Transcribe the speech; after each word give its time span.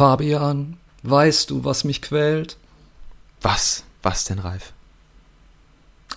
Fabian, 0.00 0.78
weißt 1.02 1.50
du, 1.50 1.62
was 1.62 1.84
mich 1.84 2.00
quält? 2.00 2.56
Was? 3.42 3.84
Was 4.02 4.24
denn, 4.24 4.38
Ralf? 4.38 4.72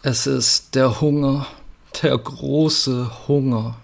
Es 0.03 0.25
ist 0.25 0.73
der 0.75 1.01
Hunger, 1.01 1.47
der 2.01 2.17
große 2.17 3.27
Hunger. 3.27 3.75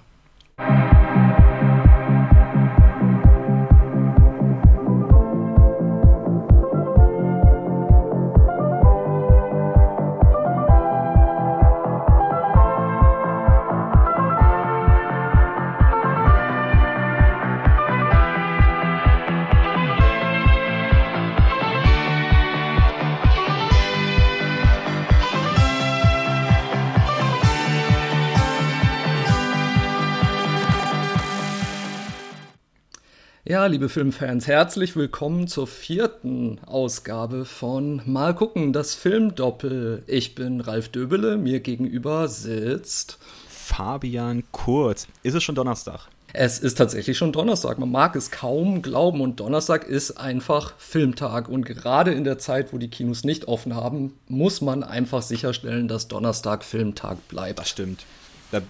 Liebe 33.80 33.88
Filmfans, 33.88 34.46
herzlich 34.46 34.98
willkommen 34.98 35.48
zur 35.48 35.66
vierten 35.66 36.60
Ausgabe 36.66 37.46
von 37.46 38.02
Mal 38.06 38.36
gucken, 38.36 38.74
das 38.74 38.94
Filmdoppel. 38.94 40.04
Ich 40.06 40.36
bin 40.36 40.60
Ralf 40.60 40.90
Döbele, 40.90 41.38
mir 41.38 41.62
gegenüber 41.62 42.28
sitzt 42.28 43.20
Fabian 43.48 44.44
Kurz. 44.52 45.08
Ist 45.24 45.34
es 45.34 45.44
schon 45.46 45.56
Donnerstag? 45.56 46.10
Es 46.34 46.60
ist 46.60 46.78
tatsächlich 46.78 47.18
schon 47.18 47.32
Donnerstag. 47.32 47.80
Man 47.80 47.90
mag 47.90 48.18
es 48.18 48.32
kaum 48.32 48.82
glauben 48.82 49.22
und 49.22 49.40
Donnerstag 49.40 49.88
ist 49.88 50.12
einfach 50.12 50.74
Filmtag. 50.78 51.48
Und 51.48 51.66
gerade 51.66 52.12
in 52.12 52.26
der 52.26 52.38
Zeit, 52.38 52.74
wo 52.74 52.80
die 52.80 52.90
Kinos 52.90 53.24
nicht 53.24 53.48
offen 53.48 53.76
haben, 53.76 54.12
muss 54.28 54.60
man 54.60 54.84
einfach 54.84 55.22
sicherstellen, 55.22 55.88
dass 55.88 56.10
Donnerstag 56.10 56.66
Filmtag 56.66 57.30
bleibt. 57.30 57.60
Das 57.60 57.70
stimmt. 57.70 58.06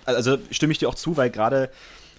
Also 0.06 0.38
stimme 0.52 0.72
ich 0.72 0.78
dir 0.78 0.88
auch 0.88 0.94
zu, 0.94 1.18
weil 1.18 1.32
gerade 1.32 1.72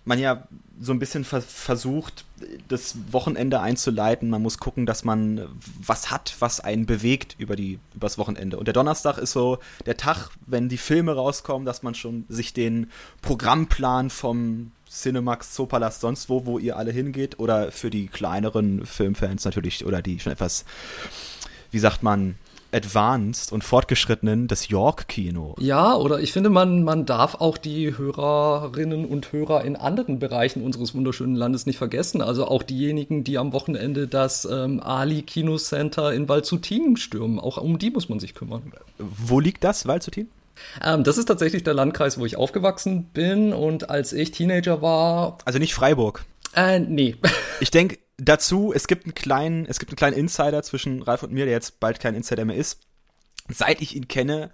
man 0.05 0.19
ja 0.19 0.47
so 0.81 0.93
ein 0.93 0.99
bisschen 0.99 1.25
ver 1.25 1.43
versucht, 1.43 2.25
das 2.69 2.97
Wochenende 3.11 3.61
einzuleiten. 3.61 4.31
Man 4.31 4.43
muss 4.43 4.59
gucken, 4.59 4.87
dass 4.87 5.05
man 5.05 5.47
was 5.85 6.11
hat, 6.11 6.35
was 6.39 6.61
einen 6.61 6.87
bewegt 6.87 7.37
über 7.39 7.55
die 7.55 7.79
übers 7.95 8.17
Wochenende. 8.17 8.57
Und 8.57 8.65
der 8.65 8.73
Donnerstag 8.73 9.19
ist 9.19 9.33
so 9.33 9.59
der 9.85 9.99
Tag, 9.99 10.31
wenn 10.47 10.69
die 10.69 10.79
Filme 10.79 11.13
rauskommen, 11.13 11.67
dass 11.67 11.83
man 11.83 11.95
schon 11.95 12.25
sich 12.29 12.55
den 12.55 12.91
Programmplan 13.21 14.09
vom 14.09 14.73
Cinemax, 14.91 15.55
Zoopalast, 15.55 16.01
sonst 16.01 16.29
wo, 16.29 16.47
wo 16.47 16.59
ihr 16.59 16.77
alle 16.77 16.93
hingeht, 16.93 17.39
oder 17.39 17.71
für 17.71 17.91
die 17.91 18.09
kleineren 18.09 18.85
Filmfans 18.87 19.45
natürlich, 19.45 19.85
oder 19.85 20.03
die 20.03 20.19
schon 20.19 20.33
etwas, 20.33 20.65
wie 21.71 21.79
sagt 21.79 22.03
man, 22.03 22.37
advanced 22.73 23.53
und 23.53 23.65
fortgeschrittenen 23.65 24.49
das 24.49 24.69
York-Kino. 24.69 25.55
Ja, 25.59 25.95
oder 25.95 26.21
ich 26.21 26.33
finde, 26.33 26.51
man, 26.51 26.83
man 26.85 27.07
darf 27.07 27.37
auch 27.37 27.59
die 27.59 27.97
Hörerinnen 27.97 29.05
und 29.05 29.33
Hörer 29.33 29.65
in 29.65 29.77
anderen 29.77 30.19
Bereichen 30.19 30.63
unseres 30.63 30.95
wunderschönen 30.95 31.35
Landes 31.35 31.67
nicht 31.67 31.79
vergessen. 31.79 32.23
Also 32.23 32.47
auch 32.47 32.63
diejenigen, 32.63 33.25
die 33.25 33.39
am 33.39 33.53
Wochenende 33.53 34.07
das 34.07 34.45
ähm, 34.45 34.81
Ali 34.81 35.23
Kino 35.23 35.57
Center 35.57 36.13
in 36.13 36.29
Waldzutin 36.29 36.97
stürmen. 36.97 37.39
Auch 37.39 37.57
um 37.59 37.79
die 37.79 37.91
muss 37.91 38.09
man 38.09 38.21
sich 38.21 38.35
kümmern. 38.35 38.73
Wo 38.99 39.41
liegt 39.41 39.65
das, 39.65 39.87
Waldzutin? 39.87 40.29
Ähm, 40.83 41.05
das 41.05 41.19
ist 41.19 41.27
tatsächlich 41.27 41.65
der 41.65 41.75
Landkreis, 41.75 42.19
wo 42.19 42.27
ich 42.27 42.37
aufgewachsen 42.37 43.05
bin. 43.13 43.53
Und 43.53 43.91
als 43.91 44.13
ich 44.13 44.31
Teenager 44.31 44.83
war. 44.83 45.39
Also 45.45 45.59
nicht 45.59 45.75
Freiburg. 45.75 46.25
Äh, 46.55 46.81
nee. 46.81 47.17
Ich 47.61 47.71
denke, 47.71 47.99
dazu, 48.21 48.73
es 48.75 48.87
gibt 48.87 49.05
einen 49.05 49.15
kleinen, 49.15 49.67
es 49.67 49.79
gibt 49.79 49.91
einen 49.91 49.97
kleinen 49.97 50.17
Insider 50.17 50.63
zwischen 50.63 51.03
Ralf 51.03 51.23
und 51.23 51.33
mir, 51.33 51.45
der 51.45 51.55
jetzt 51.55 51.81
bald 51.81 52.01
kein 52.01 52.15
Insider 52.15 52.45
mehr 52.45 52.57
ist. 52.57 52.81
Seit 53.49 53.81
ich 53.81 53.97
ihn 53.97 54.09
kenne, 54.09 54.51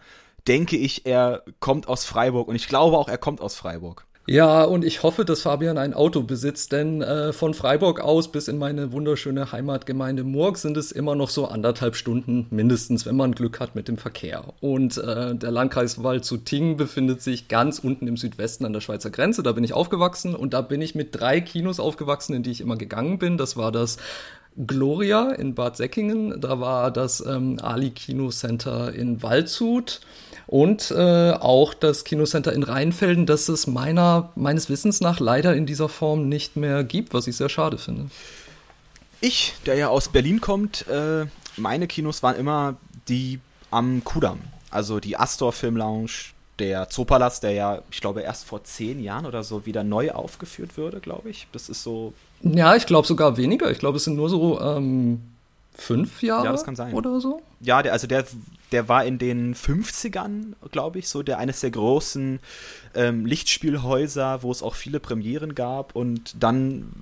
denke 0.46 0.76
ich, 0.76 1.06
er 1.06 1.44
kommt 1.60 1.88
aus 1.88 2.04
Freiburg 2.04 2.48
und 2.48 2.56
ich 2.56 2.68
glaube 2.68 2.96
auch, 2.96 3.08
er 3.08 3.18
kommt 3.18 3.40
aus 3.40 3.54
Freiburg. 3.54 4.05
Ja, 4.28 4.64
und 4.64 4.84
ich 4.84 5.04
hoffe, 5.04 5.24
dass 5.24 5.42
Fabian 5.42 5.78
ein 5.78 5.94
Auto 5.94 6.22
besitzt, 6.22 6.72
denn 6.72 7.00
äh, 7.00 7.32
von 7.32 7.54
Freiburg 7.54 8.00
aus 8.00 8.32
bis 8.32 8.48
in 8.48 8.58
meine 8.58 8.90
wunderschöne 8.90 9.52
Heimatgemeinde 9.52 10.24
Murg 10.24 10.58
sind 10.58 10.76
es 10.76 10.90
immer 10.90 11.14
noch 11.14 11.30
so 11.30 11.46
anderthalb 11.46 11.94
Stunden 11.94 12.48
mindestens, 12.50 13.06
wenn 13.06 13.14
man 13.14 13.36
Glück 13.36 13.60
hat 13.60 13.76
mit 13.76 13.86
dem 13.86 13.98
Verkehr. 13.98 14.42
Und 14.60 14.98
äh, 14.98 15.36
der 15.36 15.52
Landkreis 15.52 16.02
Waldzuting 16.02 16.76
befindet 16.76 17.22
sich 17.22 17.46
ganz 17.46 17.78
unten 17.78 18.08
im 18.08 18.16
Südwesten 18.16 18.64
an 18.64 18.72
der 18.72 18.80
Schweizer 18.80 19.10
Grenze. 19.10 19.44
Da 19.44 19.52
bin 19.52 19.62
ich 19.62 19.74
aufgewachsen 19.74 20.34
und 20.34 20.54
da 20.54 20.60
bin 20.60 20.82
ich 20.82 20.96
mit 20.96 21.20
drei 21.20 21.40
Kinos 21.40 21.78
aufgewachsen, 21.78 22.34
in 22.34 22.42
die 22.42 22.50
ich 22.50 22.60
immer 22.60 22.76
gegangen 22.76 23.20
bin. 23.20 23.38
Das 23.38 23.56
war 23.56 23.70
das 23.70 23.96
Gloria 24.66 25.32
in 25.32 25.54
Bad 25.54 25.76
Säckingen, 25.76 26.40
da 26.40 26.60
war 26.60 26.90
das 26.90 27.24
ähm, 27.24 27.58
Ali 27.60 27.90
Kino 27.90 28.30
Center 28.30 28.92
in 28.92 29.22
Waldshut 29.22 30.00
und 30.46 30.92
äh, 30.92 31.32
auch 31.32 31.74
das 31.74 32.04
Kinocenter 32.04 32.52
in 32.52 32.62
Rheinfelden, 32.62 33.26
das 33.26 33.48
es 33.48 33.66
meiner, 33.66 34.30
meines 34.36 34.68
Wissens 34.68 35.00
nach 35.00 35.18
leider 35.18 35.54
in 35.56 35.66
dieser 35.66 35.88
Form 35.88 36.28
nicht 36.28 36.56
mehr 36.56 36.84
gibt, 36.84 37.14
was 37.14 37.26
ich 37.26 37.36
sehr 37.36 37.48
schade 37.48 37.78
finde. 37.78 38.06
Ich, 39.20 39.54
der 39.64 39.76
ja 39.76 39.88
aus 39.88 40.08
Berlin 40.08 40.40
kommt, 40.40 40.86
äh, 40.88 41.26
meine 41.56 41.86
Kinos 41.86 42.22
waren 42.22 42.36
immer 42.36 42.76
die 43.08 43.40
am 43.70 44.04
Kudamm. 44.04 44.40
Also 44.70 45.00
die 45.00 45.16
Astor 45.16 45.52
Film 45.52 45.76
Lounge, 45.76 46.10
der 46.58 46.88
Zoopalast, 46.88 47.42
der 47.42 47.52
ja, 47.52 47.82
ich 47.90 48.00
glaube, 48.00 48.22
erst 48.22 48.44
vor 48.44 48.64
zehn 48.64 49.02
Jahren 49.02 49.26
oder 49.26 49.42
so 49.42 49.66
wieder 49.66 49.84
neu 49.84 50.12
aufgeführt 50.12 50.76
würde, 50.76 51.00
glaube 51.00 51.30
ich. 51.30 51.48
Das 51.52 51.68
ist 51.68 51.82
so. 51.82 52.12
Ja, 52.42 52.76
ich 52.76 52.86
glaube 52.86 53.06
sogar 53.06 53.36
weniger. 53.36 53.70
Ich 53.70 53.78
glaube, 53.78 53.96
es 53.96 54.04
sind 54.04 54.16
nur 54.16 54.28
so 54.28 54.60
ähm, 54.60 55.20
fünf 55.74 56.22
Jahre 56.22 56.46
ja, 56.46 56.52
das 56.52 56.64
kann 56.64 56.76
sein. 56.76 56.94
oder 56.94 57.20
so. 57.20 57.42
Ja, 57.60 57.82
der, 57.82 57.92
also 57.92 58.06
der, 58.06 58.24
der 58.72 58.88
war 58.88 59.04
in 59.04 59.18
den 59.18 59.54
50ern, 59.54 60.54
glaube 60.72 60.98
ich, 60.98 61.08
so 61.08 61.22
der 61.22 61.38
eines 61.38 61.60
der 61.60 61.70
großen 61.70 62.40
ähm, 62.94 63.26
Lichtspielhäuser, 63.26 64.42
wo 64.42 64.50
es 64.50 64.62
auch 64.62 64.74
viele 64.74 65.00
Premieren 65.00 65.54
gab. 65.54 65.94
Und 65.94 66.42
dann 66.42 66.92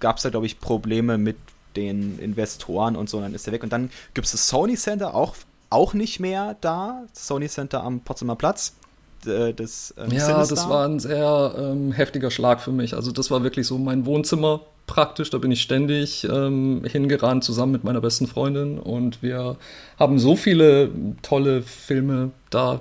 gab 0.00 0.16
es 0.16 0.24
da, 0.24 0.30
glaube 0.30 0.46
ich, 0.46 0.60
Probleme 0.60 1.18
mit 1.18 1.36
den 1.76 2.18
Investoren 2.18 2.96
und 2.96 3.08
so, 3.08 3.18
und 3.18 3.24
dann 3.24 3.34
ist 3.34 3.46
er 3.46 3.52
weg. 3.52 3.62
Und 3.62 3.72
dann 3.72 3.90
gibt 4.14 4.26
es 4.26 4.32
das 4.32 4.48
Sony 4.48 4.76
Center, 4.76 5.14
auch, 5.14 5.34
auch 5.70 5.94
nicht 5.94 6.20
mehr 6.20 6.56
da. 6.60 7.04
Sony 7.12 7.48
Center 7.48 7.82
am 7.82 8.00
Potsdamer 8.00 8.36
Platz 8.36 8.74
des 9.24 9.94
ähm, 9.98 10.10
Ja, 10.12 10.26
Sinister. 10.26 10.54
das 10.54 10.68
war 10.68 10.86
ein 10.86 10.98
sehr 10.98 11.54
ähm, 11.58 11.92
heftiger 11.92 12.30
Schlag 12.30 12.60
für 12.60 12.72
mich. 12.72 12.94
Also 12.94 13.12
das 13.12 13.30
war 13.30 13.42
wirklich 13.42 13.66
so 13.66 13.78
mein 13.78 14.06
Wohnzimmer 14.06 14.60
praktisch. 14.86 15.30
Da 15.30 15.38
bin 15.38 15.50
ich 15.50 15.62
ständig 15.62 16.24
ähm, 16.30 16.82
hingerannt, 16.84 17.44
zusammen 17.44 17.72
mit 17.72 17.84
meiner 17.84 18.00
besten 18.00 18.26
Freundin. 18.26 18.78
Und 18.78 19.22
wir 19.22 19.56
haben 19.98 20.18
so 20.18 20.36
viele 20.36 20.90
tolle 21.22 21.62
Filme 21.62 22.30
da 22.50 22.80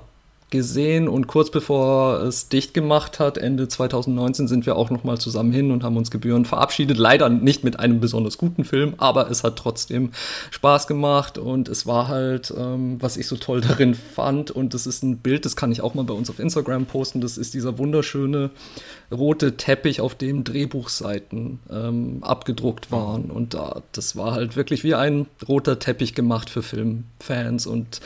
gesehen 0.53 1.07
und 1.07 1.25
kurz 1.25 1.49
bevor 1.49 2.21
es 2.21 2.47
dicht 2.47 2.75
gemacht 2.75 3.19
hat, 3.19 3.39
Ende 3.39 3.67
2019, 3.67 4.47
sind 4.47 4.67
wir 4.67 4.75
auch 4.75 4.91
noch 4.91 5.03
mal 5.03 5.17
zusammen 5.17 5.51
hin 5.51 5.71
und 5.71 5.83
haben 5.83 5.97
uns 5.97 6.11
gebührend 6.11 6.47
verabschiedet. 6.47 6.95
Leider 6.95 7.27
nicht 7.27 7.63
mit 7.63 7.79
einem 7.79 7.99
besonders 7.99 8.37
guten 8.37 8.63
Film, 8.63 8.93
aber 8.99 9.31
es 9.31 9.43
hat 9.43 9.55
trotzdem 9.55 10.11
Spaß 10.51 10.85
gemacht 10.85 11.39
und 11.39 11.69
es 11.69 11.87
war 11.87 12.07
halt, 12.07 12.53
ähm, 12.55 13.01
was 13.01 13.17
ich 13.17 13.27
so 13.27 13.35
toll 13.35 13.61
darin 13.61 13.95
fand 13.95 14.51
und 14.51 14.75
das 14.75 14.85
ist 14.85 15.01
ein 15.01 15.17
Bild, 15.17 15.43
das 15.45 15.55
kann 15.55 15.71
ich 15.71 15.81
auch 15.81 15.95
mal 15.95 16.03
bei 16.03 16.13
uns 16.13 16.29
auf 16.29 16.37
Instagram 16.37 16.85
posten. 16.85 17.19
Das 17.19 17.39
ist 17.39 17.55
dieser 17.55 17.79
wunderschöne 17.79 18.51
rote 19.11 19.57
Teppich, 19.57 20.01
auf 20.01 20.13
dem 20.13 20.43
Drehbuchseiten 20.43 21.59
ähm, 21.71 22.19
abgedruckt 22.21 22.91
waren 22.91 23.31
und 23.31 23.55
da, 23.55 23.81
das 23.91 24.15
war 24.15 24.33
halt 24.33 24.55
wirklich 24.55 24.83
wie 24.83 24.93
ein 24.93 25.25
roter 25.47 25.79
Teppich 25.79 26.13
gemacht 26.13 26.51
für 26.51 26.61
Filmfans 26.61 27.65
und 27.65 28.01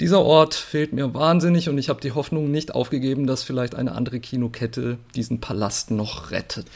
dieser 0.00 0.20
Ort 0.20 0.54
fehlt 0.54 0.94
mir 0.94 1.12
wahnsinnig 1.12 1.68
und 1.68 1.76
ich 1.76 1.89
habe 1.90 2.00
die 2.00 2.12
Hoffnung 2.12 2.50
nicht 2.50 2.74
aufgegeben, 2.74 3.26
dass 3.26 3.42
vielleicht 3.42 3.74
eine 3.74 3.92
andere 3.92 4.20
Kinokette 4.20 4.96
diesen 5.14 5.40
Palast 5.40 5.90
noch 5.90 6.30
rettet. 6.30 6.66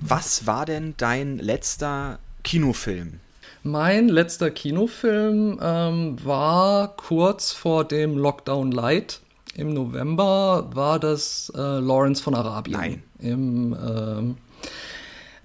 Was 0.00 0.46
war 0.46 0.64
denn 0.64 0.94
dein 0.96 1.38
letzter 1.38 2.18
Kinofilm? 2.42 3.20
Mein 3.62 4.08
letzter 4.08 4.50
Kinofilm 4.50 5.58
ähm, 5.62 6.16
war 6.24 6.96
kurz 6.96 7.52
vor 7.52 7.84
dem 7.84 8.16
Lockdown 8.16 8.72
Light. 8.72 9.20
Im 9.56 9.72
November 9.72 10.68
war 10.74 10.98
das 10.98 11.50
äh, 11.54 11.58
Lawrence 11.58 12.22
von 12.22 12.34
Arabien. 12.34 12.78
Nein. 12.78 13.02
Im, 13.20 13.72
ähm, 13.74 14.36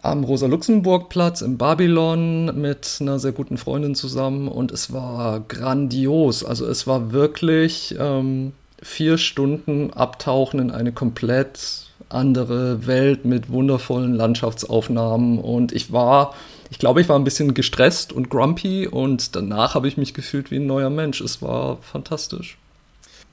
am 0.01 0.24
Rosa-Luxemburg-Platz 0.24 1.42
in 1.42 1.57
Babylon 1.57 2.60
mit 2.60 2.98
einer 3.00 3.19
sehr 3.19 3.31
guten 3.31 3.57
Freundin 3.57 3.95
zusammen 3.95 4.48
und 4.48 4.72
es 4.72 4.92
war 4.92 5.42
grandios. 5.42 6.44
Also 6.44 6.66
es 6.66 6.88
war 6.88 7.12
wirklich 7.12 7.95
ähm, 8.00 8.54
vier 8.81 9.18
Stunden 9.18 9.92
abtauchen 9.92 10.60
in 10.60 10.72
eine 10.72 10.92
komplett 10.92 11.88
andere 12.10 12.88
Welt 12.88 13.26
mit 13.26 13.50
wundervollen 13.50 14.16
Landschaftsaufnahmen 14.16 15.40
und 15.40 15.72
ich 15.72 15.92
war, 15.92 16.34
ich 16.72 16.80
glaube, 16.80 17.02
ich 17.02 17.10
war 17.10 17.18
ein 17.18 17.24
bisschen 17.24 17.54
gestresst 17.54 18.12
und 18.14 18.30
grumpy 18.30 18.88
und 18.88 19.36
danach 19.36 19.76
habe 19.76 19.88
ich 19.88 19.98
mich 19.98 20.14
gefühlt 20.14 20.50
wie 20.50 20.58
ein 20.58 20.66
neuer 20.66 20.90
Mensch. 20.90 21.22
Es 21.22 21.42
war 21.42 21.78
fantastisch. 21.81 22.58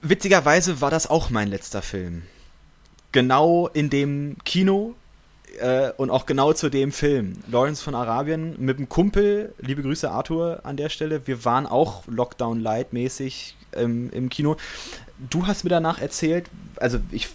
Witzigerweise 0.02 0.80
war 0.80 0.90
das 0.90 1.08
auch 1.08 1.30
mein 1.30 1.48
letzter 1.48 1.80
Film. 1.80 2.22
Genau 3.12 3.68
in 3.68 3.88
dem 3.88 4.36
Kino, 4.44 4.94
äh, 5.60 5.92
und 5.96 6.10
auch 6.10 6.26
genau 6.26 6.52
zu 6.52 6.68
dem 6.68 6.92
Film. 6.92 7.34
Lawrence 7.50 7.82
von 7.82 7.94
Arabien 7.94 8.56
mit 8.58 8.78
dem 8.78 8.88
Kumpel, 8.88 9.54
liebe 9.58 9.82
Grüße 9.82 10.10
Arthur 10.10 10.60
an 10.64 10.76
der 10.76 10.88
Stelle. 10.88 11.26
Wir 11.26 11.44
waren 11.44 11.66
auch 11.66 12.04
Lockdown 12.06 12.60
Light 12.60 12.92
mäßig 12.92 13.56
ähm, 13.74 14.10
im 14.12 14.28
Kino. 14.28 14.56
Du 15.18 15.46
hast 15.46 15.64
mir 15.64 15.70
danach 15.70 16.00
erzählt, 16.00 16.46
also 16.76 16.98
ich 17.10 17.28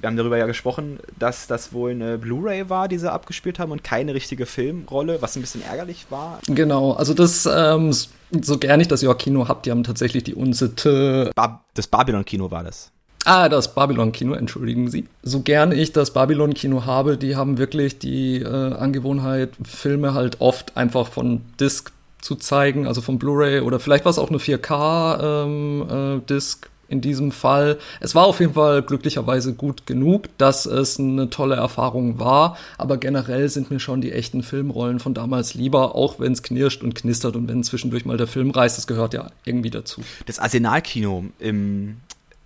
wir 0.00 0.08
haben 0.08 0.16
darüber 0.16 0.36
ja 0.36 0.46
gesprochen, 0.46 0.98
dass 1.18 1.46
das 1.46 1.72
wohl 1.72 1.90
eine 1.90 2.18
Blu-ray 2.18 2.68
war, 2.68 2.88
die 2.88 2.98
sie 2.98 3.10
abgespielt 3.10 3.58
haben 3.58 3.72
und 3.72 3.82
keine 3.82 4.14
richtige 4.14 4.46
Filmrolle, 4.46 5.22
was 5.22 5.36
ein 5.36 5.40
bisschen 5.40 5.62
ärgerlich 5.62 6.06
war. 6.10 6.40
Genau, 6.46 6.92
also 6.92 7.14
das, 7.14 7.48
ähm, 7.50 7.92
so 7.92 8.58
gerne 8.58 8.82
ich 8.82 8.88
das 8.88 9.02
ja 9.02 9.14
Kino 9.14 9.48
habe, 9.48 9.60
die 9.64 9.70
haben 9.70 9.84
tatsächlich 9.84 10.24
die 10.24 10.34
Unsitte. 10.34 11.30
Ba 11.34 11.64
das 11.74 11.86
Babylon-Kino 11.86 12.50
war 12.50 12.64
das. 12.64 12.90
Ah, 13.24 13.48
das 13.48 13.74
Babylon-Kino, 13.74 14.34
entschuldigen 14.34 14.88
Sie. 14.88 15.08
So 15.22 15.40
gerne 15.40 15.74
ich 15.74 15.92
das 15.92 16.12
Babylon-Kino 16.12 16.84
habe, 16.84 17.16
die 17.16 17.34
haben 17.34 17.58
wirklich 17.58 17.98
die 17.98 18.42
äh, 18.42 18.74
Angewohnheit, 18.74 19.50
Filme 19.64 20.14
halt 20.14 20.40
oft 20.40 20.76
einfach 20.76 21.08
von 21.08 21.40
Disc 21.58 21.92
zu 22.20 22.36
zeigen, 22.36 22.86
also 22.86 23.00
von 23.00 23.18
Blu-ray 23.18 23.60
oder 23.60 23.80
vielleicht 23.80 24.04
war 24.04 24.10
es 24.10 24.18
auch 24.18 24.30
eine 24.30 24.38
4K-Disc. 24.38 26.66
Ähm, 26.66 26.68
äh, 26.68 26.75
in 26.88 27.00
diesem 27.00 27.32
Fall. 27.32 27.78
Es 28.00 28.14
war 28.14 28.26
auf 28.26 28.40
jeden 28.40 28.54
Fall 28.54 28.82
glücklicherweise 28.82 29.54
gut 29.54 29.86
genug, 29.86 30.28
dass 30.38 30.66
es 30.66 30.98
eine 30.98 31.30
tolle 31.30 31.56
Erfahrung 31.56 32.18
war, 32.18 32.56
aber 32.78 32.96
generell 32.96 33.48
sind 33.48 33.70
mir 33.70 33.80
schon 33.80 34.00
die 34.00 34.12
echten 34.12 34.42
Filmrollen 34.42 35.00
von 35.00 35.14
damals 35.14 35.54
lieber, 35.54 35.94
auch 35.94 36.20
wenn 36.20 36.32
es 36.32 36.42
knirscht 36.42 36.82
und 36.82 36.94
knistert 36.94 37.36
und 37.36 37.48
wenn 37.48 37.64
zwischendurch 37.64 38.04
mal 38.04 38.16
der 38.16 38.26
Film 38.26 38.50
reißt, 38.50 38.76
das 38.76 38.86
gehört 38.86 39.14
ja 39.14 39.30
irgendwie 39.44 39.70
dazu. 39.70 40.02
Das 40.26 40.38
Arsenalkino 40.38 41.24
im 41.38 41.96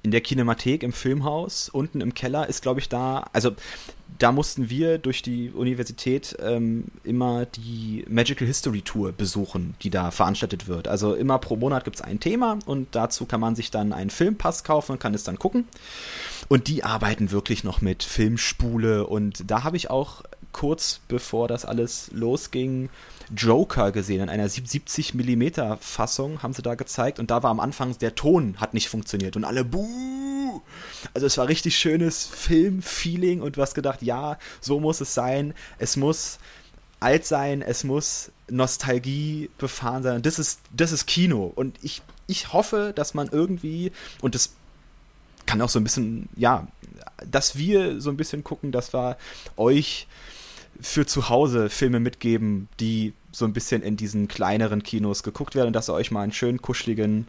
in 0.02 0.10
der 0.10 0.20
Kinemathek 0.20 0.82
im 0.82 0.92
Filmhaus, 0.92 1.68
unten 1.68 2.00
im 2.00 2.14
Keller, 2.14 2.48
ist, 2.48 2.62
glaube 2.62 2.80
ich, 2.80 2.88
da, 2.88 3.28
also 3.32 3.50
da 4.20 4.32
mussten 4.32 4.68
wir 4.68 4.98
durch 4.98 5.22
die 5.22 5.50
Universität 5.50 6.36
ähm, 6.40 6.84
immer 7.04 7.46
die 7.46 8.04
Magical 8.06 8.46
History 8.46 8.82
Tour 8.82 9.12
besuchen, 9.12 9.74
die 9.82 9.88
da 9.88 10.10
veranstaltet 10.10 10.68
wird. 10.68 10.88
Also 10.88 11.14
immer 11.14 11.38
pro 11.38 11.56
Monat 11.56 11.84
gibt 11.84 11.96
es 11.96 12.02
ein 12.02 12.20
Thema 12.20 12.58
und 12.66 12.88
dazu 12.94 13.24
kann 13.24 13.40
man 13.40 13.56
sich 13.56 13.70
dann 13.70 13.94
einen 13.94 14.10
Filmpass 14.10 14.62
kaufen 14.62 14.92
und 14.92 15.00
kann 15.00 15.14
es 15.14 15.24
dann 15.24 15.38
gucken. 15.38 15.66
Und 16.48 16.68
die 16.68 16.84
arbeiten 16.84 17.30
wirklich 17.30 17.64
noch 17.64 17.80
mit 17.80 18.02
Filmspule 18.02 19.06
und 19.06 19.50
da 19.50 19.64
habe 19.64 19.78
ich 19.78 19.88
auch 19.88 20.22
kurz 20.52 21.00
bevor 21.08 21.48
das 21.48 21.64
alles 21.64 22.10
losging, 22.12 22.90
Joker 23.36 23.92
gesehen. 23.92 24.22
In 24.22 24.28
einer 24.28 24.48
70 24.48 25.14
mm 25.14 25.76
Fassung 25.80 26.42
haben 26.42 26.52
sie 26.52 26.62
da 26.62 26.74
gezeigt 26.74 27.18
und 27.18 27.30
da 27.30 27.42
war 27.42 27.50
am 27.50 27.60
Anfang 27.60 27.96
der 27.98 28.14
Ton 28.14 28.56
hat 28.58 28.74
nicht 28.74 28.88
funktioniert 28.88 29.36
und 29.36 29.44
alle 29.44 29.64
buh. 29.64 30.60
Also 31.14 31.26
es 31.26 31.38
war 31.38 31.48
richtig 31.48 31.78
schönes 31.78 32.26
Filmfeeling 32.26 33.40
und 33.40 33.56
du 33.56 33.62
hast 33.62 33.74
gedacht, 33.74 34.02
ja, 34.02 34.38
so 34.60 34.80
muss 34.80 35.00
es 35.00 35.14
sein. 35.14 35.54
Es 35.78 35.96
muss 35.96 36.38
alt 36.98 37.24
sein, 37.24 37.62
es 37.62 37.84
muss 37.84 38.30
Nostalgie 38.48 39.50
befahren 39.58 40.02
sein. 40.02 40.22
Das 40.22 40.38
ist, 40.38 40.60
das 40.72 40.92
ist 40.92 41.06
Kino. 41.06 41.50
Und 41.54 41.78
ich, 41.82 42.02
ich 42.26 42.52
hoffe, 42.52 42.92
dass 42.94 43.14
man 43.14 43.28
irgendwie, 43.28 43.92
und 44.20 44.34
das 44.34 44.52
kann 45.46 45.62
auch 45.62 45.68
so 45.68 45.80
ein 45.80 45.84
bisschen, 45.84 46.28
ja, 46.36 46.66
dass 47.26 47.56
wir 47.56 48.00
so 48.00 48.10
ein 48.10 48.16
bisschen 48.16 48.44
gucken, 48.44 48.72
dass 48.72 48.92
wir 48.92 49.16
euch 49.56 50.06
für 50.82 51.06
zu 51.06 51.28
Hause 51.28 51.68
Filme 51.68 52.00
mitgeben, 52.00 52.68
die 52.78 53.12
so 53.32 53.44
ein 53.44 53.52
bisschen 53.52 53.82
in 53.82 53.96
diesen 53.96 54.28
kleineren 54.28 54.82
Kinos 54.82 55.22
geguckt 55.22 55.54
werden, 55.54 55.72
dass 55.72 55.88
ihr 55.88 55.94
euch 55.94 56.10
mal 56.10 56.22
einen 56.22 56.32
schönen, 56.32 56.60
kuscheligen, 56.60 57.26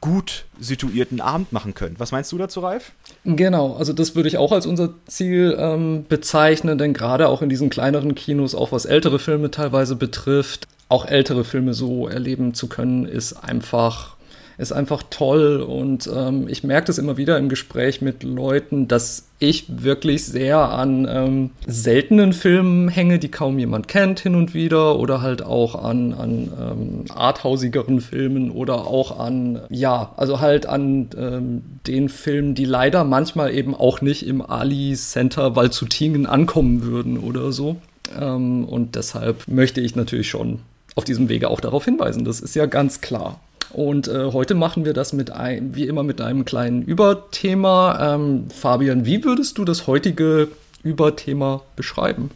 gut 0.00 0.44
situierten 0.60 1.20
Abend 1.20 1.52
machen 1.52 1.74
könnt. 1.74 1.98
Was 1.98 2.12
meinst 2.12 2.30
du 2.30 2.38
dazu, 2.38 2.60
Ralf? 2.60 2.92
Genau, 3.24 3.74
also 3.76 3.92
das 3.92 4.14
würde 4.14 4.28
ich 4.28 4.38
auch 4.38 4.52
als 4.52 4.66
unser 4.66 4.94
Ziel 5.06 5.56
ähm, 5.58 6.04
bezeichnen, 6.08 6.78
denn 6.78 6.92
gerade 6.92 7.28
auch 7.28 7.42
in 7.42 7.48
diesen 7.48 7.70
kleineren 7.70 8.14
Kinos, 8.14 8.54
auch 8.54 8.72
was 8.72 8.84
ältere 8.84 9.18
Filme 9.18 9.50
teilweise 9.50 9.96
betrifft, 9.96 10.68
auch 10.88 11.06
ältere 11.06 11.44
Filme 11.44 11.74
so 11.74 12.06
erleben 12.06 12.54
zu 12.54 12.68
können, 12.68 13.06
ist 13.06 13.32
einfach 13.32 14.15
ist 14.58 14.72
einfach 14.72 15.02
toll 15.10 15.60
und 15.60 16.08
ähm, 16.14 16.48
ich 16.48 16.64
merke 16.64 16.86
das 16.86 16.98
immer 16.98 17.16
wieder 17.16 17.38
im 17.38 17.48
Gespräch 17.48 18.00
mit 18.00 18.22
Leuten, 18.22 18.88
dass 18.88 19.26
ich 19.38 19.66
wirklich 19.82 20.24
sehr 20.24 20.58
an 20.58 21.06
ähm, 21.10 21.50
seltenen 21.66 22.32
Filmen 22.32 22.88
hänge, 22.88 23.18
die 23.18 23.30
kaum 23.30 23.58
jemand 23.58 23.86
kennt 23.86 24.20
hin 24.20 24.34
und 24.34 24.54
wieder 24.54 24.98
oder 24.98 25.20
halt 25.20 25.42
auch 25.42 25.74
an, 25.74 26.14
an 26.14 26.52
ähm, 26.58 27.04
arthausigeren 27.14 28.00
Filmen 28.00 28.50
oder 28.50 28.86
auch 28.86 29.18
an, 29.18 29.60
ja, 29.68 30.12
also 30.16 30.40
halt 30.40 30.64
an 30.66 31.10
ähm, 31.18 31.62
den 31.86 32.08
Filmen, 32.08 32.54
die 32.54 32.64
leider 32.64 33.04
manchmal 33.04 33.54
eben 33.54 33.74
auch 33.74 34.00
nicht 34.00 34.26
im 34.26 34.40
Ali 34.40 34.94
Center 34.94 35.54
Waldshutingen 35.54 36.24
ankommen 36.26 36.82
würden 36.82 37.18
oder 37.18 37.52
so. 37.52 37.76
Ähm, 38.18 38.64
und 38.64 38.94
deshalb 38.94 39.46
möchte 39.48 39.82
ich 39.82 39.96
natürlich 39.96 40.30
schon 40.30 40.60
auf 40.94 41.04
diesem 41.04 41.28
Wege 41.28 41.50
auch 41.50 41.60
darauf 41.60 41.84
hinweisen. 41.84 42.24
Das 42.24 42.40
ist 42.40 42.56
ja 42.56 42.66
ganz 42.66 43.02
klar. 43.02 43.38
Und 43.76 44.08
äh, 44.08 44.32
heute 44.32 44.54
machen 44.54 44.86
wir 44.86 44.94
das 44.94 45.12
mit 45.12 45.30
ein, 45.30 45.74
wie 45.74 45.86
immer 45.86 46.02
mit 46.02 46.22
einem 46.22 46.46
kleinen 46.46 46.80
Überthema. 46.80 48.14
Ähm, 48.14 48.48
Fabian, 48.48 49.04
wie 49.04 49.22
würdest 49.22 49.58
du 49.58 49.66
das 49.66 49.86
heutige 49.86 50.48
Überthema 50.82 51.60
beschreiben? 51.76 52.30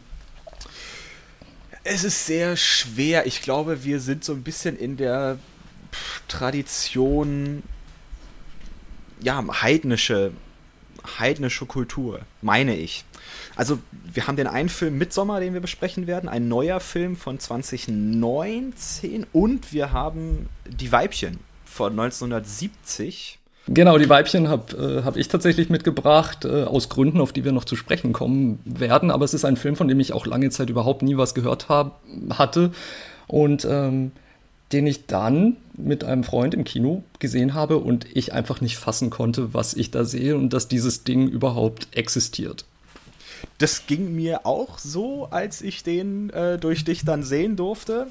Es 1.83 2.03
ist 2.03 2.27
sehr 2.27 2.55
schwer. 2.57 3.25
Ich 3.25 3.41
glaube, 3.41 3.83
wir 3.83 3.99
sind 3.99 4.23
so 4.23 4.33
ein 4.33 4.43
bisschen 4.43 4.77
in 4.77 4.97
der 4.97 5.39
Tradition, 6.27 7.63
ja, 9.19 9.43
heidnische, 9.63 10.33
heidnische 11.17 11.65
Kultur, 11.65 12.19
meine 12.43 12.75
ich. 12.75 13.03
Also, 13.55 13.79
wir 14.13 14.27
haben 14.27 14.35
den 14.35 14.47
einen 14.47 14.69
Film 14.69 14.97
Midsommer, 14.97 15.39
den 15.39 15.53
wir 15.53 15.61
besprechen 15.61 16.07
werden, 16.07 16.29
ein 16.29 16.47
neuer 16.47 16.79
Film 16.79 17.15
von 17.15 17.39
2019 17.39 19.25
und 19.33 19.73
wir 19.73 19.91
haben 19.91 20.49
Die 20.67 20.91
Weibchen 20.91 21.39
von 21.65 21.91
1970. 21.91 23.39
Genau, 23.67 23.97
die 23.97 24.09
Weibchen 24.09 24.49
habe 24.49 24.75
äh, 24.75 25.05
hab 25.05 25.17
ich 25.17 25.27
tatsächlich 25.27 25.69
mitgebracht, 25.69 26.45
äh, 26.45 26.63
aus 26.63 26.89
Gründen, 26.89 27.21
auf 27.21 27.31
die 27.31 27.45
wir 27.45 27.51
noch 27.51 27.65
zu 27.65 27.75
sprechen 27.75 28.11
kommen 28.11 28.59
werden. 28.65 29.11
Aber 29.11 29.23
es 29.23 29.33
ist 29.33 29.45
ein 29.45 29.55
Film, 29.55 29.75
von 29.75 29.87
dem 29.87 29.99
ich 29.99 30.13
auch 30.13 30.25
lange 30.25 30.49
Zeit 30.49 30.69
überhaupt 30.69 31.03
nie 31.03 31.17
was 31.17 31.35
gehört 31.35 31.69
hab, 31.69 32.01
hatte. 32.31 32.71
Und 33.27 33.65
ähm, 33.69 34.11
den 34.71 34.87
ich 34.87 35.05
dann 35.05 35.57
mit 35.73 36.03
einem 36.03 36.23
Freund 36.23 36.53
im 36.53 36.63
Kino 36.63 37.03
gesehen 37.19 37.53
habe 37.53 37.77
und 37.77 38.05
ich 38.13 38.33
einfach 38.33 38.61
nicht 38.61 38.77
fassen 38.77 39.09
konnte, 39.09 39.53
was 39.53 39.73
ich 39.73 39.91
da 39.91 40.05
sehe 40.05 40.35
und 40.35 40.53
dass 40.53 40.67
dieses 40.67 41.03
Ding 41.03 41.27
überhaupt 41.27 41.95
existiert. 41.95 42.65
Das 43.57 43.85
ging 43.87 44.15
mir 44.15 44.45
auch 44.45 44.79
so, 44.79 45.27
als 45.31 45.61
ich 45.61 45.83
den 45.83 46.29
äh, 46.31 46.57
durch 46.57 46.83
dich 46.83 47.05
dann 47.05 47.23
sehen 47.23 47.55
durfte. 47.55 48.07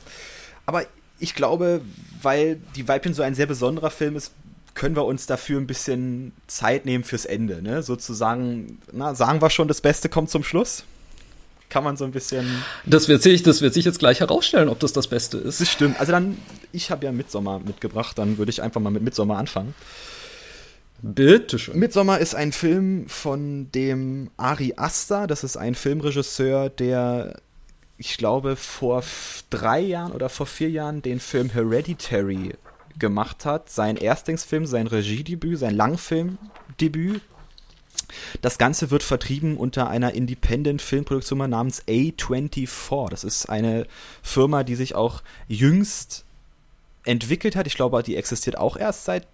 Aber 0.67 0.85
ich 1.19 1.35
glaube, 1.35 1.81
weil 2.23 2.61
die 2.77 2.89
Weibchen 2.89 3.15
so 3.15 3.23
ein 3.23 3.35
sehr 3.35 3.47
besonderer 3.47 3.91
Film 3.91 4.17
ist, 4.17 4.33
können 4.75 4.97
wir 4.97 5.05
uns 5.05 5.27
dafür 5.27 5.61
ein 5.61 5.67
bisschen 5.67 6.33
Zeit 6.47 6.87
nehmen 6.87 7.05
fürs 7.05 7.25
Ende. 7.25 7.63
Ne? 7.63 7.83
Sozusagen, 7.83 8.79
na, 8.93 9.15
sagen 9.15 9.43
wir 9.43 9.51
schon, 9.51 9.69
das 9.69 9.81
Beste 9.81 10.09
kommt 10.09 10.31
zum 10.31 10.43
Schluss? 10.45 10.85
Kann 11.69 11.85
man 11.85 11.97
so 11.97 12.05
ein 12.05 12.11
bisschen. 12.11 12.47
Das 12.85 13.07
wird 13.09 13.23
sich, 13.23 13.43
das 13.43 13.61
wird 13.61 13.75
sich 13.75 13.85
jetzt 13.85 14.01
gleich 14.01 14.21
herausstellen, 14.21 14.69
ob 14.69 14.81
das 14.81 14.93
das 14.93 15.07
Beste 15.07 15.39
ist. 15.39 15.61
Das 15.61 15.69
stimmt. 15.69 16.01
Also 16.01 16.11
dann, 16.11 16.37
ich 16.73 16.91
habe 16.91 17.05
ja 17.05 17.13
Midsommer 17.13 17.61
mitgebracht, 17.61 18.19
dann 18.19 18.39
würde 18.39 18.51
ich 18.51 18.63
einfach 18.63 18.81
mal 18.81 18.91
mit 18.91 19.03
Midsommer 19.03 19.39
anfangen. 19.39 19.75
Bitte 21.03 21.59
schön. 21.59 21.79
Midsommar 21.79 22.19
ist 22.19 22.35
ein 22.35 22.53
Film 22.53 23.09
von 23.09 23.71
dem 23.73 24.31
Ari 24.37 24.75
Aster. 24.77 25.27
Das 25.27 25.45
ist 25.45 25.57
ein 25.57 25.75
Filmregisseur, 25.75 26.69
der, 26.69 27.41
ich 27.97 28.19
glaube, 28.19 28.57
vor 28.57 29.03
drei 29.49 29.81
Jahren 29.81 30.13
oder 30.13 30.29
vor 30.29 30.47
vier 30.47 30.71
Jahren 30.71 31.01
den 31.01 31.21
Film 31.21 31.51
Hereditary 31.51 32.55
gemacht 32.99 33.47
hat. 33.47 33.71
Sein 33.71 33.97
Erstlingsfilm, 33.97 34.67
sein 34.67 34.87
Regiedebüt, 34.87 35.59
sein 35.59 35.75
Langfilmdebüt. 35.75 37.23
Das 38.43 38.59
Ganze 38.59 38.91
wird 38.91 39.03
vertrieben 39.03 39.57
unter 39.57 39.89
einer 39.89 40.13
Independent-Filmproduktion 40.15 41.49
namens 41.49 41.83
A24. 41.87 43.09
Das 43.09 43.25
ist 43.25 43.49
eine 43.49 43.87
Firma, 44.23 44.65
die 44.65 44.75
sich 44.75 44.95
auch 44.95 45.23
jüngst 45.49 46.25
entwickelt 47.05 47.57
hat. 47.57 47.67
Ich 47.67 47.75
glaube, 47.75 48.03
die 48.03 48.17
existiert 48.17 48.59
auch 48.59 48.77
erst 48.77 49.05
seit 49.05 49.27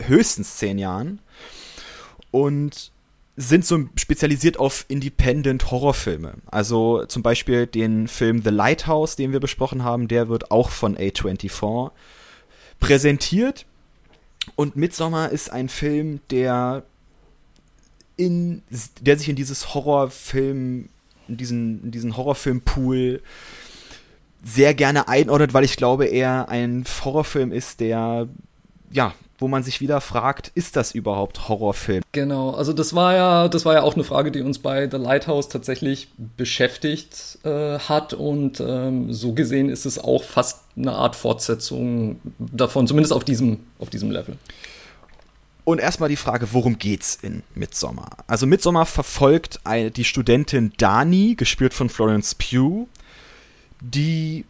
höchstens 0.00 0.56
zehn 0.56 0.78
Jahren 0.78 1.20
und 2.30 2.92
sind 3.36 3.64
so 3.64 3.88
spezialisiert 3.94 4.58
auf 4.58 4.84
Independent 4.88 5.70
Horrorfilme. 5.70 6.34
Also 6.46 7.04
zum 7.06 7.22
Beispiel 7.22 7.66
den 7.66 8.08
Film 8.08 8.42
The 8.42 8.50
Lighthouse, 8.50 9.14
den 9.14 9.30
wir 9.30 9.38
besprochen 9.38 9.84
haben, 9.84 10.08
der 10.08 10.28
wird 10.28 10.50
auch 10.50 10.70
von 10.70 10.96
A24 10.96 11.92
präsentiert. 12.80 13.64
Und 14.56 14.74
Midsommar 14.74 15.30
ist 15.30 15.52
ein 15.52 15.68
Film, 15.68 16.20
der 16.30 16.82
in, 18.16 18.62
der 19.00 19.16
sich 19.16 19.28
in 19.28 19.36
dieses 19.36 19.72
Horrorfilm, 19.72 20.88
in 21.28 21.36
diesen, 21.36 21.84
in 21.84 21.90
diesen 21.92 22.16
Horrorfilmpool 22.16 23.22
sehr 24.44 24.74
gerne 24.74 25.06
einordnet, 25.06 25.54
weil 25.54 25.64
ich 25.64 25.76
glaube, 25.76 26.06
er 26.06 26.48
ein 26.48 26.84
Horrorfilm 27.04 27.52
ist, 27.52 27.78
der 27.78 28.28
ja 28.90 29.14
wo 29.38 29.46
man 29.46 29.62
sich 29.62 29.80
wieder 29.80 30.00
fragt, 30.00 30.50
ist 30.54 30.76
das 30.76 30.92
überhaupt 30.92 31.48
Horrorfilm? 31.48 32.02
Genau, 32.12 32.50
also 32.50 32.72
das 32.72 32.94
war 32.94 33.14
ja, 33.14 33.48
das 33.48 33.64
war 33.64 33.74
ja 33.74 33.82
auch 33.82 33.94
eine 33.94 34.04
Frage, 34.04 34.32
die 34.32 34.42
uns 34.42 34.58
bei 34.58 34.90
The 34.90 34.96
Lighthouse 34.96 35.48
tatsächlich 35.48 36.08
beschäftigt 36.36 37.38
äh, 37.44 37.78
hat 37.78 38.14
und 38.14 38.60
ähm, 38.60 39.12
so 39.12 39.32
gesehen 39.32 39.68
ist 39.68 39.86
es 39.86 39.98
auch 39.98 40.24
fast 40.24 40.62
eine 40.76 40.92
Art 40.92 41.14
Fortsetzung 41.14 42.20
davon, 42.38 42.86
zumindest 42.86 43.12
auf 43.12 43.24
diesem, 43.24 43.60
auf 43.78 43.90
diesem 43.90 44.10
Level. 44.10 44.36
Und 45.64 45.80
erstmal 45.80 46.08
die 46.08 46.16
Frage, 46.16 46.48
worum 46.52 46.78
geht's 46.78 47.18
in 47.20 47.42
Midsommar? 47.54 48.16
Also 48.26 48.46
Midsommar 48.46 48.86
verfolgt 48.86 49.60
eine, 49.64 49.90
die 49.90 50.04
Studentin 50.04 50.72
Dani, 50.78 51.34
gespielt 51.36 51.74
von 51.74 51.90
Florence 51.90 52.34
Pugh, 52.34 52.88
die 53.80 54.46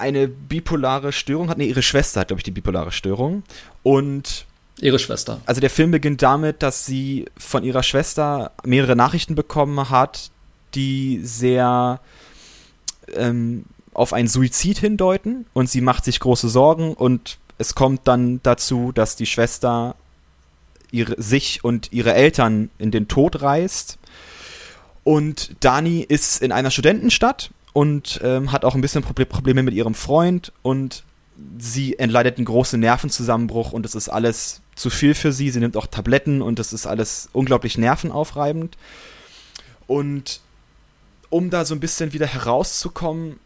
eine 0.00 0.28
bipolare 0.28 1.12
Störung 1.12 1.48
hat. 1.48 1.58
Nee, 1.58 1.66
ihre 1.66 1.82
Schwester 1.82 2.20
hat, 2.20 2.28
glaube 2.28 2.40
ich, 2.40 2.44
die 2.44 2.50
bipolare 2.50 2.92
Störung. 2.92 3.42
Und 3.82 4.46
Ihre 4.80 4.98
Schwester. 4.98 5.40
Also 5.44 5.60
der 5.60 5.68
Film 5.68 5.90
beginnt 5.90 6.22
damit, 6.22 6.62
dass 6.62 6.86
sie 6.86 7.26
von 7.36 7.64
ihrer 7.64 7.82
Schwester 7.82 8.52
mehrere 8.64 8.96
Nachrichten 8.96 9.34
bekommen 9.34 9.90
hat, 9.90 10.30
die 10.74 11.20
sehr 11.22 12.00
ähm, 13.14 13.66
auf 13.92 14.12
einen 14.14 14.28
Suizid 14.28 14.78
hindeuten 14.78 15.44
und 15.52 15.68
sie 15.68 15.82
macht 15.82 16.04
sich 16.04 16.18
große 16.18 16.48
Sorgen 16.48 16.94
und 16.94 17.38
es 17.58 17.74
kommt 17.74 18.08
dann 18.08 18.40
dazu, 18.42 18.90
dass 18.92 19.16
die 19.16 19.26
Schwester 19.26 19.96
ihre, 20.90 21.20
sich 21.20 21.62
und 21.62 21.92
ihre 21.92 22.14
Eltern 22.14 22.70
in 22.78 22.90
den 22.90 23.06
Tod 23.06 23.42
reißt. 23.42 23.98
Und 25.04 25.56
Dani 25.60 26.00
ist 26.00 26.40
in 26.40 26.52
einer 26.52 26.70
Studentenstadt 26.70 27.50
und 27.72 28.20
ähm, 28.22 28.52
hat 28.52 28.64
auch 28.64 28.74
ein 28.74 28.80
bisschen 28.80 29.02
Probleme 29.02 29.62
mit 29.62 29.74
ihrem 29.74 29.94
Freund 29.94 30.52
und 30.62 31.04
sie 31.58 31.98
entleidet 31.98 32.36
einen 32.36 32.44
großen 32.44 32.78
Nervenzusammenbruch 32.78 33.72
und 33.72 33.86
es 33.86 33.94
ist 33.94 34.08
alles 34.08 34.60
zu 34.74 34.90
viel 34.90 35.14
für 35.14 35.32
sie. 35.32 35.50
Sie 35.50 35.60
nimmt 35.60 35.76
auch 35.76 35.86
Tabletten 35.86 36.42
und 36.42 36.58
es 36.58 36.72
ist 36.72 36.86
alles 36.86 37.28
unglaublich 37.32 37.78
nervenaufreibend. 37.78 38.76
Und 39.86 40.40
um 41.30 41.50
da 41.50 41.64
so 41.64 41.74
ein 41.74 41.80
bisschen 41.80 42.12
wieder 42.12 42.26
herauszukommen, 42.26 43.38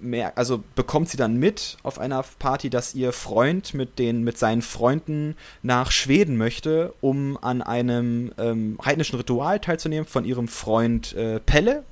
mehr, 0.00 0.36
also 0.36 0.62
bekommt 0.74 1.08
sie 1.08 1.16
dann 1.16 1.36
mit 1.36 1.76
auf 1.82 1.98
einer 1.98 2.24
Party, 2.38 2.70
dass 2.70 2.94
ihr 2.94 3.12
Freund 3.12 3.74
mit 3.74 3.98
den 3.98 4.24
mit 4.24 4.38
seinen 4.38 4.62
Freunden 4.62 5.36
nach 5.62 5.90
Schweden 5.90 6.36
möchte, 6.36 6.94
um 7.00 7.38
an 7.40 7.62
einem 7.62 8.32
ähm, 8.38 8.78
heidnischen 8.84 9.16
Ritual 9.16 9.60
teilzunehmen 9.60 10.06
von 10.06 10.24
ihrem 10.24 10.48
Freund 10.48 11.14
äh, 11.14 11.40
Pelle 11.40 11.84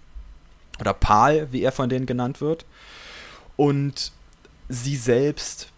oder 0.80 0.94
Pal, 0.94 1.48
wie 1.52 1.62
er 1.62 1.72
von 1.72 1.88
denen 1.88 2.06
genannt 2.06 2.40
wird. 2.40 2.64
Und 3.56 4.12
sie 4.68 4.96
selbst 4.96 5.68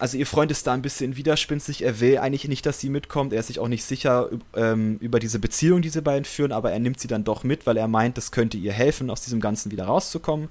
also 0.00 0.16
ihr 0.16 0.26
Freund 0.26 0.50
ist 0.50 0.66
da 0.66 0.72
ein 0.72 0.80
bisschen 0.80 1.16
widerspenstig. 1.16 1.82
Er 1.82 2.00
will 2.00 2.18
eigentlich 2.18 2.48
nicht, 2.48 2.64
dass 2.64 2.80
sie 2.80 2.88
mitkommt. 2.88 3.34
Er 3.34 3.40
ist 3.40 3.48
sich 3.48 3.58
auch 3.58 3.68
nicht 3.68 3.84
sicher 3.84 4.30
ähm, 4.56 4.96
über 4.98 5.20
diese 5.20 5.38
Beziehung, 5.38 5.82
die 5.82 5.90
sie 5.90 6.00
beiden 6.00 6.24
führen, 6.24 6.52
aber 6.52 6.72
er 6.72 6.78
nimmt 6.78 6.98
sie 6.98 7.06
dann 7.06 7.22
doch 7.22 7.44
mit, 7.44 7.66
weil 7.66 7.76
er 7.76 7.86
meint, 7.86 8.16
das 8.16 8.32
könnte 8.32 8.56
ihr 8.56 8.72
helfen, 8.72 9.10
aus 9.10 9.20
diesem 9.20 9.40
Ganzen 9.40 9.70
wieder 9.70 9.84
rauszukommen. 9.84 10.48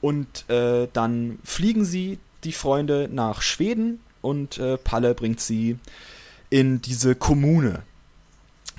Und 0.00 0.48
äh, 0.48 0.86
dann 0.92 1.40
fliegen 1.42 1.84
sie, 1.84 2.20
die 2.44 2.52
Freunde, 2.52 3.08
nach 3.12 3.42
Schweden 3.42 3.98
und 4.22 4.58
äh, 4.58 4.78
Palle 4.78 5.14
bringt 5.14 5.40
sie 5.40 5.76
in 6.48 6.80
diese 6.80 7.16
Kommune, 7.16 7.82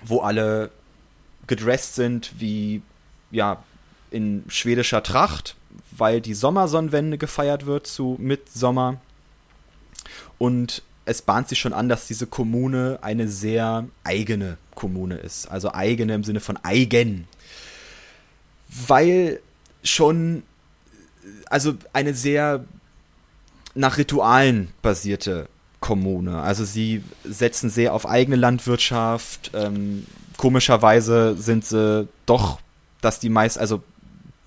wo 0.03 0.21
alle 0.21 0.71
gedresst 1.47 1.95
sind 1.95 2.31
wie, 2.39 2.81
ja, 3.29 3.61
in 4.11 4.43
schwedischer 4.47 5.01
Tracht, 5.03 5.55
weil 5.91 6.21
die 6.21 6.33
Sommersonnenwende 6.33 7.17
gefeiert 7.17 7.65
wird 7.65 7.87
zu 7.87 8.15
Mitsommer. 8.19 8.99
Und 10.37 10.83
es 11.05 11.21
bahnt 11.21 11.49
sich 11.49 11.59
schon 11.59 11.73
an, 11.73 11.89
dass 11.89 12.07
diese 12.07 12.27
Kommune 12.27 12.99
eine 13.01 13.27
sehr 13.27 13.87
eigene 14.03 14.57
Kommune 14.75 15.15
ist. 15.15 15.49
Also 15.49 15.73
eigene 15.73 16.13
im 16.13 16.23
Sinne 16.23 16.39
von 16.39 16.57
eigen. 16.63 17.27
Weil 18.87 19.39
schon 19.83 20.43
also 21.47 21.73
eine 21.93 22.13
sehr 22.13 22.65
nach 23.73 23.97
Ritualen 23.97 24.69
basierte 24.81 25.47
Kommune. 25.79 26.41
Also 26.41 26.65
sie 26.65 27.03
setzen 27.23 27.69
sehr 27.69 27.93
auf 27.93 28.07
eigene 28.07 28.35
Landwirtschaft. 28.35 29.51
Ähm, 29.53 30.05
komischerweise 30.37 31.35
sind 31.37 31.65
sie 31.65 32.07
doch, 32.25 32.59
dass 33.01 33.19
die 33.19 33.29
meist, 33.29 33.57
also 33.57 33.81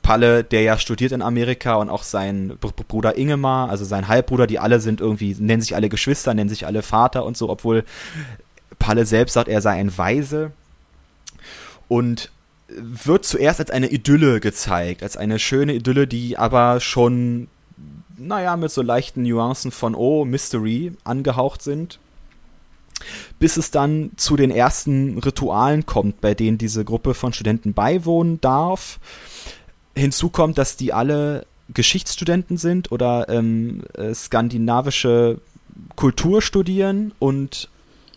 Palle, 0.04 0.44
der 0.44 0.62
ja 0.62 0.78
studiert 0.78 1.12
in 1.12 1.22
Amerika 1.22 1.76
und 1.76 1.88
auch 1.88 2.02
sein 2.02 2.58
Bruder 2.60 3.16
Ingemar, 3.16 3.70
also 3.70 3.84
sein 3.84 4.06
Halbbruder, 4.06 4.46
die 4.46 4.58
alle 4.58 4.78
sind 4.78 5.00
irgendwie, 5.00 5.34
nennen 5.38 5.62
sich 5.62 5.74
alle 5.74 5.88
Geschwister, 5.88 6.34
nennen 6.34 6.50
sich 6.50 6.66
alle 6.66 6.82
Vater 6.82 7.24
und 7.24 7.36
so, 7.36 7.48
obwohl 7.48 7.84
Palle 8.78 9.06
selbst 9.06 9.32
sagt, 9.32 9.48
er 9.48 9.62
sei 9.62 9.72
ein 9.72 9.96
Weise. 9.96 10.52
Und 11.88 12.30
wird 12.68 13.24
zuerst 13.24 13.60
als 13.60 13.70
eine 13.70 13.88
Idylle 13.88 14.40
gezeigt, 14.40 15.02
als 15.02 15.16
eine 15.16 15.38
schöne 15.38 15.74
Idylle, 15.74 16.06
die 16.06 16.36
aber 16.36 16.80
schon, 16.80 17.48
naja, 18.18 18.56
mit 18.56 18.70
so 18.70 18.82
leichten 18.82 19.22
Nuancen 19.22 19.70
von, 19.70 19.94
oh, 19.94 20.26
Mystery 20.26 20.92
angehaucht 21.04 21.62
sind. 21.62 21.98
Bis 23.38 23.56
es 23.56 23.70
dann 23.70 24.12
zu 24.16 24.36
den 24.36 24.50
ersten 24.50 25.18
Ritualen 25.18 25.86
kommt, 25.86 26.20
bei 26.20 26.34
denen 26.34 26.58
diese 26.58 26.84
Gruppe 26.84 27.14
von 27.14 27.32
Studenten 27.32 27.72
beiwohnen 27.72 28.40
darf. 28.40 28.98
Hinzu 29.96 30.28
kommt, 30.28 30.58
dass 30.58 30.76
die 30.76 30.92
alle 30.92 31.46
Geschichtsstudenten 31.72 32.56
sind 32.56 32.92
oder 32.92 33.28
ähm, 33.28 33.82
äh, 33.94 34.14
skandinavische 34.14 35.38
Kultur 35.96 36.42
studieren 36.42 37.12
und 37.18 37.68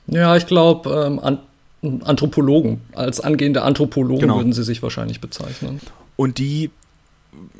ja, 0.07 0.35
ich 0.37 0.47
glaube, 0.47 1.05
ähm, 1.05 1.39
Anthropologen. 2.03 2.81
Als 2.93 3.19
angehende 3.19 3.61
Anthropologen 3.61 4.21
genau. 4.21 4.37
würden 4.37 4.53
sie 4.53 4.63
sich 4.63 4.81
wahrscheinlich 4.81 5.21
bezeichnen. 5.21 5.79
Und 6.15 6.37
die 6.37 6.71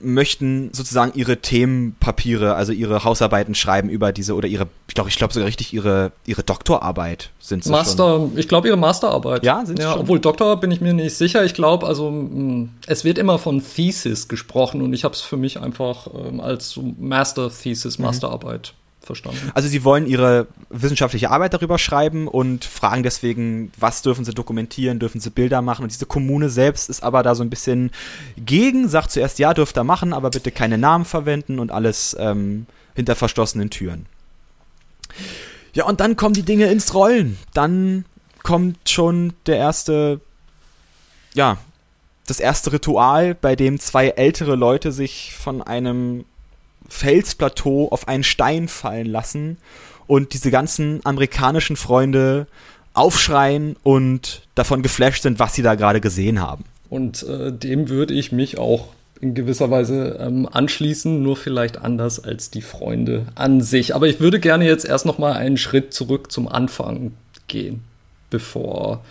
möchten 0.01 0.69
sozusagen 0.74 1.12
ihre 1.15 1.38
Themenpapiere, 1.38 2.55
also 2.55 2.72
ihre 2.72 3.03
Hausarbeiten 3.03 3.55
schreiben 3.55 3.89
über 3.89 4.12
diese 4.12 4.36
oder 4.36 4.48
ihre, 4.48 4.67
ich 4.88 4.96
glaube, 4.96 5.10
ich 5.10 5.17
glaube 5.17 5.34
sogar 5.34 5.48
richtig 5.48 5.74
ihre 5.74 6.12
ihre 6.25 6.43
Doktorarbeit 6.43 7.31
sind 7.39 7.63
sie 7.63 7.72
Master, 7.72 8.17
schon. 8.17 8.38
ich 8.38 8.48
glaube 8.48 8.67
ihre 8.67 8.77
Masterarbeit. 8.77 9.43
Ja, 9.43 9.65
sind 9.65 9.77
sie 9.77 9.84
ja, 9.84 9.93
schon. 9.93 10.01
Obwohl 10.01 10.19
Doktor 10.19 10.60
bin 10.60 10.72
ich 10.72 10.81
mir 10.81 10.93
nicht 10.93 11.15
sicher. 11.15 11.43
Ich 11.46 11.53
glaube, 11.53 11.88
also 11.88 12.12
mm, 12.12 12.69
es 12.88 13.03
wird 13.03 13.17
immer 13.17 13.39
von 13.39 13.63
Thesis 13.63 14.27
gesprochen 14.27 14.81
und 14.81 14.93
ich 14.93 15.03
habe 15.03 15.13
es 15.13 15.22
für 15.22 15.38
mich 15.38 15.60
einfach 15.60 16.07
ähm, 16.13 16.39
als 16.39 16.79
Master 17.00 17.50
Thesis. 17.50 18.00
Masterarbeit 18.00 18.74
mhm 18.74 18.87
verstanden. 19.08 19.52
Also 19.56 19.68
sie 19.68 19.84
wollen 19.84 20.06
ihre 20.06 20.48
wissenschaftliche 20.70 21.32
Arbeit 21.32 21.54
darüber 21.54 21.80
schreiben 21.80 22.28
und 22.28 22.64
fragen 22.66 23.02
deswegen, 23.02 23.72
was 23.80 24.04
dürfen 24.04 24.24
sie 24.24 24.34
dokumentieren, 24.34 25.00
dürfen 25.00 25.20
sie 25.20 25.32
Bilder 25.32 25.64
machen. 25.64 25.84
Und 25.84 25.92
diese 25.92 26.06
Kommune 26.06 26.50
selbst 26.50 26.90
ist 26.90 27.02
aber 27.02 27.24
da 27.24 27.34
so 27.34 27.44
ein 27.44 27.50
bisschen 27.50 27.92
gegen, 28.38 28.88
sagt 28.88 29.12
zuerst, 29.12 29.40
ja, 29.40 29.54
dürft 29.54 29.78
ihr 29.78 29.84
machen, 29.84 30.14
aber 30.14 30.30
bitte 30.30 30.52
keine 30.52 30.78
Namen 30.78 31.06
verwenden 31.06 31.58
und 31.58 31.72
alles 31.72 32.16
ähm, 32.20 32.68
hinter 32.94 33.16
verschlossenen 33.16 33.72
Türen. 33.72 34.06
Ja, 35.74 35.86
und 35.86 36.00
dann 36.00 36.16
kommen 36.16 36.34
die 36.34 36.44
Dinge 36.44 36.68
ins 36.68 36.94
Rollen. 36.94 37.38
Dann 37.54 38.06
kommt 38.44 38.90
schon 38.90 39.34
der 39.46 39.58
erste, 39.58 40.22
ja, 41.34 41.58
das 42.28 42.40
erste 42.40 42.74
Ritual, 42.74 43.36
bei 43.36 43.56
dem 43.56 43.80
zwei 43.80 44.10
ältere 44.10 44.56
Leute 44.56 44.92
sich 44.92 45.34
von 45.34 45.62
einem 45.62 46.26
Felsplateau 46.89 47.89
auf 47.89 48.08
einen 48.08 48.24
Stein 48.24 48.67
fallen 48.67 49.08
lassen 49.08 49.58
und 50.08 50.34
diese 50.34 50.51
ganzen 50.51 51.01
amerikanischen 51.03 51.75
Freunde 51.75 52.48
aufschreien 52.94 53.75
und 53.84 54.41
davon 54.56 54.82
geflasht 54.82 55.24
sind, 55.24 55.39
was 55.39 55.53
sie 55.53 55.62
da 55.62 55.75
gerade 55.75 56.01
gesehen 56.01 56.41
haben. 56.41 56.65
Und 56.89 57.24
äh, 57.24 57.51
dem 57.51 57.89
würde 57.89 58.13
ich 58.13 58.32
mich 58.32 58.58
auch 58.58 58.88
in 59.20 59.34
gewisser 59.34 59.70
Weise 59.70 60.17
ähm, 60.20 60.48
anschließen, 60.51 61.22
nur 61.22 61.36
vielleicht 61.36 61.77
anders 61.77 62.24
als 62.24 62.50
die 62.50 62.62
Freunde 62.62 63.25
an 63.36 63.62
sich. 63.62 63.96
Aber 63.96 64.08
ich 64.08 64.20
würde 64.20 64.39
gerne 64.39 64.65
jetzt 64.65 64.86
erst 64.86 65.06
noch 65.06 65.17
mal 65.17 65.34
einen 65.34 65.58
Schritt 65.58 65.94
zurück 65.94 66.32
zum 66.32 66.48
Anfang 66.48 67.13
gehen, 67.48 67.84
bevor 68.29 69.03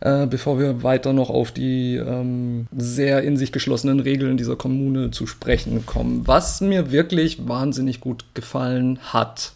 äh, 0.00 0.26
bevor 0.26 0.58
wir 0.58 0.82
weiter 0.82 1.12
noch 1.12 1.30
auf 1.30 1.52
die 1.52 1.96
ähm, 1.96 2.66
sehr 2.76 3.22
in 3.22 3.36
sich 3.36 3.52
geschlossenen 3.52 4.00
Regeln 4.00 4.36
dieser 4.36 4.56
Kommune 4.56 5.10
zu 5.10 5.26
sprechen 5.26 5.86
kommen. 5.86 6.26
Was 6.26 6.60
mir 6.60 6.92
wirklich 6.92 7.48
wahnsinnig 7.48 8.00
gut 8.00 8.24
gefallen 8.34 8.98
hat, 9.12 9.52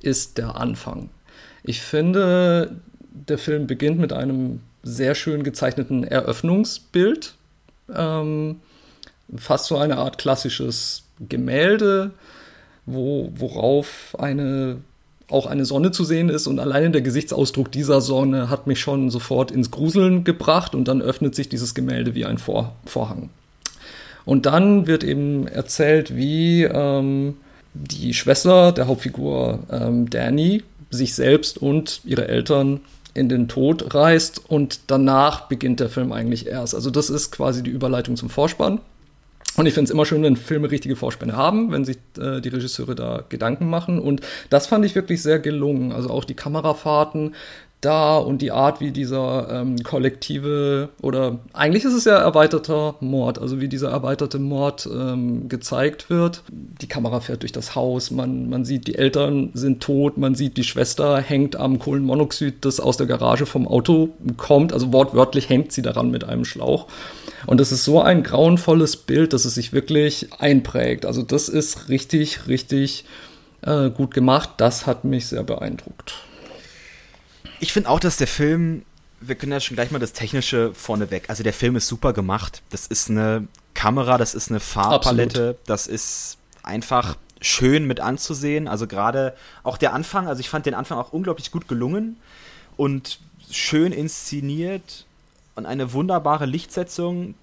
ist 0.00 0.38
der 0.38 0.56
Anfang. 0.56 1.10
Ich 1.62 1.80
finde, 1.80 2.76
der 3.12 3.38
Film 3.38 3.66
beginnt 3.66 3.98
mit 3.98 4.12
einem 4.12 4.60
sehr 4.82 5.14
schön 5.14 5.44
gezeichneten 5.44 6.04
Eröffnungsbild. 6.04 7.34
Ähm, 7.94 8.60
fast 9.36 9.66
so 9.66 9.76
eine 9.76 9.98
Art 9.98 10.18
klassisches 10.18 11.04
Gemälde, 11.28 12.12
wo, 12.86 13.30
worauf 13.34 14.16
eine 14.18 14.78
auch 15.30 15.46
eine 15.46 15.64
Sonne 15.64 15.90
zu 15.90 16.04
sehen 16.04 16.28
ist 16.28 16.46
und 16.46 16.58
alleine 16.58 16.90
der 16.90 17.02
Gesichtsausdruck 17.02 17.70
dieser 17.70 18.00
Sonne 18.00 18.50
hat 18.50 18.66
mich 18.66 18.80
schon 18.80 19.10
sofort 19.10 19.50
ins 19.50 19.70
Gruseln 19.70 20.24
gebracht 20.24 20.74
und 20.74 20.88
dann 20.88 21.02
öffnet 21.02 21.34
sich 21.34 21.48
dieses 21.48 21.74
Gemälde 21.74 22.14
wie 22.14 22.24
ein 22.24 22.38
Vor 22.38 22.74
Vorhang. 22.84 23.30
Und 24.24 24.46
dann 24.46 24.86
wird 24.86 25.04
eben 25.04 25.48
erzählt, 25.48 26.16
wie 26.16 26.64
ähm, 26.64 27.34
die 27.74 28.14
Schwester 28.14 28.72
der 28.72 28.86
Hauptfigur 28.86 29.60
ähm, 29.70 30.10
Danny 30.10 30.62
sich 30.90 31.14
selbst 31.14 31.58
und 31.58 32.00
ihre 32.04 32.28
Eltern 32.28 32.80
in 33.14 33.28
den 33.28 33.48
Tod 33.48 33.94
reist 33.94 34.42
und 34.48 34.80
danach 34.86 35.48
beginnt 35.48 35.80
der 35.80 35.88
Film 35.88 36.12
eigentlich 36.12 36.46
erst. 36.46 36.74
Also 36.74 36.90
das 36.90 37.10
ist 37.10 37.30
quasi 37.30 37.62
die 37.62 37.70
Überleitung 37.70 38.16
zum 38.16 38.30
Vorspann. 38.30 38.80
Und 39.56 39.66
ich 39.66 39.74
finde 39.74 39.84
es 39.84 39.90
immer 39.90 40.06
schön, 40.06 40.22
wenn 40.22 40.36
Filme 40.36 40.70
richtige 40.70 40.96
Vorspänne 40.96 41.36
haben, 41.36 41.72
wenn 41.72 41.84
sich 41.84 41.98
äh, 42.18 42.40
die 42.40 42.48
Regisseure 42.48 42.94
da 42.94 43.24
Gedanken 43.28 43.68
machen. 43.68 43.98
Und 43.98 44.22
das 44.48 44.66
fand 44.66 44.84
ich 44.84 44.94
wirklich 44.94 45.22
sehr 45.22 45.38
gelungen. 45.38 45.92
Also 45.92 46.08
auch 46.10 46.24
die 46.24 46.34
Kamerafahrten, 46.34 47.34
da 47.82 48.16
und 48.16 48.40
die 48.40 48.52
Art, 48.52 48.80
wie 48.80 48.92
dieser 48.92 49.48
ähm, 49.50 49.82
kollektive 49.82 50.90
oder 51.02 51.40
eigentlich 51.52 51.84
ist 51.84 51.94
es 51.94 52.04
ja 52.04 52.16
erweiterter 52.16 52.94
Mord, 53.00 53.40
also 53.40 53.60
wie 53.60 53.66
dieser 53.66 53.90
erweiterte 53.90 54.38
Mord 54.38 54.88
ähm, 54.90 55.48
gezeigt 55.48 56.08
wird. 56.08 56.44
Die 56.48 56.86
Kamera 56.86 57.20
fährt 57.20 57.42
durch 57.42 57.50
das 57.50 57.74
Haus, 57.74 58.12
man, 58.12 58.48
man 58.48 58.64
sieht, 58.64 58.86
die 58.86 58.94
Eltern 58.94 59.50
sind 59.54 59.82
tot, 59.82 60.16
man 60.16 60.36
sieht, 60.36 60.56
die 60.56 60.64
Schwester 60.64 61.18
hängt 61.18 61.56
am 61.56 61.80
Kohlenmonoxid, 61.80 62.64
das 62.64 62.78
aus 62.78 62.96
der 62.96 63.08
Garage 63.08 63.46
vom 63.46 63.66
Auto 63.66 64.10
kommt, 64.36 64.72
also 64.72 64.92
wortwörtlich 64.92 65.48
hängt 65.48 65.72
sie 65.72 65.82
daran 65.82 66.12
mit 66.12 66.22
einem 66.22 66.44
Schlauch. 66.44 66.86
Und 67.46 67.58
das 67.58 67.72
ist 67.72 67.84
so 67.84 68.00
ein 68.00 68.22
grauenvolles 68.22 68.96
Bild, 68.96 69.32
dass 69.32 69.44
es 69.44 69.54
sich 69.54 69.72
wirklich 69.72 70.28
einprägt. 70.38 71.06
Also 71.06 71.22
das 71.22 71.48
ist 71.48 71.88
richtig, 71.88 72.46
richtig 72.46 73.04
äh, 73.62 73.90
gut 73.90 74.14
gemacht. 74.14 74.50
Das 74.58 74.86
hat 74.86 75.04
mich 75.04 75.26
sehr 75.26 75.42
beeindruckt. 75.42 76.14
Ich 77.60 77.72
finde 77.72 77.88
auch, 77.88 78.00
dass 78.00 78.16
der 78.16 78.26
Film, 78.26 78.84
wir 79.20 79.34
können 79.34 79.52
ja 79.52 79.60
schon 79.60 79.76
gleich 79.76 79.90
mal 79.90 79.98
das 79.98 80.12
Technische 80.12 80.72
vorneweg. 80.74 81.28
Also 81.28 81.42
der 81.42 81.52
Film 81.52 81.76
ist 81.76 81.86
super 81.86 82.12
gemacht. 82.12 82.62
Das 82.70 82.86
ist 82.86 83.10
eine 83.10 83.46
Kamera, 83.74 84.18
das 84.18 84.34
ist 84.34 84.50
eine 84.50 84.60
Farbpalette, 84.60 85.40
Absolut. 85.40 85.58
das 85.66 85.86
ist 85.86 86.38
einfach 86.62 87.16
schön 87.40 87.86
mit 87.86 88.00
anzusehen. 88.00 88.68
Also 88.68 88.86
gerade 88.86 89.34
auch 89.62 89.76
der 89.76 89.92
Anfang, 89.92 90.28
also 90.28 90.40
ich 90.40 90.48
fand 90.48 90.66
den 90.66 90.74
Anfang 90.74 90.98
auch 90.98 91.12
unglaublich 91.12 91.50
gut 91.50 91.68
gelungen 91.68 92.16
und 92.76 93.20
schön 93.50 93.92
inszeniert 93.92 95.06
und 95.54 95.66
eine 95.66 95.92
wunderbare 95.92 96.46
Lichtsetzung. 96.46 97.34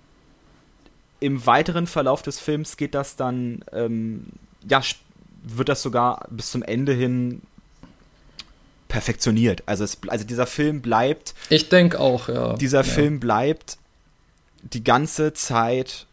Im 1.19 1.45
weiteren 1.45 1.87
Verlauf 1.87 2.21
des 2.21 2.39
Films 2.39 2.77
geht 2.77 2.95
das 2.95 3.15
dann, 3.15 3.63
ähm, 3.73 4.27
ja, 4.67 4.81
wird 5.43 5.69
das 5.69 5.81
sogar 5.81 6.25
bis 6.29 6.51
zum 6.51 6.63
Ende 6.63 6.93
hin 6.93 7.41
perfektioniert. 8.87 9.63
Also, 9.65 9.83
es, 9.83 9.97
also 10.07 10.25
dieser 10.25 10.47
Film 10.47 10.81
bleibt. 10.81 11.33
Ich 11.49 11.69
denke 11.69 11.99
auch, 11.99 12.27
ja. 12.27 12.53
Dieser 12.53 12.83
ja. 12.83 12.83
Film 12.83 13.19
bleibt 13.19 13.77
die 14.61 14.83
ganze 14.83 15.33
Zeit 15.33 16.07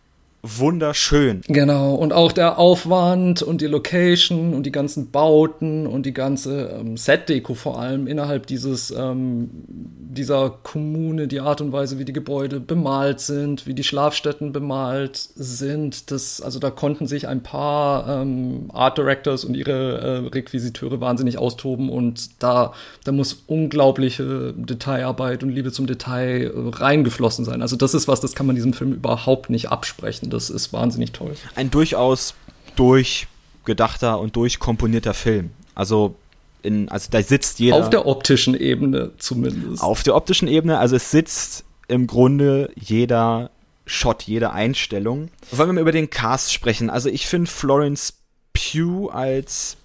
wunderschön. 0.58 1.42
Genau, 1.48 1.94
und 1.94 2.12
auch 2.12 2.32
der 2.32 2.58
Aufwand 2.58 3.42
und 3.42 3.60
die 3.60 3.66
Location 3.66 4.54
und 4.54 4.64
die 4.64 4.72
ganzen 4.72 5.10
Bauten 5.10 5.86
und 5.86 6.06
die 6.06 6.12
ganze 6.12 6.78
ähm, 6.80 6.96
Set-Deko 6.96 7.54
vor 7.54 7.80
allem 7.80 8.06
innerhalb 8.06 8.46
dieses, 8.46 8.90
ähm, 8.90 9.50
dieser 9.68 10.50
Kommune, 10.62 11.28
die 11.28 11.40
Art 11.40 11.60
und 11.60 11.72
Weise, 11.72 11.98
wie 11.98 12.04
die 12.04 12.12
Gebäude 12.12 12.60
bemalt 12.60 13.20
sind, 13.20 13.66
wie 13.66 13.74
die 13.74 13.84
Schlafstätten 13.84 14.52
bemalt 14.52 15.16
sind. 15.34 16.10
Das, 16.10 16.40
also 16.40 16.58
da 16.58 16.70
konnten 16.70 17.06
sich 17.06 17.28
ein 17.28 17.42
paar 17.42 18.22
ähm, 18.22 18.70
Art 18.72 18.98
Directors 18.98 19.44
und 19.44 19.54
ihre 19.54 19.98
äh, 19.98 20.28
Requisiteure 20.28 21.00
wahnsinnig 21.00 21.38
austoben 21.38 21.88
und 21.88 22.42
da, 22.42 22.72
da 23.04 23.12
muss 23.12 23.42
unglaubliche 23.46 24.54
Detailarbeit 24.56 25.42
und 25.42 25.50
Liebe 25.50 25.72
zum 25.72 25.86
Detail 25.86 26.44
äh, 26.44 26.50
reingeflossen 26.54 27.44
sein. 27.44 27.62
Also 27.62 27.76
das 27.76 27.94
ist 27.94 28.08
was, 28.08 28.20
das 28.20 28.34
kann 28.34 28.46
man 28.46 28.56
diesem 28.56 28.72
Film 28.72 28.92
überhaupt 28.92 29.50
nicht 29.50 29.70
absprechen 29.70 30.30
das 30.36 30.50
ist 30.50 30.72
wahnsinnig 30.72 31.12
toll. 31.12 31.34
Ein 31.54 31.70
durchaus 31.70 32.34
durchgedachter 32.76 34.20
und 34.20 34.36
durchkomponierter 34.36 35.14
Film. 35.14 35.50
Also 35.74 36.14
in, 36.62 36.88
also 36.88 37.08
da 37.10 37.22
sitzt 37.22 37.58
jeder. 37.58 37.76
Auf 37.76 37.90
der 37.90 38.06
optischen 38.06 38.54
Ebene 38.54 39.12
zumindest. 39.18 39.82
Auf 39.82 40.02
der 40.02 40.14
optischen 40.14 40.48
Ebene, 40.48 40.78
also 40.78 40.96
es 40.96 41.10
sitzt 41.10 41.64
im 41.88 42.06
Grunde 42.06 42.70
jeder 42.74 43.50
Shot, 43.86 44.24
jede 44.24 44.52
Einstellung. 44.52 45.28
Wollen 45.52 45.68
wir 45.68 45.74
mal 45.74 45.80
über 45.80 45.92
den 45.92 46.10
Cast 46.10 46.52
sprechen? 46.52 46.90
Also 46.90 47.08
ich 47.08 47.26
finde 47.26 47.50
Florence 47.50 48.14
Pugh 48.52 49.10
als 49.12 49.76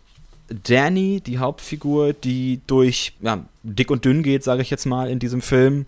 Danny, 0.50 1.22
die 1.22 1.38
Hauptfigur, 1.38 2.14
die 2.14 2.62
durch 2.68 3.14
ja, 3.22 3.46
dick 3.64 3.92
und 3.92 4.04
dünn 4.04 4.24
geht, 4.24 4.44
sage 4.44 4.62
ich 4.62 4.70
jetzt 4.70 4.86
mal, 4.86 5.10
in 5.10 5.20
diesem 5.20 5.42
Film, 5.42 5.86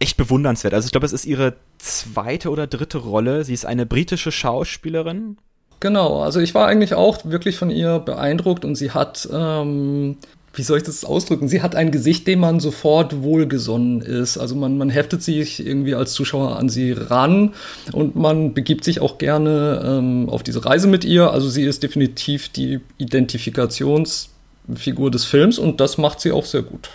echt 0.00 0.16
bewundernswert. 0.16 0.74
Also 0.74 0.86
ich 0.86 0.92
glaube, 0.92 1.06
es 1.06 1.12
ist 1.12 1.26
ihre 1.26 1.54
zweite 1.78 2.50
oder 2.50 2.66
dritte 2.66 2.98
Rolle. 2.98 3.44
Sie 3.44 3.54
ist 3.54 3.66
eine 3.66 3.86
britische 3.86 4.32
Schauspielerin. 4.32 5.36
Genau, 5.78 6.22
also 6.22 6.40
ich 6.40 6.54
war 6.54 6.66
eigentlich 6.66 6.94
auch 6.94 7.24
wirklich 7.24 7.56
von 7.56 7.70
ihr 7.70 8.00
beeindruckt 8.00 8.64
und 8.66 8.74
sie 8.74 8.90
hat, 8.90 9.26
ähm, 9.32 10.16
wie 10.52 10.62
soll 10.62 10.78
ich 10.78 10.82
das 10.82 11.04
ausdrücken? 11.04 11.48
Sie 11.48 11.62
hat 11.62 11.74
ein 11.74 11.90
Gesicht, 11.90 12.26
dem 12.26 12.40
man 12.40 12.60
sofort 12.60 13.22
wohlgesonnen 13.22 14.02
ist. 14.02 14.36
Also 14.36 14.56
man, 14.56 14.76
man 14.76 14.90
heftet 14.90 15.22
sich 15.22 15.64
irgendwie 15.64 15.94
als 15.94 16.12
Zuschauer 16.12 16.56
an 16.56 16.68
sie 16.68 16.92
ran 16.92 17.54
und 17.92 18.16
man 18.16 18.52
begibt 18.52 18.84
sich 18.84 19.00
auch 19.00 19.16
gerne 19.16 19.82
ähm, 19.84 20.28
auf 20.28 20.42
diese 20.42 20.66
Reise 20.66 20.86
mit 20.86 21.04
ihr. 21.04 21.30
Also 21.30 21.48
sie 21.48 21.62
ist 21.62 21.82
definitiv 21.82 22.50
die 22.50 22.80
Identifikationsfigur 22.98 25.10
des 25.10 25.24
Films 25.24 25.58
und 25.58 25.80
das 25.80 25.96
macht 25.96 26.20
sie 26.20 26.32
auch 26.32 26.44
sehr 26.44 26.62
gut. 26.62 26.90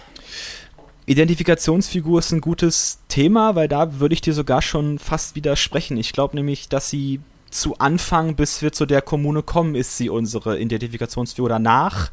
Identifikationsfigur 1.06 2.20
ist 2.20 2.32
ein 2.32 2.42
gutes 2.42 3.00
Thema, 3.08 3.56
weil 3.56 3.68
da 3.68 4.00
würde 4.00 4.14
ich 4.14 4.22
dir 4.22 4.34
sogar 4.34 4.62
schon 4.62 4.98
fast 4.98 5.36
widersprechen. 5.36 5.98
Ich 5.98 6.14
glaube 6.14 6.36
nämlich, 6.36 6.68
dass 6.68 6.90
sie 6.90 7.20
zu 7.52 7.78
Anfang, 7.78 8.36
bis 8.36 8.62
wir 8.62 8.72
zu 8.72 8.86
der 8.86 9.02
Kommune 9.02 9.44
kommen, 9.44 9.76
ist 9.76 9.98
sie 9.98 10.10
unsere 10.10 10.60
Identifikationsfigur. 10.60 11.50
Danach 11.50 12.12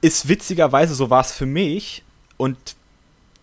ist 0.00 0.28
witzigerweise, 0.28 0.94
so 0.94 1.10
war 1.10 1.20
es 1.20 1.32
für 1.32 1.46
mich, 1.46 2.04
und 2.36 2.56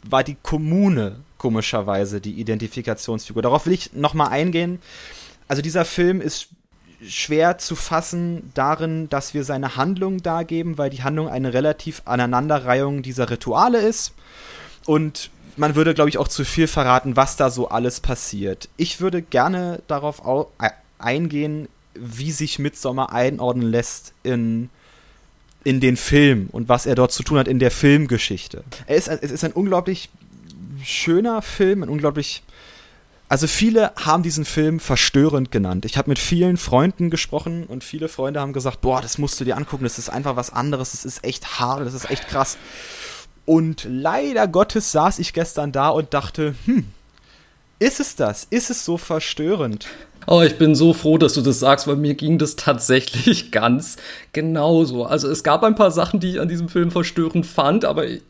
war 0.03 0.23
die 0.23 0.37
Kommune 0.41 1.19
komischerweise 1.37 2.21
die 2.21 2.39
Identifikationsfigur. 2.39 3.41
Darauf 3.41 3.65
will 3.65 3.73
ich 3.73 3.93
nochmal 3.93 4.29
eingehen. 4.29 4.79
Also 5.47 5.61
dieser 5.61 5.85
Film 5.85 6.21
ist 6.21 6.49
schwer 7.07 7.57
zu 7.57 7.75
fassen 7.75 8.51
darin, 8.53 9.09
dass 9.09 9.33
wir 9.33 9.43
seine 9.43 9.75
Handlung 9.75 10.23
dargeben, 10.23 10.77
weil 10.77 10.89
die 10.89 11.03
Handlung 11.03 11.27
eine 11.27 11.53
relativ 11.53 12.01
Aneinanderreihung 12.05 13.01
dieser 13.01 13.29
Rituale 13.29 13.79
ist. 13.79 14.13
Und 14.85 15.29
man 15.57 15.75
würde, 15.75 15.93
glaube 15.93 16.09
ich, 16.09 16.17
auch 16.17 16.27
zu 16.27 16.45
viel 16.45 16.67
verraten, 16.67 17.15
was 17.15 17.35
da 17.35 17.49
so 17.49 17.69
alles 17.69 17.99
passiert. 17.99 18.69
Ich 18.77 19.01
würde 19.01 19.21
gerne 19.21 19.81
darauf 19.87 20.21
eingehen, 20.97 21.67
wie 21.95 22.31
sich 22.31 22.59
Midsommar 22.59 23.11
einordnen 23.13 23.69
lässt 23.69 24.13
in, 24.23 24.69
in 25.63 25.79
den 25.79 25.97
Film 25.97 26.49
und 26.51 26.69
was 26.69 26.85
er 26.85 26.95
dort 26.95 27.11
zu 27.11 27.23
tun 27.23 27.37
hat 27.37 27.47
in 27.47 27.59
der 27.59 27.71
Filmgeschichte. 27.71 28.63
Er 28.87 28.95
ist, 28.95 29.07
es 29.07 29.31
ist 29.31 29.43
ein 29.43 29.53
unglaublich 29.53 30.09
schöner 30.83 31.41
Film, 31.41 31.83
ein 31.83 31.89
unglaublich. 31.89 32.43
Also 33.29 33.47
viele 33.47 33.91
haben 33.95 34.21
diesen 34.21 34.45
Film 34.45 34.79
verstörend 34.79 35.51
genannt. 35.51 35.85
Ich 35.85 35.97
habe 35.97 36.09
mit 36.09 36.19
vielen 36.19 36.57
Freunden 36.57 37.09
gesprochen 37.09 37.65
und 37.65 37.83
viele 37.83 38.07
Freunde 38.07 38.39
haben 38.39 38.53
gesagt, 38.53 38.81
boah, 38.81 39.01
das 39.01 39.17
musst 39.17 39.39
du 39.39 39.45
dir 39.45 39.57
angucken, 39.57 39.85
das 39.85 39.97
ist 39.97 40.09
einfach 40.09 40.35
was 40.35 40.51
anderes, 40.51 40.91
das 40.91 41.03
ist 41.03 41.23
echt 41.23 41.59
hart, 41.59 41.85
das 41.85 41.93
ist 41.93 42.09
echt 42.11 42.27
krass. 42.27 42.57
Und 43.45 43.87
leider 43.89 44.47
Gottes 44.47 44.91
saß 44.91 45.19
ich 45.19 45.33
gestern 45.33 45.71
da 45.71 45.89
und 45.89 46.13
dachte, 46.13 46.55
hm, 46.65 46.85
ist 47.79 47.99
es 47.99 48.15
das? 48.15 48.45
Ist 48.49 48.69
es 48.69 48.85
so 48.85 48.97
verstörend? 48.97 49.87
Oh, 50.25 50.41
ich 50.41 50.57
bin 50.57 50.73
so 50.73 50.93
froh, 50.93 51.17
dass 51.17 51.33
du 51.33 51.41
das 51.41 51.59
sagst, 51.59 51.85
weil 51.85 51.97
mir 51.97 52.13
ging 52.13 52.37
das 52.37 52.55
tatsächlich 52.55 53.51
ganz 53.51 53.97
genauso. 54.31 55.05
Also 55.05 55.29
es 55.29 55.43
gab 55.43 55.63
ein 55.63 55.75
paar 55.75 55.91
Sachen, 55.91 56.19
die 56.19 56.31
ich 56.31 56.39
an 56.39 56.47
diesem 56.47 56.69
Film 56.69 56.91
verstörend 56.91 57.45
fand, 57.45 57.83
aber 57.83 58.07
ich, 58.07 58.21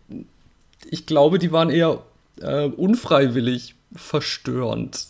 ich 0.90 1.06
glaube, 1.06 1.38
die 1.38 1.52
waren 1.52 1.70
eher 1.70 2.02
äh, 2.42 2.66
unfreiwillig 2.66 3.76
verstörend. 3.96 5.08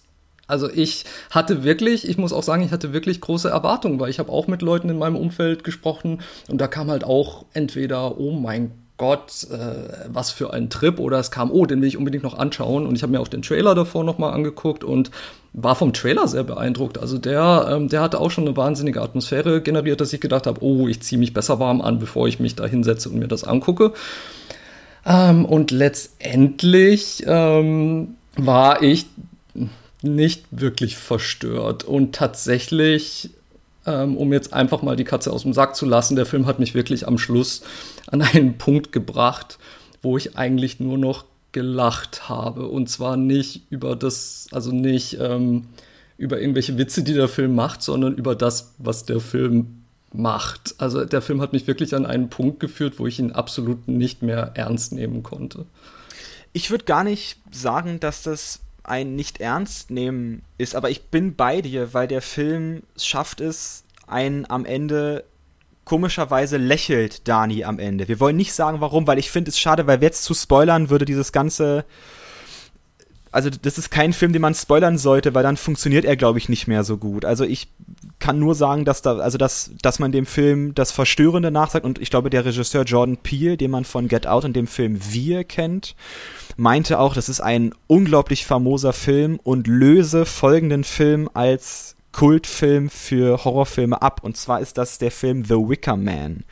Also 0.48 0.70
ich 0.70 1.06
hatte 1.32 1.64
wirklich, 1.64 2.08
ich 2.08 2.18
muss 2.18 2.34
auch 2.34 2.44
sagen, 2.44 2.64
ich 2.64 2.72
hatte 2.72 2.94
wirklich 2.94 3.22
große 3.22 3.50
Erwartungen, 3.50 4.00
weil 4.00 4.10
ich 4.10 4.20
habe 4.20 4.32
auch 4.32 4.48
mit 4.48 4.62
Leuten 4.62 4.90
in 4.90 4.98
meinem 4.98 5.16
Umfeld 5.16 5.64
gesprochen 5.64 6.22
und 6.50 6.60
da 6.60 6.68
kam 6.68 6.92
halt 6.92 7.04
auch 7.04 7.46
entweder, 7.54 8.20
oh 8.20 8.32
mein 8.32 8.72
Gott, 8.98 9.48
äh, 9.52 10.08
was 10.08 10.32
für 10.32 10.54
ein 10.54 10.70
Trip. 10.70 11.00
Oder 11.00 11.20
es 11.20 11.32
kam, 11.32 11.52
oh, 11.52 11.66
den 11.66 11.82
will 11.82 11.88
ich 11.88 11.98
unbedingt 11.98 12.24
noch 12.24 12.38
anschauen. 12.38 12.86
Und 12.86 12.96
ich 12.96 13.02
habe 13.02 13.12
mir 13.12 13.20
auch 13.20 13.28
den 13.28 13.42
Trailer 13.42 13.74
davor 13.74 14.04
nochmal 14.04 14.34
angeguckt 14.34 14.84
und 14.84 15.10
war 15.52 15.76
vom 15.76 15.94
Trailer 15.94 16.28
sehr 16.28 16.44
beeindruckt. 16.44 17.00
Also 17.00 17.18
der, 17.18 17.68
ähm, 17.70 17.90
der 17.90 18.02
hatte 18.02 18.20
auch 18.20 18.30
schon 18.30 18.48
eine 18.48 18.56
wahnsinnige 18.56 19.02
Atmosphäre 19.02 19.62
generiert, 19.62 20.00
dass 20.00 20.14
ich 20.14 20.22
gedacht 20.22 20.46
habe, 20.46 20.64
oh, 20.64 20.88
ich 20.88 21.02
ziehe 21.02 21.20
mich 21.20 21.34
besser 21.34 21.60
warm 21.60 21.82
an, 21.82 22.00
bevor 22.00 22.28
ich 22.28 22.40
mich 22.40 22.56
da 22.56 22.66
hinsetze 22.66 23.10
und 23.10 23.18
mir 23.18 23.28
das 23.28 23.44
angucke. 23.44 23.94
Ähm, 25.06 25.46
und 25.46 25.72
letztendlich 25.72 27.24
ähm, 27.26 28.16
war 28.36 28.82
ich 28.82 29.06
nicht 30.02 30.46
wirklich 30.52 30.98
verstört. 30.98 31.84
Und 31.84 32.16
tatsächlich 32.16 33.30
ähm, 33.86 34.18
um 34.18 34.32
jetzt 34.32 34.54
einfach 34.54 34.82
mal 34.82 34.96
die 34.96 35.04
Katze 35.04 35.32
aus 35.32 35.44
dem 35.44 35.54
Sack 35.54 35.76
zu 35.76 35.86
lassen. 35.86 36.16
Der 36.16 36.26
Film 36.26 36.46
hat 36.46 36.60
mich 36.60 36.74
wirklich 36.74 37.08
am 37.08 37.18
Schluss 37.18 37.64
an 38.08 38.22
einen 38.22 38.58
Punkt 38.58 38.92
gebracht, 38.92 39.58
wo 40.02 40.18
ich 40.18 40.38
eigentlich 40.38 40.80
nur 40.80 40.98
noch 40.98 41.26
gelacht 41.52 42.30
habe. 42.30 42.68
Und 42.68 42.90
zwar 42.90 43.18
nicht 43.18 43.64
über 43.70 43.96
das, 43.96 44.48
also 44.52 44.72
nicht 44.72 45.18
ähm, 45.20 45.68
über 46.18 46.40
irgendwelche 46.40 46.78
Witze, 46.78 47.04
die 47.04 47.14
der 47.14 47.28
Film 47.28 47.56
macht, 47.56 47.82
sondern 47.82 48.16
über 48.16 48.36
das, 48.36 48.74
was 48.78 49.06
der 49.06 49.20
Film 49.20 49.84
macht. 50.14 50.76
Also 50.78 51.06
der 51.06 51.22
Film 51.22 51.42
hat 51.42 51.54
mich 51.54 51.68
wirklich 51.68 51.96
an 51.96 52.06
einen 52.06 52.30
Punkt 52.30 52.60
geführt, 52.60 53.00
wo 53.00 53.08
ich 53.08 53.20
ihn 53.20 53.32
absolut 53.32 53.88
nicht 53.88 54.22
mehr 54.22 54.52
ernst 54.54 54.94
nehmen 54.94 55.24
konnte. 55.24 55.66
Ich 56.54 56.70
würde 56.70 56.86
gar 56.86 57.04
nicht 57.04 57.40
sagen, 57.52 58.00
dass 58.00 58.24
das 58.24 58.60
ein 58.84 59.16
nicht 59.16 59.40
ernst 59.40 59.92
nehmen 59.92 60.44
ist, 60.58 60.76
aber 60.76 60.90
ich 60.90 61.04
bin 61.06 61.36
bei 61.36 61.62
dir, 61.62 61.94
weil 61.94 62.08
der 62.08 62.22
Film 62.22 62.84
schafft 62.98 63.42
es, 63.42 63.84
einen 64.08 64.50
am 64.50 64.66
Ende 64.66 65.24
komischerweise 65.86 66.58
lächelt 66.58 67.28
Dani 67.28 67.64
am 67.64 67.80
Ende. 67.80 68.08
Wir 68.08 68.20
wollen 68.20 68.38
nicht 68.38 68.54
sagen, 68.54 68.82
warum, 68.82 69.08
weil 69.08 69.20
ich 69.20 69.32
finde 69.32 69.50
es 69.50 69.60
schade, 69.60 69.88
weil 69.88 70.02
jetzt 70.02 70.24
zu 70.24 70.34
spoilern 70.34 70.90
würde 70.90 71.06
dieses 71.06 71.32
ganze 71.32 71.86
also 73.34 73.50
das 73.50 73.80
ist 73.80 73.90
kein 73.90 74.14
Film, 74.14 74.32
den 74.32 74.44
man 74.44 74.54
spoilern 74.54 75.00
sollte, 75.00 75.34
weil 75.34 75.42
dann 75.42 75.58
funktioniert 75.58 76.06
er, 76.06 76.16
glaube 76.16 76.38
ich, 76.38 76.50
nicht 76.50 76.68
mehr 76.68 76.84
so 76.84 76.98
gut. 76.98 77.26
Also 77.26 77.44
ich 77.44 77.68
kann 78.20 78.38
nur 78.38 78.54
sagen, 78.54 78.86
dass 78.86 79.02
da, 79.02 79.18
also 79.18 79.40
dass, 79.40 79.72
dass 79.82 79.98
man 79.98 80.12
dem 80.12 80.28
Film 80.28 80.76
das 80.76 80.92
Verstörende 80.92 81.50
nachsagt 81.50 81.84
und 81.84 82.00
ich 82.00 82.12
glaube, 82.12 82.30
der 82.30 82.46
Regisseur 82.46 82.84
Jordan 82.84 83.18
Peele, 83.18 83.58
den 83.58 83.72
man 83.72 83.86
von 83.86 84.08
Get 84.08 84.28
Out 84.28 84.46
und 84.46 84.56
dem 84.56 84.68
Film 84.68 85.00
Wir 85.10 85.44
kennt, 85.44 85.96
meinte 86.58 87.00
auch, 87.00 87.16
das 87.16 87.28
ist 87.28 87.42
ein 87.42 87.74
unglaublich 87.88 88.46
famoser 88.46 88.94
Film 88.94 89.40
und 89.42 89.66
löse 89.66 90.26
folgenden 90.26 90.84
Film 90.84 91.28
als 91.34 91.96
Kultfilm 92.12 92.92
für 92.92 93.44
Horrorfilme 93.44 94.00
ab. 94.00 94.22
Und 94.24 94.38
zwar 94.38 94.60
ist 94.62 94.78
das 94.78 95.00
der 95.00 95.12
Film 95.12 95.44
The 95.44 95.56
Wicker 95.56 95.98
Man 95.98 96.44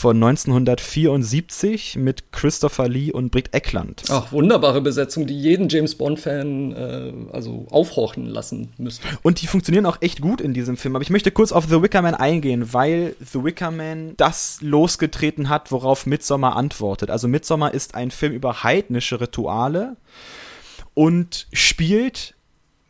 von 0.00 0.16
1974 0.16 1.96
mit 1.96 2.32
Christopher 2.32 2.88
Lee 2.88 3.12
und 3.12 3.30
Britt 3.30 3.52
Eckland. 3.52 4.04
Ach, 4.08 4.32
wunderbare 4.32 4.80
Besetzung, 4.80 5.26
die 5.26 5.38
jeden 5.38 5.68
James 5.68 5.94
Bond-Fan 5.94 6.72
äh, 6.72 7.12
also 7.32 7.66
aufhorchen 7.70 8.24
lassen 8.24 8.72
müsste. 8.78 9.06
Und 9.22 9.42
die 9.42 9.46
funktionieren 9.46 9.84
auch 9.84 9.98
echt 10.00 10.22
gut 10.22 10.40
in 10.40 10.54
diesem 10.54 10.78
Film. 10.78 10.96
Aber 10.96 11.02
ich 11.02 11.10
möchte 11.10 11.30
kurz 11.30 11.52
auf 11.52 11.66
The 11.68 11.82
Wicker 11.82 12.00
Man 12.00 12.14
eingehen, 12.14 12.72
weil 12.72 13.14
The 13.20 13.44
Wicker 13.44 13.70
Man 13.70 14.14
das 14.16 14.62
losgetreten 14.62 15.50
hat, 15.50 15.70
worauf 15.70 16.06
Midsommar 16.06 16.56
antwortet. 16.56 17.10
Also 17.10 17.28
Midsommar 17.28 17.74
ist 17.74 17.94
ein 17.94 18.10
Film 18.10 18.32
über 18.32 18.62
heidnische 18.62 19.20
Rituale 19.20 19.96
und 20.94 21.46
spielt, 21.52 22.34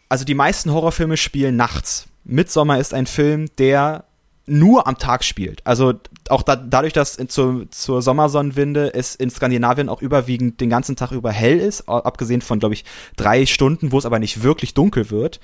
also 0.08 0.24
die 0.24 0.34
meisten 0.34 0.72
Horrorfilme 0.72 1.16
spielen 1.16 1.56
nachts. 1.56 2.06
Midsommar 2.22 2.78
ist 2.78 2.94
ein 2.94 3.06
Film, 3.06 3.46
der 3.58 4.04
nur 4.46 4.86
am 4.86 4.98
Tag 4.98 5.24
spielt. 5.24 5.64
Also 5.66 5.94
auch 6.28 6.42
da, 6.42 6.56
dadurch, 6.56 6.92
dass 6.92 7.16
in, 7.16 7.28
zu, 7.28 7.66
zur 7.70 8.02
Sommersonnenwinde 8.02 8.94
es 8.94 9.14
in 9.14 9.30
Skandinavien 9.30 9.88
auch 9.88 10.02
überwiegend 10.02 10.60
den 10.60 10.70
ganzen 10.70 10.96
Tag 10.96 11.12
über 11.12 11.32
hell 11.32 11.58
ist, 11.58 11.88
abgesehen 11.88 12.42
von, 12.42 12.58
glaube 12.58 12.74
ich, 12.74 12.84
drei 13.16 13.46
Stunden, 13.46 13.92
wo 13.92 13.98
es 13.98 14.06
aber 14.06 14.18
nicht 14.18 14.42
wirklich 14.42 14.74
dunkel 14.74 15.10
wird, 15.10 15.40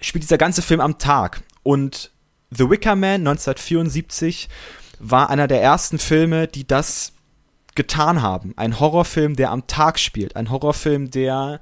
spielt 0.00 0.24
dieser 0.24 0.38
ganze 0.38 0.62
Film 0.62 0.80
am 0.80 0.98
Tag. 0.98 1.42
Und 1.62 2.10
The 2.50 2.68
Wicker 2.68 2.96
Man 2.96 3.26
1974 3.26 4.48
war 4.98 5.30
einer 5.30 5.46
der 5.46 5.62
ersten 5.62 5.98
Filme, 5.98 6.48
die 6.48 6.66
das 6.66 7.12
getan 7.74 8.20
haben. 8.20 8.52
Ein 8.56 8.80
Horrorfilm, 8.80 9.36
der 9.36 9.50
am 9.50 9.66
Tag 9.66 9.98
spielt. 9.98 10.36
Ein 10.36 10.50
Horrorfilm, 10.50 11.10
der 11.10 11.60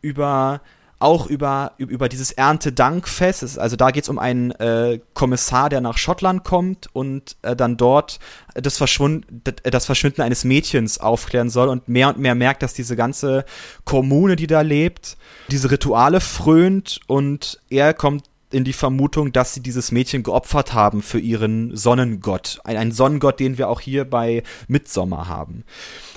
über 0.00 0.62
auch 1.00 1.26
über, 1.26 1.72
über 1.78 2.08
dieses 2.08 2.30
Erntedankfest. 2.30 3.58
Also 3.58 3.76
da 3.76 3.90
geht 3.90 4.04
es 4.04 4.08
um 4.10 4.18
einen 4.18 4.52
äh, 4.52 5.00
Kommissar, 5.14 5.70
der 5.70 5.80
nach 5.80 5.96
Schottland 5.96 6.44
kommt 6.44 6.88
und 6.92 7.36
äh, 7.42 7.56
dann 7.56 7.78
dort 7.78 8.20
das, 8.54 8.76
Verschwund 8.76 9.26
das 9.62 9.86
Verschwinden 9.86 10.20
eines 10.20 10.44
Mädchens 10.44 10.98
aufklären 10.98 11.48
soll 11.48 11.68
und 11.68 11.88
mehr 11.88 12.08
und 12.08 12.18
mehr 12.18 12.34
merkt, 12.34 12.62
dass 12.62 12.74
diese 12.74 12.96
ganze 12.96 13.46
Kommune, 13.84 14.36
die 14.36 14.46
da 14.46 14.60
lebt, 14.60 15.16
diese 15.48 15.70
Rituale 15.70 16.20
frönt 16.20 17.00
und 17.06 17.60
er 17.70 17.94
kommt 17.94 18.24
in 18.52 18.64
die 18.64 18.72
Vermutung, 18.72 19.32
dass 19.32 19.54
sie 19.54 19.62
dieses 19.62 19.92
Mädchen 19.92 20.22
geopfert 20.22 20.74
haben 20.74 21.02
für 21.02 21.20
ihren 21.20 21.74
Sonnengott. 21.76 22.60
Ein, 22.64 22.76
ein 22.76 22.92
Sonnengott, 22.92 23.40
den 23.40 23.56
wir 23.56 23.68
auch 23.68 23.80
hier 23.80 24.04
bei 24.04 24.42
Midsommer 24.68 25.28
haben. 25.28 25.64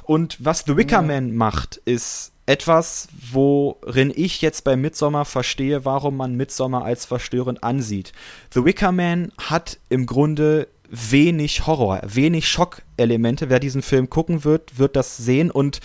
Und 0.04 0.44
was 0.44 0.64
The 0.66 0.76
Wicker 0.76 1.02
Man 1.02 1.36
macht, 1.36 1.78
ist 1.86 2.33
etwas, 2.46 3.08
worin 3.32 4.12
ich 4.14 4.42
jetzt 4.42 4.64
bei 4.64 4.76
Midsommar 4.76 5.26
verstehe, 5.26 5.86
warum 5.86 6.18
man 6.18 6.36
Midsommar 6.36 6.84
als 6.84 7.06
verstörend 7.06 7.64
ansieht. 7.64 8.12
The 8.54 8.66
Wicker 8.66 8.92
Man 8.92 9.32
hat 9.38 9.80
im 9.90 10.06
Grunde 10.06 10.68
wenig 10.90 11.66
Horror, 11.66 12.02
wenig 12.06 12.48
Schockelemente. 12.48 13.50
Wer 13.50 13.60
diesen 13.60 13.82
Film 13.82 14.10
gucken 14.10 14.44
wird, 14.44 14.78
wird 14.78 14.96
das 14.96 15.18
sehen 15.18 15.50
und 15.50 15.80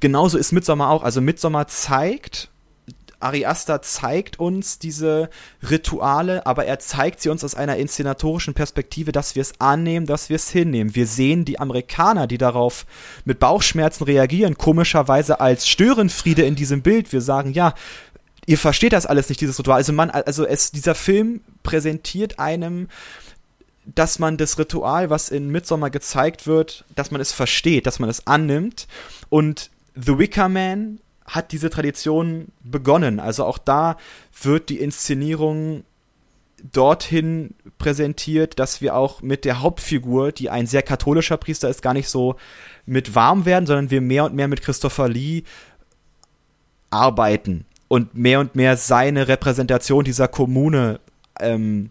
genauso 0.00 0.38
ist 0.38 0.52
Midsommar 0.52 0.90
auch. 0.90 1.02
Also 1.02 1.20
Midsommar 1.20 1.66
zeigt, 1.66 2.48
Ari 3.22 3.46
zeigt 3.82 4.38
uns 4.38 4.78
diese 4.78 5.30
Rituale, 5.68 6.46
aber 6.46 6.66
er 6.66 6.78
zeigt 6.78 7.20
sie 7.20 7.28
uns 7.28 7.44
aus 7.44 7.54
einer 7.54 7.76
inszenatorischen 7.76 8.54
Perspektive, 8.54 9.12
dass 9.12 9.34
wir 9.34 9.42
es 9.42 9.52
annehmen, 9.58 10.06
dass 10.06 10.28
wir 10.28 10.36
es 10.36 10.50
hinnehmen. 10.50 10.94
Wir 10.94 11.06
sehen 11.06 11.44
die 11.44 11.60
Amerikaner, 11.60 12.26
die 12.26 12.38
darauf 12.38 12.86
mit 13.24 13.38
Bauchschmerzen 13.38 14.04
reagieren, 14.04 14.58
komischerweise 14.58 15.40
als 15.40 15.68
Störenfriede 15.68 16.42
in 16.42 16.54
diesem 16.54 16.82
Bild. 16.82 17.12
Wir 17.12 17.20
sagen, 17.20 17.52
ja, 17.52 17.74
ihr 18.46 18.58
versteht 18.58 18.92
das 18.92 19.06
alles 19.06 19.28
nicht, 19.28 19.40
dieses 19.40 19.58
Ritual. 19.58 19.78
Also 19.78 19.92
man, 19.92 20.10
also 20.10 20.46
es, 20.46 20.72
dieser 20.72 20.94
Film 20.94 21.40
präsentiert 21.62 22.38
einem 22.38 22.88
dass 23.84 24.18
man 24.18 24.36
das 24.36 24.58
Ritual, 24.58 25.10
was 25.10 25.28
in 25.28 25.50
Midsommar 25.50 25.90
gezeigt 25.90 26.46
wird, 26.46 26.84
dass 26.94 27.10
man 27.10 27.20
es 27.20 27.32
versteht, 27.32 27.86
dass 27.86 27.98
man 27.98 28.08
es 28.08 28.26
annimmt. 28.26 28.86
Und 29.28 29.70
The 29.94 30.18
Wicker 30.18 30.48
Man 30.48 31.00
hat 31.32 31.52
diese 31.52 31.70
Tradition 31.70 32.48
begonnen. 32.62 33.18
Also 33.18 33.44
auch 33.44 33.58
da 33.58 33.96
wird 34.42 34.68
die 34.68 34.78
Inszenierung 34.78 35.84
dorthin 36.70 37.54
präsentiert, 37.78 38.58
dass 38.58 38.80
wir 38.80 38.94
auch 38.94 39.22
mit 39.22 39.44
der 39.44 39.60
Hauptfigur, 39.62 40.30
die 40.30 40.50
ein 40.50 40.66
sehr 40.66 40.82
katholischer 40.82 41.38
Priester 41.38 41.68
ist, 41.68 41.82
gar 41.82 41.94
nicht 41.94 42.08
so 42.08 42.36
mit 42.86 43.14
warm 43.14 43.46
werden, 43.46 43.66
sondern 43.66 43.90
wir 43.90 44.00
mehr 44.00 44.24
und 44.24 44.34
mehr 44.34 44.46
mit 44.46 44.62
Christopher 44.62 45.08
Lee 45.08 45.42
arbeiten 46.90 47.64
und 47.88 48.14
mehr 48.14 48.38
und 48.38 48.54
mehr 48.54 48.76
seine 48.76 49.26
Repräsentation 49.26 50.04
dieser 50.04 50.28
Kommune 50.28 51.00
ähm, 51.40 51.90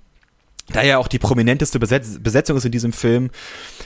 da 0.71 0.84
ja 0.84 0.97
auch 0.97 1.07
die 1.07 1.19
prominenteste 1.19 1.79
Besetz 1.79 2.19
Besetzung 2.19 2.57
ist 2.57 2.65
in 2.65 2.71
diesem 2.71 2.93
Film, 2.93 3.29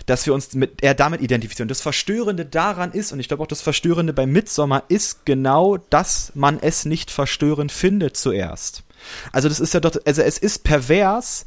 dass 0.05 0.25
wir 0.25 0.33
uns 0.33 0.53
mit 0.53 0.83
er 0.83 0.93
damit 0.93 1.21
identifizieren. 1.21 1.67
Das 1.67 1.81
Verstörende 1.81 2.45
daran 2.45 2.91
ist, 2.91 3.11
und 3.11 3.19
ich 3.19 3.27
glaube 3.27 3.43
auch 3.43 3.47
das 3.47 3.61
Verstörende 3.61 4.13
bei 4.13 4.25
Midsommar 4.25 4.83
ist 4.87 5.25
genau, 5.25 5.77
dass 5.77 6.31
man 6.35 6.59
es 6.59 6.85
nicht 6.85 7.11
verstörend 7.11 7.71
findet 7.71 8.17
zuerst. 8.17 8.83
Also 9.31 9.49
das 9.49 9.59
ist 9.59 9.73
ja 9.73 9.79
doch, 9.79 9.95
also 10.05 10.21
es 10.21 10.37
ist 10.37 10.63
pervers, 10.63 11.45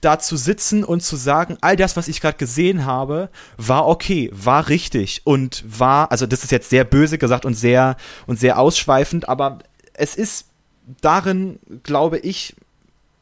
da 0.00 0.18
zu 0.18 0.36
sitzen 0.36 0.84
und 0.84 1.02
zu 1.02 1.16
sagen, 1.16 1.56
all 1.60 1.76
das, 1.76 1.96
was 1.96 2.08
ich 2.08 2.20
gerade 2.20 2.36
gesehen 2.36 2.84
habe, 2.84 3.30
war 3.56 3.86
okay, 3.86 4.30
war 4.32 4.68
richtig 4.68 5.22
und 5.24 5.64
war, 5.66 6.10
also 6.12 6.26
das 6.26 6.44
ist 6.44 6.52
jetzt 6.52 6.70
sehr 6.70 6.84
böse 6.84 7.18
gesagt 7.18 7.44
und 7.44 7.54
sehr 7.54 7.96
und 8.26 8.38
sehr 8.38 8.58
ausschweifend, 8.58 9.28
aber 9.28 9.60
es 9.94 10.14
ist 10.14 10.46
darin, 11.00 11.58
glaube 11.82 12.18
ich, 12.18 12.54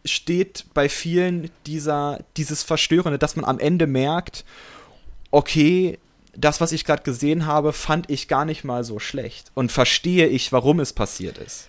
steht 0.05 0.65
bei 0.75 0.88
vielen 0.88 1.51
dieser, 1.67 2.21
dieses 2.37 2.62
Verstörende, 2.62 3.19
dass 3.19 3.37
man 3.37 3.45
am 3.45 3.59
Ende 3.59 3.87
merkt, 3.87 4.45
okay, 5.31 5.99
das, 6.35 6.61
was 6.61 6.73
ich 6.73 6.85
gerade 6.85 7.03
gesehen 7.03 7.47
habe, 7.47 7.73
fand 7.73 8.11
ich 8.11 8.29
gar 8.29 8.45
nicht 8.45 8.65
mal 8.65 8.85
so 8.85 8.99
schlecht. 8.99 9.51
Und 9.55 9.71
verstehe 9.71 10.27
ich, 10.29 10.53
warum 10.53 10.81
es 10.81 10.93
passiert 10.93 11.38
ist. 11.38 11.69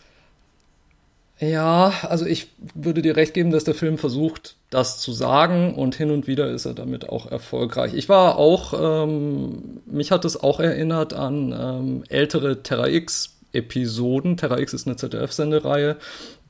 Ja, 1.40 1.94
also 2.04 2.26
ich 2.26 2.48
würde 2.74 3.02
dir 3.02 3.18
recht 3.18 3.34
geben, 3.34 3.52
dass 3.52 3.66
der 3.66 3.76
Film 3.76 3.98
versucht, 3.98 4.56
das 4.70 5.00
zu 5.00 5.12
sagen 5.12 5.76
und 5.76 5.96
hin 5.96 6.12
und 6.12 6.28
wieder 6.28 6.50
ist 6.50 6.66
er 6.66 6.74
damit 6.74 7.10
auch 7.10 7.30
erfolgreich. 7.30 7.94
Ich 7.96 8.08
war 8.08 8.38
auch, 8.38 8.74
ähm, 9.06 9.82
mich 9.86 10.12
hat 10.12 10.26
es 10.26 10.42
auch 10.42 10.60
erinnert 10.60 11.14
an 11.14 11.52
ähm, 11.52 12.04
ältere 12.08 12.64
Terra 12.64 12.88
X 12.88 13.33
Episoden. 13.54 14.36
Terra 14.38 14.60
X 14.60 14.74
ist 14.74 14.88
eine 14.88 14.96
ZDF-Sendereihe, 14.96 15.98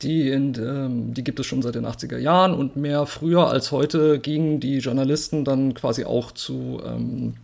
die, 0.02 0.30
ähm, 0.30 1.14
die 1.14 1.24
gibt 1.24 1.38
es 1.38 1.46
schon 1.46 1.62
seit 1.62 1.74
den 1.74 1.86
80er 1.86 2.18
Jahren 2.18 2.54
und 2.54 2.76
mehr 2.76 3.06
früher 3.06 3.48
als 3.48 3.70
heute 3.70 4.18
gingen 4.18 4.60
die 4.60 4.78
Journalisten 4.78 5.44
dann 5.44 5.74
quasi 5.74 6.04
auch 6.04 6.32
zu 6.32 6.80
ähm, 6.84 7.34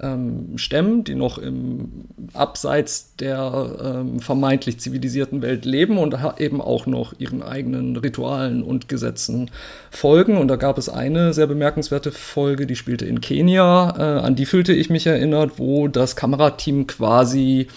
ähm, 0.00 0.58
Stämmen, 0.58 1.04
die 1.04 1.14
noch 1.14 1.38
im 1.38 2.04
Abseits 2.34 3.14
der 3.16 3.76
ähm, 3.82 4.20
vermeintlich 4.20 4.78
zivilisierten 4.78 5.42
Welt 5.42 5.64
leben 5.64 5.98
und 5.98 6.16
eben 6.38 6.60
auch 6.60 6.86
noch 6.86 7.14
ihren 7.18 7.42
eigenen 7.42 7.96
Ritualen 7.96 8.62
und 8.62 8.88
Gesetzen 8.88 9.50
folgen. 9.90 10.36
Und 10.36 10.48
da 10.48 10.56
gab 10.56 10.76
es 10.76 10.88
eine 10.88 11.32
sehr 11.32 11.46
bemerkenswerte 11.46 12.12
Folge, 12.12 12.66
die 12.66 12.76
spielte 12.76 13.06
in 13.06 13.20
Kenia, 13.20 13.94
äh, 13.98 14.20
an 14.20 14.34
die 14.34 14.46
fühlte 14.46 14.74
ich 14.74 14.90
mich 14.90 15.06
erinnert, 15.06 15.58
wo 15.58 15.88
das 15.88 16.16
Kamerateam 16.16 16.86
quasi 16.86 17.68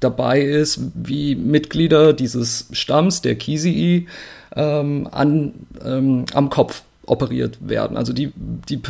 dabei 0.00 0.40
ist, 0.40 0.80
wie 0.94 1.34
Mitglieder 1.34 2.12
dieses 2.12 2.68
Stamms, 2.72 3.22
der 3.22 3.36
Kisii, 3.36 4.06
ähm, 4.54 5.08
an, 5.10 5.54
ähm, 5.84 6.24
am 6.34 6.50
Kopf 6.50 6.82
operiert 7.06 7.58
werden. 7.60 7.96
Also 7.96 8.12
die, 8.12 8.32
die 8.68 8.80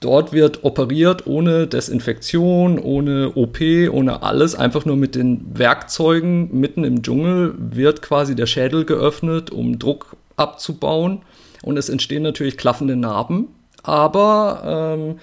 dort 0.00 0.32
wird 0.32 0.64
operiert 0.64 1.26
ohne 1.26 1.66
Desinfektion, 1.66 2.78
ohne 2.78 3.32
OP, 3.34 3.60
ohne 3.90 4.22
alles, 4.22 4.54
einfach 4.54 4.84
nur 4.84 4.96
mit 4.96 5.14
den 5.14 5.58
Werkzeugen 5.58 6.58
mitten 6.58 6.84
im 6.84 7.02
Dschungel 7.02 7.54
wird 7.58 8.02
quasi 8.02 8.34
der 8.34 8.46
Schädel 8.46 8.84
geöffnet, 8.84 9.50
um 9.50 9.78
Druck 9.78 10.16
abzubauen. 10.36 11.22
Und 11.62 11.78
es 11.78 11.88
entstehen 11.88 12.22
natürlich 12.22 12.58
klaffende 12.58 12.96
Narben. 12.96 13.48
Aber 13.82 14.96
ähm, 14.98 15.18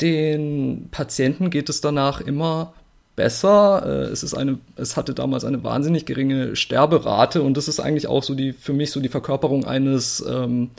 den 0.00 0.88
Patienten 0.90 1.50
geht 1.50 1.68
es 1.68 1.80
danach 1.80 2.20
immer 2.20 2.72
besser. 3.20 3.82
Äh, 3.84 4.12
es, 4.12 4.22
ist 4.22 4.32
eine, 4.32 4.58
es 4.76 4.96
hatte 4.96 5.12
damals 5.12 5.44
eine 5.44 5.62
wahnsinnig 5.62 6.06
geringe 6.06 6.56
Sterberate 6.56 7.42
und 7.42 7.54
das 7.56 7.68
ist 7.68 7.78
eigentlich 7.78 8.06
auch 8.06 8.22
so 8.22 8.34
die, 8.34 8.54
für 8.54 8.72
mich 8.72 8.90
so 8.92 9.00
die 9.00 9.10
Verkörperung 9.10 9.66
eines 9.66 10.24
ähm, 10.26 10.70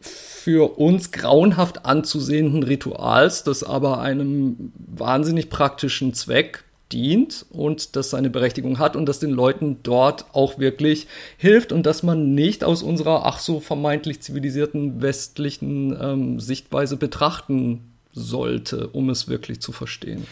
für 0.00 0.78
uns 0.78 1.12
grauenhaft 1.12 1.84
anzusehenden 1.84 2.62
Rituals, 2.62 3.44
das 3.44 3.62
aber 3.62 4.00
einem 4.00 4.72
wahnsinnig 4.76 5.50
praktischen 5.50 6.14
Zweck 6.14 6.64
dient 6.90 7.44
und 7.50 7.96
das 7.96 8.10
seine 8.10 8.30
Berechtigung 8.30 8.78
hat 8.78 8.96
und 8.96 9.06
das 9.06 9.18
den 9.18 9.30
Leuten 9.30 9.78
dort 9.82 10.24
auch 10.32 10.58
wirklich 10.58 11.06
hilft 11.36 11.70
und 11.70 11.84
dass 11.84 12.02
man 12.02 12.34
nicht 12.34 12.64
aus 12.64 12.82
unserer 12.82 13.26
ach 13.26 13.38
so 13.38 13.60
vermeintlich 13.60 14.20
zivilisierten 14.20 15.02
westlichen 15.02 15.96
ähm, 16.00 16.40
Sichtweise 16.40 16.96
betrachten 16.96 17.92
sollte, 18.14 18.88
um 18.88 19.10
es 19.10 19.28
wirklich 19.28 19.60
zu 19.60 19.72
verstehen. 19.72 20.26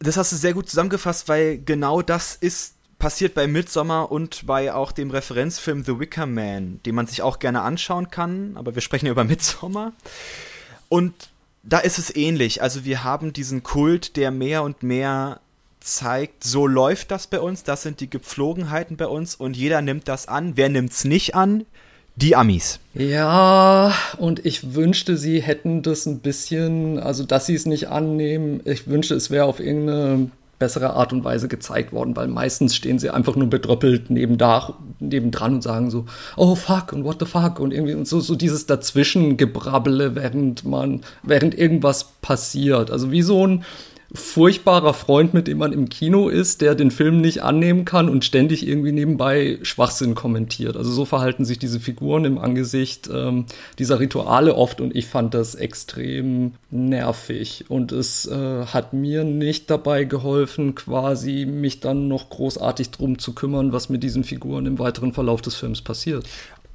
Das 0.00 0.16
hast 0.16 0.32
du 0.32 0.36
sehr 0.36 0.54
gut 0.54 0.68
zusammengefasst, 0.68 1.28
weil 1.28 1.58
genau 1.58 2.02
das 2.02 2.34
ist 2.34 2.74
passiert 2.98 3.34
bei 3.34 3.46
Midsommar 3.46 4.12
und 4.12 4.46
bei 4.46 4.72
auch 4.72 4.92
dem 4.92 5.10
Referenzfilm 5.10 5.84
The 5.84 5.98
Wicker 5.98 6.26
Man, 6.26 6.80
den 6.84 6.94
man 6.94 7.06
sich 7.06 7.22
auch 7.22 7.38
gerne 7.38 7.62
anschauen 7.62 8.10
kann, 8.10 8.56
aber 8.56 8.74
wir 8.74 8.82
sprechen 8.82 9.06
ja 9.06 9.12
über 9.12 9.24
Midsommar. 9.24 9.92
Und 10.88 11.14
da 11.62 11.78
ist 11.78 11.98
es 11.98 12.14
ähnlich. 12.14 12.62
Also 12.62 12.84
wir 12.84 13.04
haben 13.04 13.32
diesen 13.32 13.62
Kult, 13.62 14.16
der 14.16 14.30
mehr 14.30 14.62
und 14.62 14.82
mehr 14.82 15.40
zeigt, 15.80 16.44
so 16.44 16.66
läuft 16.66 17.10
das 17.10 17.26
bei 17.26 17.40
uns, 17.40 17.64
das 17.64 17.82
sind 17.82 18.00
die 18.00 18.10
Gepflogenheiten 18.10 18.96
bei 18.96 19.06
uns 19.06 19.34
und 19.34 19.56
jeder 19.56 19.80
nimmt 19.82 20.08
das 20.08 20.28
an. 20.28 20.56
Wer 20.56 20.68
nimmt 20.68 20.92
es 20.92 21.04
nicht 21.04 21.34
an? 21.34 21.64
Die 22.20 22.36
Amis. 22.36 22.80
Ja, 22.92 23.94
und 24.18 24.44
ich 24.44 24.74
wünschte, 24.74 25.16
sie 25.16 25.40
hätten 25.40 25.80
das 25.82 26.04
ein 26.04 26.18
bisschen, 26.18 26.98
also 26.98 27.24
dass 27.24 27.46
sie 27.46 27.54
es 27.54 27.64
nicht 27.64 27.88
annehmen. 27.88 28.60
Ich 28.66 28.86
wünschte, 28.88 29.14
es 29.14 29.30
wäre 29.30 29.46
auf 29.46 29.58
irgendeine 29.58 30.30
bessere 30.58 30.90
Art 30.90 31.14
und 31.14 31.24
Weise 31.24 31.48
gezeigt 31.48 31.94
worden, 31.94 32.14
weil 32.16 32.28
meistens 32.28 32.76
stehen 32.76 32.98
sie 32.98 33.08
einfach 33.08 33.36
nur 33.36 33.48
bedröppelt 33.48 34.10
nebendach, 34.10 34.74
nebendran 34.98 35.54
und 35.54 35.62
sagen 35.62 35.90
so, 35.90 36.04
oh 36.36 36.54
fuck 36.54 36.92
und 36.92 37.04
what 37.04 37.16
the 37.20 37.24
fuck 37.24 37.58
und 37.58 37.72
irgendwie 37.72 37.94
und 37.94 38.06
so, 38.06 38.20
so 38.20 38.36
dieses 38.36 38.66
Dazwischengebrabbele, 38.66 40.14
während 40.14 40.66
man, 40.66 41.00
während 41.22 41.56
irgendwas 41.56 42.12
passiert. 42.20 42.90
Also 42.90 43.10
wie 43.10 43.22
so 43.22 43.46
ein, 43.46 43.64
furchtbarer 44.12 44.94
Freund, 44.94 45.34
mit 45.34 45.46
dem 45.46 45.58
man 45.58 45.72
im 45.72 45.88
Kino 45.88 46.28
ist, 46.28 46.60
der 46.60 46.74
den 46.74 46.90
Film 46.90 47.20
nicht 47.20 47.42
annehmen 47.42 47.84
kann 47.84 48.08
und 48.08 48.24
ständig 48.24 48.66
irgendwie 48.66 48.92
nebenbei 48.92 49.58
Schwachsinn 49.62 50.14
kommentiert. 50.14 50.76
Also 50.76 50.90
so 50.90 51.04
verhalten 51.04 51.44
sich 51.44 51.58
diese 51.58 51.78
Figuren 51.78 52.24
im 52.24 52.38
Angesicht 52.38 53.08
ähm, 53.12 53.46
dieser 53.78 54.00
Rituale 54.00 54.56
oft 54.56 54.80
und 54.80 54.94
ich 54.96 55.06
fand 55.06 55.34
das 55.34 55.54
extrem 55.54 56.54
nervig 56.70 57.66
und 57.68 57.92
es 57.92 58.26
äh, 58.26 58.66
hat 58.66 58.92
mir 58.92 59.24
nicht 59.24 59.70
dabei 59.70 60.04
geholfen, 60.04 60.74
quasi 60.74 61.46
mich 61.46 61.80
dann 61.80 62.08
noch 62.08 62.30
großartig 62.30 62.90
drum 62.90 63.18
zu 63.18 63.32
kümmern, 63.34 63.72
was 63.72 63.88
mit 63.88 64.02
diesen 64.02 64.24
Figuren 64.24 64.66
im 64.66 64.78
weiteren 64.78 65.12
Verlauf 65.12 65.40
des 65.40 65.54
Films 65.54 65.82
passiert. 65.82 66.26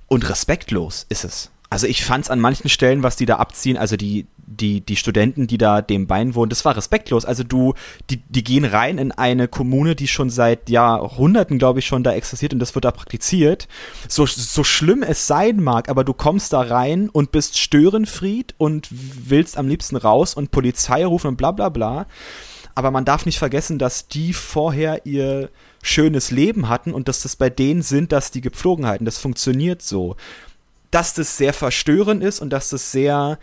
Und 0.08 0.30
respektlos 0.30 1.06
ist 1.10 1.26
es. 1.26 1.52
Also 1.76 1.88
ich 1.88 2.06
fand 2.06 2.24
es 2.24 2.30
an 2.32 2.40
manchen 2.40 2.70
Stellen, 2.70 3.04
was 3.04 3.18
die 3.18 3.26
da 3.26 3.36
abziehen, 3.36 3.76
also 3.76 3.98
die, 3.98 4.28
die, 4.38 4.80
die 4.80 4.96
Studenten, 4.96 5.46
die 5.46 5.58
da 5.58 5.82
dem 5.82 6.08
Bein 6.08 6.34
wohnen, 6.34 6.50
das 6.50 6.64
war 6.64 6.78
respektlos. 6.78 7.26
Also 7.26 7.44
du, 7.44 7.74
die, 8.10 8.22
die 8.30 8.46
gehen 8.46 8.64
rein 8.64 8.98
in 8.98 9.12
eine 9.12 9.50
Kommune, 9.50 9.94
die 9.94 10.08
schon 10.08 10.30
seit 10.30 10.70
Jahrhunderten, 10.70 11.60
glaube 11.60 11.80
ich, 11.80 11.86
schon 11.86 12.02
da 12.02 12.14
existiert 12.14 12.54
und 12.54 12.60
das 12.60 12.76
wird 12.76 12.86
da 12.86 12.92
praktiziert. 12.92 13.68
So, 14.08 14.26
so 14.26 14.64
schlimm 14.64 15.04
es 15.04 15.28
sein 15.28 15.62
mag, 15.62 15.90
aber 15.90 16.06
du 16.06 16.14
kommst 16.14 16.54
da 16.54 16.62
rein 16.62 17.10
und 17.10 17.34
bist 17.34 17.58
Störenfried 17.58 18.56
und 18.58 18.88
willst 18.90 19.58
am 19.58 19.68
liebsten 19.68 19.98
raus 19.98 20.34
und 20.34 20.52
Polizei 20.52 21.06
rufen 21.06 21.28
und 21.28 21.36
bla 21.36 21.52
bla 21.52 21.68
bla. 21.68 22.08
Aber 22.74 22.90
man 22.90 23.04
darf 23.04 23.26
nicht 23.26 23.40
vergessen, 23.40 23.80
dass 23.80 24.08
die 24.08 24.32
vorher 24.32 25.06
ihr 25.06 25.50
schönes 25.82 26.32
Leben 26.32 26.70
hatten 26.70 26.94
und 26.94 27.10
dass 27.10 27.22
das 27.22 27.36
bei 27.36 27.50
denen 27.50 27.82
sind, 27.82 28.14
dass 28.14 28.32
die 28.32 28.42
Gepflogenheiten, 28.42 29.06
das 29.06 29.18
funktioniert 29.18 29.82
so 29.82 30.16
dass 30.96 31.14
das 31.14 31.36
sehr 31.36 31.52
verstörend 31.52 32.24
ist 32.24 32.40
und 32.40 32.52
dass 32.52 32.70
das 32.70 32.94
sehr 32.94 33.38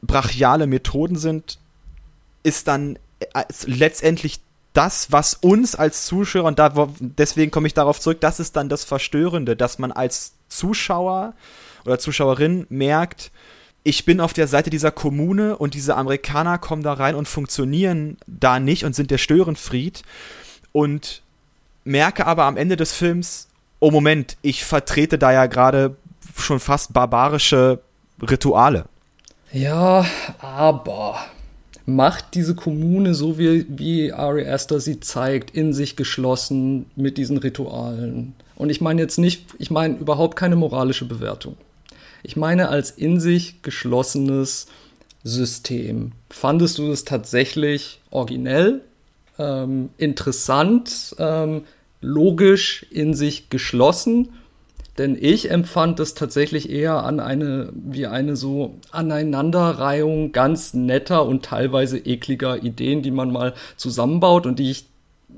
brachiale 0.00 0.66
Methoden 0.66 1.16
sind, 1.16 1.58
ist 2.44 2.66
dann 2.66 2.98
äh, 3.34 3.44
letztendlich 3.66 4.40
das, 4.72 5.12
was 5.12 5.34
uns 5.34 5.74
als 5.74 6.06
Zuschauer, 6.06 6.44
und 6.44 6.58
da, 6.58 6.88
deswegen 6.98 7.50
komme 7.50 7.66
ich 7.66 7.74
darauf 7.74 8.00
zurück, 8.00 8.22
das 8.22 8.40
ist 8.40 8.56
dann 8.56 8.70
das 8.70 8.84
Verstörende, 8.84 9.54
dass 9.54 9.78
man 9.78 9.92
als 9.92 10.32
Zuschauer 10.48 11.34
oder 11.84 11.98
Zuschauerin 11.98 12.66
merkt, 12.70 13.32
ich 13.84 14.06
bin 14.06 14.18
auf 14.18 14.32
der 14.32 14.48
Seite 14.48 14.70
dieser 14.70 14.92
Kommune 14.92 15.58
und 15.58 15.74
diese 15.74 15.96
Amerikaner 15.96 16.56
kommen 16.56 16.82
da 16.82 16.94
rein 16.94 17.16
und 17.16 17.28
funktionieren 17.28 18.16
da 18.26 18.58
nicht 18.60 18.86
und 18.86 18.96
sind 18.96 19.10
der 19.10 19.18
Störenfried 19.18 20.04
und 20.72 21.20
merke 21.84 22.26
aber 22.26 22.44
am 22.44 22.56
Ende 22.56 22.76
des 22.76 22.94
Films, 22.94 23.48
oh 23.78 23.90
Moment, 23.90 24.38
ich 24.40 24.64
vertrete 24.64 25.18
da 25.18 25.32
ja 25.32 25.46
gerade 25.46 25.96
schon 26.36 26.60
fast 26.60 26.92
barbarische 26.92 27.80
Rituale. 28.20 28.86
Ja, 29.52 30.06
aber 30.40 31.18
macht 31.84 32.34
diese 32.34 32.54
Kommune 32.54 33.14
so 33.14 33.38
wie, 33.38 33.66
wie 33.68 34.12
Ari 34.12 34.48
Aster 34.48 34.80
sie 34.80 35.00
zeigt, 35.00 35.50
in 35.50 35.72
sich 35.72 35.96
geschlossen 35.96 36.86
mit 36.96 37.18
diesen 37.18 37.38
Ritualen. 37.38 38.34
Und 38.56 38.70
ich 38.70 38.80
meine 38.80 39.02
jetzt 39.02 39.18
nicht, 39.18 39.46
ich 39.58 39.70
meine 39.70 39.96
überhaupt 39.96 40.36
keine 40.36 40.56
moralische 40.56 41.04
Bewertung. 41.04 41.56
Ich 42.22 42.36
meine 42.36 42.68
als 42.68 42.90
in 42.90 43.18
sich 43.18 43.62
geschlossenes 43.62 44.66
System. 45.24 46.12
Fandest 46.30 46.78
du 46.78 46.88
das 46.88 47.04
tatsächlich 47.04 48.00
originell, 48.10 48.82
ähm, 49.38 49.90
interessant, 49.98 51.14
ähm, 51.18 51.64
logisch 52.00 52.86
in 52.90 53.14
sich 53.14 53.50
geschlossen? 53.50 54.30
Denn 54.98 55.16
ich 55.18 55.50
empfand 55.50 55.98
das 55.98 56.14
tatsächlich 56.14 56.68
eher 56.68 57.02
an 57.04 57.18
eine, 57.18 57.70
wie 57.74 58.06
eine 58.06 58.36
so 58.36 58.74
Aneinanderreihung 58.90 60.32
ganz 60.32 60.74
netter 60.74 61.24
und 61.24 61.44
teilweise 61.44 61.98
ekliger 61.98 62.62
Ideen, 62.62 63.02
die 63.02 63.10
man 63.10 63.32
mal 63.32 63.54
zusammenbaut 63.76 64.46
und 64.46 64.58
die 64.58 64.70
ich 64.70 64.86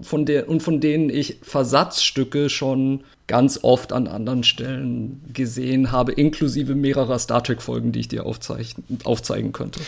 von 0.02 0.26
der, 0.26 0.48
und 0.48 0.62
von 0.62 0.80
denen 0.80 1.08
ich 1.08 1.38
Versatzstücke 1.42 2.50
schon 2.50 3.04
ganz 3.28 3.60
oft 3.62 3.92
an 3.92 4.08
anderen 4.08 4.42
Stellen 4.42 5.22
gesehen 5.32 5.92
habe, 5.92 6.12
inklusive 6.12 6.74
mehrerer 6.74 7.18
Star 7.20 7.42
Trek-Folgen, 7.42 7.92
die 7.92 8.00
ich 8.00 8.08
dir 8.08 8.26
aufzeigen 8.26 9.52
könnte. 9.52 9.80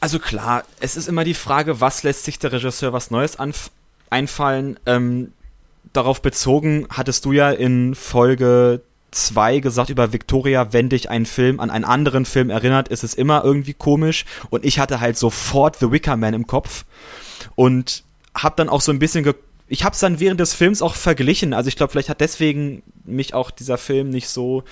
Also 0.00 0.18
klar, 0.18 0.64
es 0.80 0.96
ist 0.96 1.08
immer 1.08 1.24
die 1.24 1.34
Frage, 1.34 1.82
was 1.82 2.02
lässt 2.02 2.24
sich 2.24 2.38
der 2.38 2.52
Regisseur 2.52 2.94
was 2.94 3.10
Neues 3.10 3.36
einfallen? 4.08 4.80
Ähm, 4.86 5.32
darauf 5.92 6.22
bezogen 6.22 6.86
hattest 6.90 7.24
du 7.24 7.32
ja 7.32 7.50
in 7.50 7.94
Folge 7.94 8.82
2 9.10 9.60
gesagt 9.60 9.90
über 9.90 10.12
Victoria, 10.12 10.72
wenn 10.72 10.88
dich 10.88 11.10
ein 11.10 11.26
Film 11.26 11.60
an 11.60 11.70
einen 11.70 11.84
anderen 11.84 12.24
Film 12.24 12.50
erinnert, 12.50 12.88
ist 12.88 13.04
es 13.04 13.14
immer 13.14 13.44
irgendwie 13.44 13.74
komisch. 13.74 14.24
Und 14.50 14.64
ich 14.64 14.78
hatte 14.78 15.00
halt 15.00 15.16
sofort 15.16 15.76
The 15.78 15.90
Wicker 15.90 16.16
Man 16.16 16.34
im 16.34 16.46
Kopf 16.46 16.84
und 17.56 18.04
hab 18.34 18.56
dann 18.56 18.68
auch 18.68 18.80
so 18.80 18.92
ein 18.92 18.98
bisschen 18.98 19.24
ge 19.24 19.34
ich 19.72 19.84
hab's 19.84 20.00
dann 20.00 20.18
während 20.18 20.40
des 20.40 20.52
Films 20.52 20.82
auch 20.82 20.96
verglichen. 20.96 21.54
Also 21.54 21.68
ich 21.68 21.76
glaube, 21.76 21.92
vielleicht 21.92 22.08
hat 22.08 22.20
deswegen 22.20 22.82
mich 23.04 23.34
auch 23.34 23.52
dieser 23.52 23.78
Film 23.78 24.10
nicht 24.10 24.28
so 24.28 24.64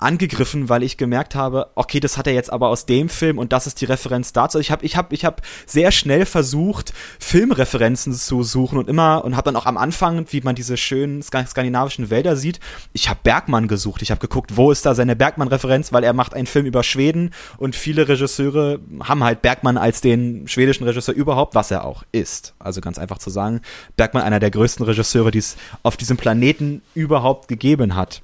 angegriffen, 0.00 0.68
weil 0.68 0.82
ich 0.82 0.96
gemerkt 0.96 1.34
habe, 1.34 1.68
okay, 1.74 2.00
das 2.00 2.16
hat 2.16 2.26
er 2.26 2.32
jetzt 2.32 2.52
aber 2.52 2.68
aus 2.68 2.86
dem 2.86 3.08
Film 3.08 3.38
und 3.38 3.52
das 3.52 3.66
ist 3.66 3.80
die 3.80 3.84
Referenz 3.84 4.32
dazu. 4.32 4.58
Ich 4.58 4.70
habe 4.70 4.84
ich 4.84 4.96
hab, 4.96 5.12
ich 5.12 5.24
hab 5.24 5.42
sehr 5.66 5.92
schnell 5.92 6.26
versucht, 6.26 6.92
Filmreferenzen 7.18 8.12
zu 8.12 8.42
suchen 8.42 8.78
und 8.78 8.88
immer 8.88 9.24
und 9.24 9.36
habe 9.36 9.44
dann 9.44 9.56
auch 9.56 9.66
am 9.66 9.76
Anfang, 9.76 10.26
wie 10.30 10.40
man 10.40 10.54
diese 10.54 10.76
schönen 10.76 11.22
skandinavischen 11.22 12.10
Wälder 12.10 12.36
sieht, 12.36 12.60
ich 12.92 13.08
habe 13.08 13.20
Bergmann 13.22 13.68
gesucht. 13.68 14.02
Ich 14.02 14.10
habe 14.10 14.20
geguckt, 14.20 14.56
wo 14.56 14.70
ist 14.70 14.86
da 14.86 14.94
seine 14.94 15.16
Bergmann-Referenz, 15.16 15.92
weil 15.92 16.04
er 16.04 16.12
macht 16.12 16.34
einen 16.34 16.46
Film 16.46 16.66
über 16.66 16.82
Schweden 16.82 17.30
und 17.58 17.76
viele 17.76 18.08
Regisseure 18.08 18.80
haben 19.04 19.22
halt 19.22 19.42
Bergmann 19.42 19.76
als 19.76 20.00
den 20.00 20.48
schwedischen 20.48 20.84
Regisseur 20.84 21.14
überhaupt, 21.14 21.54
was 21.54 21.70
er 21.70 21.84
auch 21.84 22.04
ist. 22.12 22.54
Also 22.58 22.80
ganz 22.80 22.98
einfach 22.98 23.18
zu 23.18 23.30
sagen, 23.30 23.60
Bergmann 23.96 24.22
einer 24.22 24.40
der 24.40 24.50
größten 24.50 24.84
Regisseure, 24.84 25.30
die 25.30 25.38
es 25.38 25.56
auf 25.82 25.96
diesem 25.96 26.16
Planeten 26.16 26.82
überhaupt 26.94 27.48
gegeben 27.48 27.94
hat. 27.94 28.22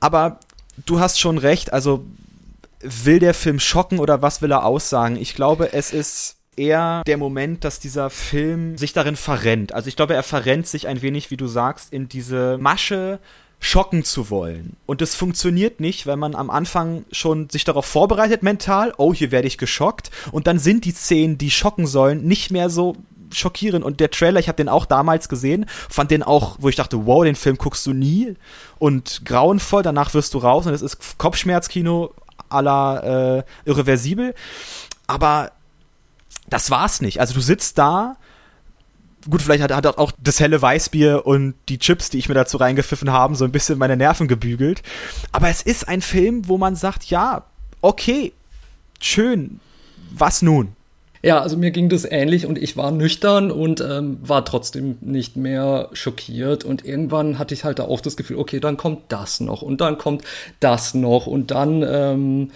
Aber 0.00 0.40
du 0.84 1.00
hast 1.00 1.20
schon 1.20 1.38
recht, 1.38 1.72
also 1.72 2.04
will 2.80 3.18
der 3.18 3.34
Film 3.34 3.58
schocken 3.60 3.98
oder 3.98 4.22
was 4.22 4.42
will 4.42 4.52
er 4.52 4.64
aussagen? 4.64 5.16
Ich 5.16 5.34
glaube, 5.34 5.72
es 5.72 5.92
ist 5.92 6.36
eher 6.56 7.02
der 7.06 7.18
Moment, 7.18 7.64
dass 7.64 7.80
dieser 7.80 8.10
Film 8.10 8.78
sich 8.78 8.92
darin 8.92 9.16
verrennt. 9.16 9.72
Also 9.72 9.88
ich 9.88 9.96
glaube, 9.96 10.14
er 10.14 10.22
verrennt 10.22 10.66
sich 10.66 10.88
ein 10.88 11.02
wenig, 11.02 11.30
wie 11.30 11.36
du 11.36 11.46
sagst, 11.46 11.92
in 11.92 12.08
diese 12.08 12.58
Masche 12.58 13.18
schocken 13.58 14.04
zu 14.04 14.30
wollen. 14.30 14.76
Und 14.84 15.00
das 15.00 15.14
funktioniert 15.14 15.80
nicht, 15.80 16.06
wenn 16.06 16.18
man 16.18 16.34
am 16.34 16.50
Anfang 16.50 17.04
schon 17.10 17.48
sich 17.48 17.64
darauf 17.64 17.86
vorbereitet 17.86 18.42
mental, 18.42 18.92
oh, 18.98 19.14
hier 19.14 19.30
werde 19.30 19.48
ich 19.48 19.58
geschockt. 19.58 20.10
Und 20.30 20.46
dann 20.46 20.58
sind 20.58 20.84
die 20.84 20.92
Szenen, 20.92 21.38
die 21.38 21.50
schocken 21.50 21.86
sollen, 21.86 22.26
nicht 22.26 22.50
mehr 22.50 22.68
so 22.68 22.96
schockierend. 23.32 23.84
Und 23.84 24.00
der 24.00 24.10
Trailer, 24.10 24.40
ich 24.40 24.48
habe 24.48 24.56
den 24.56 24.68
auch 24.68 24.86
damals 24.86 25.28
gesehen, 25.28 25.66
fand 25.88 26.10
den 26.10 26.22
auch, 26.22 26.56
wo 26.60 26.68
ich 26.68 26.76
dachte, 26.76 27.06
wow, 27.06 27.24
den 27.24 27.36
Film 27.36 27.56
guckst 27.56 27.86
du 27.86 27.92
nie 27.92 28.34
und 28.78 29.24
grauenvoll, 29.24 29.82
danach 29.82 30.14
wirst 30.14 30.34
du 30.34 30.38
raus 30.38 30.66
und 30.66 30.74
es 30.74 30.82
ist 30.82 31.18
Kopfschmerzkino 31.18 32.12
à 32.50 32.62
la 32.62 33.38
äh, 33.38 33.42
irreversibel. 33.64 34.34
Aber 35.06 35.52
das 36.48 36.70
war's 36.70 37.00
nicht. 37.00 37.20
Also 37.20 37.34
du 37.34 37.40
sitzt 37.40 37.78
da 37.78 38.16
gut, 39.30 39.42
vielleicht 39.42 39.62
hat, 39.62 39.72
hat 39.72 39.98
auch 39.98 40.12
das 40.18 40.40
helle 40.40 40.60
Weißbier 40.60 41.26
und 41.26 41.54
die 41.68 41.78
Chips, 41.78 42.10
die 42.10 42.18
ich 42.18 42.28
mir 42.28 42.34
dazu 42.34 42.56
reingepfiffen 42.56 43.10
habe, 43.10 43.34
so 43.34 43.44
ein 43.44 43.52
bisschen 43.52 43.78
meine 43.78 43.96
Nerven 43.96 44.28
gebügelt. 44.28 44.82
Aber 45.32 45.48
es 45.48 45.62
ist 45.62 45.88
ein 45.88 46.02
Film, 46.02 46.48
wo 46.48 46.58
man 46.58 46.76
sagt, 46.76 47.04
ja, 47.06 47.44
okay, 47.80 48.32
schön, 49.00 49.60
was 50.10 50.42
nun? 50.42 50.74
Ja, 51.26 51.40
also 51.40 51.56
mir 51.56 51.72
ging 51.72 51.88
das 51.88 52.04
ähnlich 52.04 52.46
und 52.46 52.56
ich 52.56 52.76
war 52.76 52.92
nüchtern 52.92 53.50
und 53.50 53.80
ähm, 53.80 54.18
war 54.22 54.44
trotzdem 54.44 54.96
nicht 55.00 55.36
mehr 55.36 55.88
schockiert. 55.92 56.62
Und 56.62 56.84
irgendwann 56.84 57.40
hatte 57.40 57.52
ich 57.52 57.64
halt 57.64 57.80
auch 57.80 58.00
das 58.00 58.16
Gefühl, 58.16 58.36
okay, 58.36 58.60
dann 58.60 58.76
kommt 58.76 59.00
das 59.08 59.40
noch 59.40 59.60
und 59.60 59.80
dann 59.80 59.98
kommt 59.98 60.22
das 60.60 60.94
noch 60.94 61.26
und 61.26 61.50
dann, 61.50 61.82
ähm, 61.82 62.52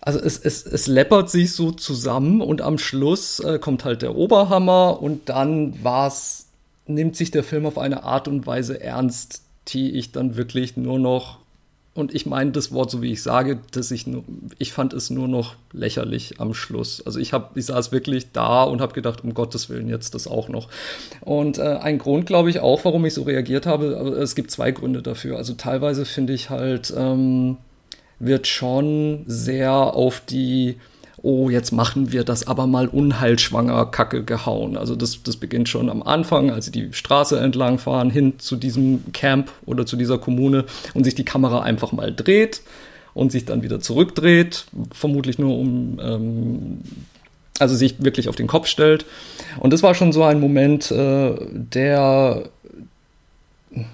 also 0.00 0.18
es, 0.18 0.40
es, 0.40 0.66
es 0.66 0.88
läppert 0.88 1.30
sich 1.30 1.52
so 1.52 1.70
zusammen 1.70 2.40
und 2.40 2.62
am 2.62 2.78
Schluss 2.78 3.38
äh, 3.38 3.60
kommt 3.60 3.84
halt 3.84 4.02
der 4.02 4.16
Oberhammer 4.16 5.00
und 5.00 5.28
dann 5.28 5.84
war's, 5.84 6.46
nimmt 6.88 7.14
sich 7.14 7.30
der 7.30 7.44
Film 7.44 7.64
auf 7.64 7.78
eine 7.78 8.02
Art 8.02 8.26
und 8.26 8.44
Weise 8.44 8.80
ernst, 8.80 9.42
die 9.68 9.92
ich 9.92 10.10
dann 10.10 10.36
wirklich 10.36 10.76
nur 10.76 10.98
noch 10.98 11.38
und 11.98 12.14
ich 12.14 12.26
meine 12.26 12.52
das 12.52 12.70
Wort 12.70 12.92
so 12.92 13.02
wie 13.02 13.10
ich 13.10 13.24
sage, 13.24 13.58
dass 13.72 13.90
ich 13.90 14.06
nur, 14.06 14.22
ich 14.58 14.72
fand 14.72 14.92
es 14.92 15.10
nur 15.10 15.26
noch 15.26 15.56
lächerlich 15.72 16.40
am 16.40 16.54
Schluss. 16.54 17.04
Also 17.04 17.18
ich 17.18 17.32
habe, 17.32 17.58
ich 17.58 17.66
saß 17.66 17.90
wirklich 17.90 18.30
da 18.32 18.62
und 18.62 18.80
habe 18.80 18.94
gedacht, 18.94 19.24
um 19.24 19.34
Gottes 19.34 19.68
Willen 19.68 19.88
jetzt 19.88 20.14
das 20.14 20.28
auch 20.28 20.48
noch. 20.48 20.68
Und 21.22 21.58
äh, 21.58 21.62
ein 21.62 21.98
Grund, 21.98 22.26
glaube 22.26 22.50
ich, 22.50 22.60
auch, 22.60 22.84
warum 22.84 23.04
ich 23.04 23.14
so 23.14 23.24
reagiert 23.24 23.66
habe, 23.66 23.86
es 24.22 24.36
gibt 24.36 24.52
zwei 24.52 24.70
Gründe 24.70 25.02
dafür. 25.02 25.38
Also 25.38 25.54
teilweise 25.54 26.04
finde 26.04 26.34
ich 26.34 26.50
halt 26.50 26.94
ähm, 26.96 27.56
wird 28.20 28.46
schon 28.46 29.24
sehr 29.26 29.72
auf 29.72 30.20
die 30.20 30.76
oh, 31.22 31.50
jetzt 31.50 31.72
machen 31.72 32.12
wir 32.12 32.24
das 32.24 32.46
aber 32.46 32.66
mal 32.66 32.88
unheilschwanger 32.88 33.86
Kacke 33.86 34.24
gehauen. 34.24 34.76
Also 34.76 34.94
das, 34.96 35.22
das 35.22 35.36
beginnt 35.36 35.68
schon 35.68 35.90
am 35.90 36.02
Anfang, 36.02 36.50
als 36.50 36.66
sie 36.66 36.72
die 36.72 36.92
Straße 36.92 37.38
entlang 37.38 37.78
fahren, 37.78 38.10
hin 38.10 38.38
zu 38.38 38.56
diesem 38.56 39.12
Camp 39.12 39.50
oder 39.66 39.86
zu 39.86 39.96
dieser 39.96 40.18
Kommune 40.18 40.64
und 40.94 41.04
sich 41.04 41.14
die 41.14 41.24
Kamera 41.24 41.60
einfach 41.60 41.92
mal 41.92 42.14
dreht 42.14 42.62
und 43.14 43.32
sich 43.32 43.44
dann 43.44 43.62
wieder 43.62 43.80
zurückdreht, 43.80 44.66
vermutlich 44.92 45.38
nur 45.38 45.58
um, 45.58 45.98
ähm, 46.00 46.78
also 47.58 47.74
sich 47.74 48.02
wirklich 48.02 48.28
auf 48.28 48.36
den 48.36 48.46
Kopf 48.46 48.68
stellt. 48.68 49.04
Und 49.58 49.72
das 49.72 49.82
war 49.82 49.94
schon 49.94 50.12
so 50.12 50.22
ein 50.22 50.38
Moment, 50.38 50.90
äh, 50.90 51.34
der 51.50 52.50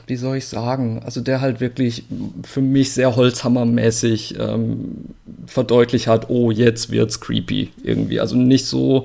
wie 0.06 0.16
soll 0.16 0.36
ich 0.38 0.46
sagen, 0.46 1.02
also 1.04 1.20
der 1.20 1.40
halt 1.40 1.60
wirklich 1.60 2.04
für 2.42 2.60
mich 2.60 2.92
sehr 2.92 3.16
holzhammermäßig 3.16 4.36
ähm, 4.38 5.14
verdeutlicht 5.46 6.06
hat, 6.06 6.30
oh, 6.30 6.50
jetzt 6.50 6.90
wird's 6.90 7.20
creepy 7.20 7.70
irgendwie. 7.82 8.20
Also 8.20 8.36
nicht 8.36 8.66
so, 8.66 9.04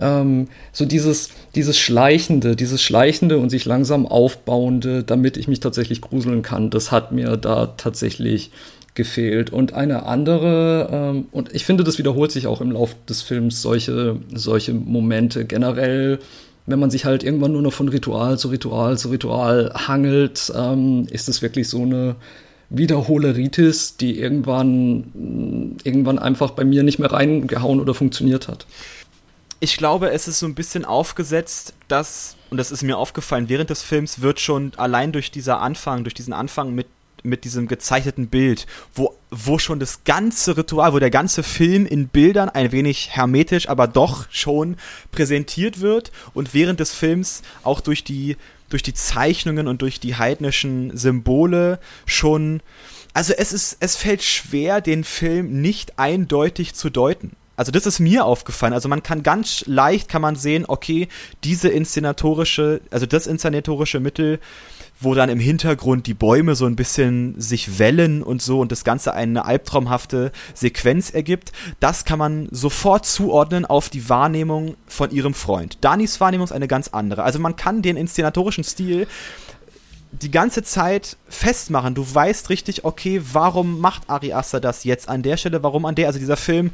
ähm, 0.00 0.48
so 0.72 0.84
dieses, 0.84 1.30
dieses 1.54 1.78
Schleichende, 1.78 2.56
dieses 2.56 2.82
Schleichende 2.82 3.38
und 3.38 3.50
sich 3.50 3.64
langsam 3.64 4.06
aufbauende, 4.06 5.04
damit 5.04 5.36
ich 5.36 5.48
mich 5.48 5.60
tatsächlich 5.60 6.00
gruseln 6.00 6.42
kann, 6.42 6.70
das 6.70 6.90
hat 6.90 7.12
mir 7.12 7.36
da 7.36 7.66
tatsächlich 7.76 8.50
gefehlt. 8.94 9.50
Und 9.50 9.74
eine 9.74 10.06
andere, 10.06 10.88
ähm, 10.90 11.26
und 11.32 11.54
ich 11.54 11.64
finde, 11.64 11.84
das 11.84 11.98
wiederholt 11.98 12.32
sich 12.32 12.46
auch 12.46 12.60
im 12.60 12.70
Laufe 12.70 12.94
des 13.08 13.22
Films, 13.22 13.60
solche, 13.60 14.16
solche 14.32 14.72
Momente 14.72 15.44
generell 15.44 16.18
wenn 16.66 16.78
man 16.78 16.90
sich 16.90 17.04
halt 17.04 17.22
irgendwann 17.22 17.52
nur 17.52 17.62
noch 17.62 17.72
von 17.72 17.88
Ritual 17.88 18.38
zu 18.38 18.48
Ritual 18.48 18.96
zu 18.98 19.10
Ritual 19.10 19.72
hangelt, 19.74 20.52
ähm, 20.56 21.06
ist 21.10 21.28
es 21.28 21.42
wirklich 21.42 21.68
so 21.68 21.82
eine 21.82 22.16
Wiederholeritis, 22.70 23.96
die 23.96 24.18
irgendwann, 24.18 25.76
irgendwann 25.84 26.18
einfach 26.18 26.52
bei 26.52 26.64
mir 26.64 26.82
nicht 26.82 26.98
mehr 26.98 27.12
reingehauen 27.12 27.80
oder 27.80 27.94
funktioniert 27.94 28.48
hat. 28.48 28.66
Ich 29.60 29.76
glaube, 29.76 30.10
es 30.10 30.28
ist 30.28 30.40
so 30.40 30.46
ein 30.46 30.54
bisschen 30.54 30.84
aufgesetzt, 30.84 31.74
dass, 31.88 32.36
und 32.50 32.56
das 32.56 32.70
ist 32.70 32.82
mir 32.82 32.98
aufgefallen, 32.98 33.48
während 33.48 33.70
des 33.70 33.82
Films 33.82 34.20
wird 34.20 34.40
schon 34.40 34.72
allein 34.76 35.12
durch 35.12 35.30
dieser 35.30 35.60
Anfang, 35.60 36.04
durch 36.04 36.14
diesen 36.14 36.32
Anfang 36.32 36.74
mit 36.74 36.86
mit 37.24 37.44
diesem 37.44 37.66
gezeichneten 37.66 38.28
Bild, 38.28 38.66
wo, 38.94 39.14
wo 39.30 39.58
schon 39.58 39.80
das 39.80 40.04
ganze 40.04 40.56
Ritual, 40.56 40.92
wo 40.92 40.98
der 40.98 41.10
ganze 41.10 41.42
Film 41.42 41.86
in 41.86 42.08
Bildern 42.08 42.50
ein 42.50 42.70
wenig 42.70 43.10
hermetisch, 43.10 43.68
aber 43.68 43.88
doch 43.88 44.26
schon 44.30 44.76
präsentiert 45.10 45.80
wird 45.80 46.12
und 46.34 46.54
während 46.54 46.80
des 46.80 46.92
Films 46.92 47.42
auch 47.62 47.80
durch 47.80 48.04
die, 48.04 48.36
durch 48.68 48.82
die 48.82 48.94
Zeichnungen 48.94 49.66
und 49.66 49.80
durch 49.82 50.00
die 50.00 50.16
heidnischen 50.16 50.96
Symbole 50.96 51.80
schon, 52.04 52.60
also 53.14 53.32
es 53.32 53.52
ist, 53.52 53.78
es 53.80 53.96
fällt 53.96 54.22
schwer, 54.22 54.82
den 54.82 55.02
Film 55.02 55.62
nicht 55.62 55.98
eindeutig 55.98 56.74
zu 56.74 56.90
deuten. 56.90 57.36
Also 57.56 57.70
das 57.70 57.86
ist 57.86 58.00
mir 58.00 58.24
aufgefallen. 58.24 58.72
Also 58.72 58.88
man 58.88 59.02
kann 59.02 59.22
ganz 59.22 59.64
leicht 59.66 60.08
kann 60.08 60.22
man 60.22 60.36
sehen, 60.36 60.64
okay, 60.66 61.08
diese 61.44 61.68
inszenatorische, 61.68 62.80
also 62.90 63.06
das 63.06 63.26
inszenatorische 63.26 64.00
Mittel 64.00 64.40
wo 65.04 65.14
dann 65.14 65.28
im 65.28 65.38
Hintergrund 65.38 66.06
die 66.06 66.14
Bäume 66.14 66.54
so 66.54 66.66
ein 66.66 66.76
bisschen 66.76 67.34
sich 67.40 67.78
wellen 67.78 68.22
und 68.22 68.42
so 68.42 68.60
und 68.60 68.72
das 68.72 68.84
Ganze 68.84 69.14
eine 69.14 69.44
albtraumhafte 69.44 70.32
Sequenz 70.54 71.10
ergibt, 71.10 71.52
das 71.80 72.04
kann 72.04 72.18
man 72.18 72.48
sofort 72.50 73.06
zuordnen 73.06 73.64
auf 73.64 73.88
die 73.88 74.08
Wahrnehmung 74.08 74.76
von 74.86 75.10
ihrem 75.10 75.34
Freund. 75.34 75.78
Danis 75.80 76.20
Wahrnehmung 76.20 76.46
ist 76.46 76.52
eine 76.52 76.68
ganz 76.68 76.88
andere. 76.88 77.22
Also 77.22 77.38
man 77.38 77.56
kann 77.56 77.82
den 77.82 77.96
inszenatorischen 77.96 78.64
Stil 78.64 79.06
die 80.20 80.30
ganze 80.30 80.62
Zeit 80.62 81.16
festmachen. 81.28 81.94
Du 81.94 82.06
weißt 82.12 82.48
richtig, 82.50 82.84
okay, 82.84 83.20
warum 83.32 83.80
macht 83.80 84.08
Ari 84.08 84.32
Aster 84.32 84.60
das 84.60 84.84
jetzt 84.84 85.08
an 85.08 85.22
der 85.22 85.36
Stelle, 85.36 85.62
warum 85.62 85.84
an 85.84 85.94
der? 85.94 86.06
Also 86.06 86.18
dieser 86.18 86.36
Film 86.36 86.70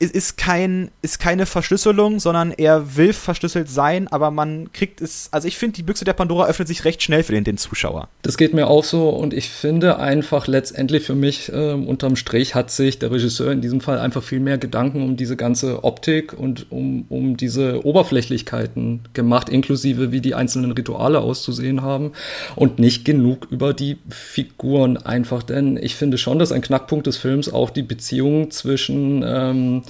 ist, 0.00 0.14
ist, 0.14 0.36
kein, 0.36 0.90
ist 1.02 1.18
keine 1.18 1.44
Verschlüsselung, 1.44 2.20
sondern 2.20 2.52
er 2.52 2.96
will 2.96 3.12
verschlüsselt 3.12 3.68
sein, 3.68 4.06
aber 4.08 4.30
man 4.30 4.72
kriegt 4.72 5.00
es, 5.00 5.28
also 5.32 5.48
ich 5.48 5.58
finde, 5.58 5.76
die 5.76 5.82
Büchse 5.82 6.04
der 6.04 6.12
Pandora 6.12 6.46
öffnet 6.46 6.68
sich 6.68 6.84
recht 6.84 7.02
schnell 7.02 7.24
für 7.24 7.32
den, 7.32 7.42
den 7.42 7.58
Zuschauer. 7.58 8.08
Das 8.22 8.36
geht 8.36 8.54
mir 8.54 8.68
auch 8.68 8.84
so 8.84 9.08
und 9.08 9.34
ich 9.34 9.48
finde 9.48 9.98
einfach 9.98 10.46
letztendlich 10.46 11.04
für 11.04 11.16
mich 11.16 11.52
äh, 11.52 11.72
unterm 11.72 12.14
Strich 12.14 12.54
hat 12.54 12.70
sich 12.70 13.00
der 13.00 13.10
Regisseur 13.10 13.50
in 13.50 13.60
diesem 13.60 13.80
Fall 13.80 13.98
einfach 13.98 14.22
viel 14.22 14.40
mehr 14.40 14.58
Gedanken 14.58 15.02
um 15.02 15.16
diese 15.16 15.36
ganze 15.36 15.82
Optik 15.82 16.32
und 16.32 16.70
um, 16.70 17.06
um 17.08 17.36
diese 17.36 17.84
Oberflächlichkeiten 17.84 19.00
gemacht, 19.14 19.48
inklusive 19.48 20.12
wie 20.12 20.20
die 20.20 20.34
einzelnen 20.34 20.72
Rituale 20.72 21.18
auszusehen 21.18 21.82
haben 21.82 22.12
und 22.54 22.78
nicht 22.78 23.04
genug 23.04 23.48
über 23.50 23.74
die 23.74 23.98
Figuren 24.08 24.96
einfach, 24.96 25.42
denn 25.42 25.76
ich 25.76 25.96
finde 25.96 26.18
schon, 26.18 26.38
dass 26.38 26.52
ein 26.52 26.62
Knackpunkt 26.62 27.08
des 27.08 27.16
Films 27.16 27.52
auch 27.52 27.70
die 27.70 27.82
Beziehung 27.82 28.52
zwischen 28.52 29.24
ähm, 29.26 29.82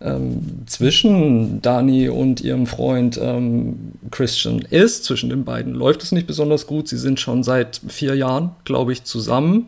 ähm, 0.00 0.62
zwischen 0.66 1.60
Dani 1.60 2.08
und 2.08 2.40
ihrem 2.40 2.66
Freund 2.66 3.18
ähm, 3.20 3.92
Christian 4.10 4.60
ist. 4.60 5.04
Zwischen 5.04 5.30
den 5.30 5.44
beiden 5.44 5.74
läuft 5.74 6.02
es 6.02 6.12
nicht 6.12 6.26
besonders 6.26 6.66
gut. 6.66 6.88
Sie 6.88 6.98
sind 6.98 7.18
schon 7.18 7.42
seit 7.42 7.80
vier 7.88 8.14
Jahren, 8.14 8.50
glaube 8.64 8.92
ich, 8.92 9.04
zusammen. 9.04 9.66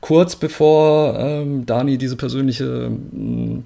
Kurz 0.00 0.36
bevor 0.36 1.18
ähm, 1.18 1.66
Dani 1.66 1.98
diese 1.98 2.16
persönliche 2.16 2.64
ähm, 3.12 3.64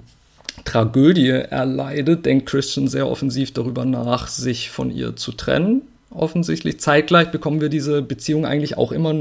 Tragödie 0.65 1.29
erleidet, 1.29 2.25
denkt 2.25 2.47
Christian 2.47 2.87
sehr 2.87 3.07
offensiv 3.07 3.53
darüber 3.53 3.85
nach, 3.85 4.27
sich 4.27 4.69
von 4.69 4.91
ihr 4.91 5.15
zu 5.15 5.31
trennen. 5.31 5.83
Offensichtlich. 6.09 6.79
Zeitgleich 6.79 7.31
bekommen 7.31 7.61
wir 7.61 7.69
diese 7.69 8.01
Beziehung 8.01 8.45
eigentlich 8.45 8.77
auch 8.77 8.91
immer 8.91 9.13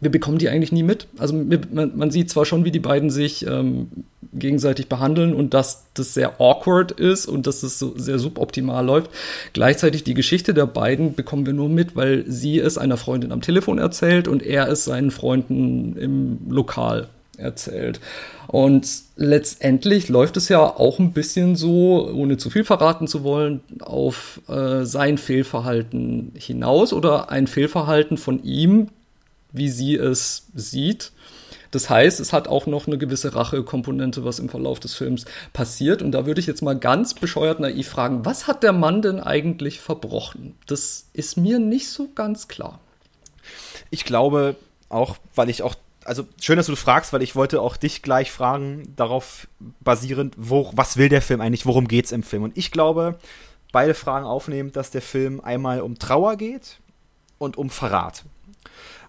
wir 0.00 0.10
bekommen 0.10 0.38
die 0.38 0.48
eigentlich 0.48 0.72
nie 0.72 0.82
mit. 0.82 1.06
Also 1.18 1.34
man, 1.34 1.92
man 1.96 2.10
sieht 2.10 2.28
zwar 2.28 2.44
schon, 2.44 2.64
wie 2.64 2.72
die 2.72 2.80
beiden 2.80 3.08
sich 3.08 3.46
ähm, 3.46 3.88
gegenseitig 4.32 4.88
behandeln 4.88 5.34
und 5.34 5.54
dass 5.54 5.84
das 5.94 6.14
sehr 6.14 6.40
awkward 6.40 6.92
ist 6.92 7.26
und 7.26 7.46
dass 7.46 7.62
es 7.62 7.78
so 7.78 7.94
sehr 7.96 8.18
suboptimal 8.18 8.84
läuft. 8.84 9.10
Gleichzeitig 9.52 10.02
die 10.02 10.14
Geschichte 10.14 10.54
der 10.54 10.66
beiden 10.66 11.14
bekommen 11.14 11.46
wir 11.46 11.52
nur 11.52 11.68
mit, 11.68 11.94
weil 11.94 12.24
sie 12.26 12.58
es 12.58 12.78
einer 12.78 12.96
Freundin 12.96 13.30
am 13.30 13.42
Telefon 13.42 13.78
erzählt 13.78 14.26
und 14.26 14.42
er 14.42 14.68
es 14.68 14.84
seinen 14.84 15.10
Freunden 15.10 15.96
im 15.96 16.38
Lokal 16.48 17.08
erzählt. 17.36 18.00
Und 18.48 18.88
letztendlich 19.16 20.08
läuft 20.08 20.36
es 20.36 20.48
ja 20.48 20.60
auch 20.60 20.98
ein 20.98 21.12
bisschen 21.12 21.56
so, 21.56 22.10
ohne 22.12 22.38
zu 22.38 22.50
viel 22.50 22.64
verraten 22.64 23.06
zu 23.06 23.22
wollen, 23.22 23.60
auf 23.80 24.40
äh, 24.48 24.84
sein 24.84 25.18
Fehlverhalten 25.18 26.32
hinaus 26.34 26.92
oder 26.92 27.30
ein 27.30 27.46
Fehlverhalten 27.46 28.16
von 28.16 28.42
ihm, 28.42 28.88
wie 29.52 29.68
sie 29.68 29.96
es 29.96 30.46
sieht. 30.54 31.12
Das 31.70 31.88
heißt, 31.88 32.20
es 32.20 32.34
hat 32.34 32.48
auch 32.48 32.66
noch 32.66 32.86
eine 32.86 32.98
gewisse 32.98 33.34
Rachekomponente, 33.34 34.24
was 34.24 34.38
im 34.38 34.50
Verlauf 34.50 34.78
des 34.78 34.94
Films 34.94 35.24
passiert. 35.54 36.02
Und 36.02 36.12
da 36.12 36.26
würde 36.26 36.40
ich 36.40 36.46
jetzt 36.46 36.62
mal 36.62 36.78
ganz 36.78 37.14
bescheuert 37.14 37.60
naiv 37.60 37.88
fragen, 37.88 38.26
was 38.26 38.46
hat 38.46 38.62
der 38.62 38.74
Mann 38.74 39.00
denn 39.00 39.20
eigentlich 39.20 39.80
verbrochen? 39.80 40.54
Das 40.66 41.08
ist 41.14 41.38
mir 41.38 41.58
nicht 41.58 41.88
so 41.88 42.10
ganz 42.14 42.46
klar. 42.46 42.78
Ich 43.90 44.04
glaube 44.04 44.56
auch, 44.90 45.16
weil 45.34 45.48
ich 45.48 45.62
auch 45.62 45.74
also 46.04 46.26
schön, 46.40 46.56
dass 46.56 46.66
du 46.66 46.76
fragst, 46.76 47.12
weil 47.12 47.22
ich 47.22 47.36
wollte 47.36 47.60
auch 47.60 47.76
dich 47.76 48.02
gleich 48.02 48.32
fragen, 48.32 48.92
darauf 48.96 49.46
basierend, 49.80 50.34
wo, 50.36 50.70
was 50.74 50.96
will 50.96 51.08
der 51.08 51.22
Film 51.22 51.40
eigentlich, 51.40 51.64
worum 51.64 51.88
geht 51.88 52.06
es 52.06 52.12
im 52.12 52.22
Film? 52.22 52.42
Und 52.42 52.56
ich 52.58 52.70
glaube, 52.70 53.18
beide 53.72 53.94
Fragen 53.94 54.26
aufnehmen, 54.26 54.72
dass 54.72 54.90
der 54.90 55.02
Film 55.02 55.40
einmal 55.40 55.80
um 55.80 55.98
Trauer 55.98 56.36
geht 56.36 56.78
und 57.38 57.56
um 57.56 57.70
Verrat. 57.70 58.24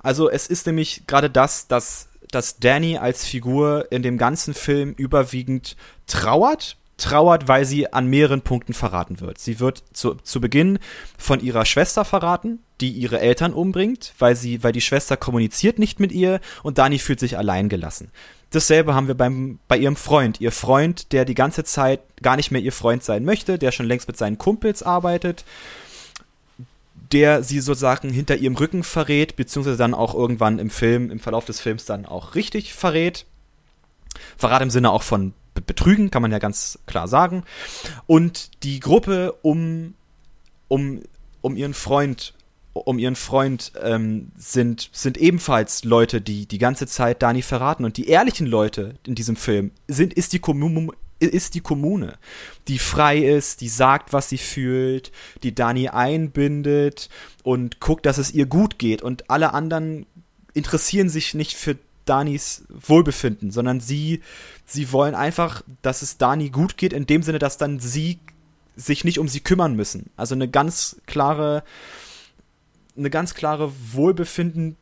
Also 0.03 0.29
es 0.29 0.47
ist 0.47 0.67
nämlich 0.67 1.07
gerade 1.07 1.29
das, 1.29 1.67
dass, 1.67 2.09
dass 2.29 2.57
Danny 2.59 2.97
als 2.97 3.25
Figur 3.25 3.87
in 3.91 4.03
dem 4.03 4.17
ganzen 4.17 4.53
Film 4.53 4.93
überwiegend 4.95 5.75
trauert, 6.05 6.77
trauert, 6.97 7.47
weil 7.47 7.65
sie 7.65 7.91
an 7.91 8.07
mehreren 8.07 8.41
Punkten 8.41 8.73
verraten 8.73 9.19
wird. 9.19 9.39
Sie 9.39 9.59
wird 9.59 9.83
zu, 9.93 10.15
zu 10.15 10.39
Beginn 10.39 10.77
von 11.17 11.39
ihrer 11.39 11.65
Schwester 11.65 12.05
verraten, 12.05 12.59
die 12.81 12.91
ihre 12.91 13.19
Eltern 13.19 13.53
umbringt, 13.53 14.13
weil 14.19 14.35
sie, 14.35 14.61
weil 14.63 14.73
die 14.73 14.81
Schwester 14.81 15.17
kommuniziert 15.17 15.79
nicht 15.79 15.99
mit 15.99 16.11
ihr 16.11 16.39
und 16.61 16.77
Dani 16.77 16.99
fühlt 16.99 17.19
sich 17.19 17.37
allein 17.37 17.69
gelassen. 17.69 18.11
Dasselbe 18.51 18.93
haben 18.93 19.07
wir 19.07 19.15
beim, 19.15 19.57
bei 19.67 19.77
ihrem 19.77 19.95
Freund. 19.95 20.39
Ihr 20.39 20.51
Freund, 20.51 21.11
der 21.11 21.25
die 21.25 21.33
ganze 21.33 21.63
Zeit 21.63 22.01
gar 22.21 22.35
nicht 22.35 22.51
mehr 22.51 22.61
ihr 22.61 22.71
Freund 22.71 23.03
sein 23.03 23.25
möchte, 23.25 23.57
der 23.57 23.71
schon 23.71 23.87
längst 23.87 24.07
mit 24.07 24.17
seinen 24.17 24.37
Kumpels 24.37 24.83
arbeitet, 24.83 25.43
der 27.13 27.43
sie 27.43 27.59
sozusagen 27.59 28.09
hinter 28.09 28.35
ihrem 28.35 28.55
Rücken 28.55 28.83
verrät, 28.83 29.35
beziehungsweise 29.35 29.77
dann 29.77 29.93
auch 29.93 30.15
irgendwann 30.15 30.59
im 30.59 30.69
Film, 30.69 31.11
im 31.11 31.19
Verlauf 31.19 31.45
des 31.45 31.61
Films 31.61 31.85
dann 31.85 32.05
auch 32.05 32.35
richtig 32.35 32.73
verrät. 32.73 33.25
Verrat 34.37 34.61
im 34.61 34.69
Sinne 34.69 34.91
auch 34.91 35.03
von 35.03 35.33
betrügen, 35.53 36.09
kann 36.09 36.23
man 36.23 36.31
ja 36.31 36.39
ganz 36.39 36.79
klar 36.87 37.07
sagen. 37.07 37.43
Und 38.07 38.63
die 38.63 38.79
Gruppe 38.79 39.33
um, 39.43 39.93
um, 40.67 41.03
um 41.41 41.55
ihren 41.55 41.73
Freund 41.73 42.33
um 42.73 42.97
ihren 42.97 43.15
Freund 43.15 43.71
ähm, 43.83 44.31
sind, 44.35 44.89
sind 44.93 45.17
ebenfalls 45.17 45.83
Leute, 45.83 46.21
die 46.21 46.47
die 46.47 46.57
ganze 46.57 46.87
Zeit 46.87 47.21
Dani 47.21 47.43
verraten. 47.43 47.85
Und 47.85 47.97
die 47.97 48.07
ehrlichen 48.07 48.47
Leute 48.47 48.95
in 49.05 49.13
diesem 49.13 49.35
Film 49.35 49.69
sind, 49.87 50.11
ist 50.13 50.33
die, 50.33 50.39
Kommune, 50.39 50.91
ist 51.27 51.55
die 51.55 51.61
Kommune, 51.61 52.17
die 52.67 52.79
frei 52.79 53.17
ist, 53.19 53.61
die 53.61 53.69
sagt, 53.69 54.13
was 54.13 54.29
sie 54.29 54.37
fühlt, 54.37 55.11
die 55.43 55.55
Dani 55.55 55.89
einbindet 55.89 57.09
und 57.43 57.79
guckt, 57.79 58.05
dass 58.05 58.17
es 58.17 58.31
ihr 58.31 58.45
gut 58.45 58.79
geht. 58.79 59.01
Und 59.01 59.29
alle 59.29 59.53
anderen 59.53 60.05
interessieren 60.53 61.09
sich 61.09 61.33
nicht 61.33 61.55
für 61.55 61.77
Danis 62.05 62.65
Wohlbefinden, 62.69 63.51
sondern 63.51 63.79
sie, 63.79 64.21
sie 64.65 64.91
wollen 64.91 65.15
einfach, 65.15 65.63
dass 65.81 66.01
es 66.01 66.17
Dani 66.17 66.49
gut 66.49 66.77
geht, 66.77 66.93
in 66.93 67.05
dem 67.05 67.23
Sinne, 67.23 67.39
dass 67.39 67.57
dann 67.57 67.79
sie 67.79 68.19
sich 68.75 69.03
nicht 69.03 69.19
um 69.19 69.27
sie 69.27 69.39
kümmern 69.39 69.75
müssen. 69.75 70.09
Also 70.17 70.35
eine 70.35 70.49
ganz 70.49 70.97
klare, 71.05 71.63
eine 72.97 73.09
ganz 73.09 73.33
klare 73.33 73.71
Wohlbefinden 73.91 74.77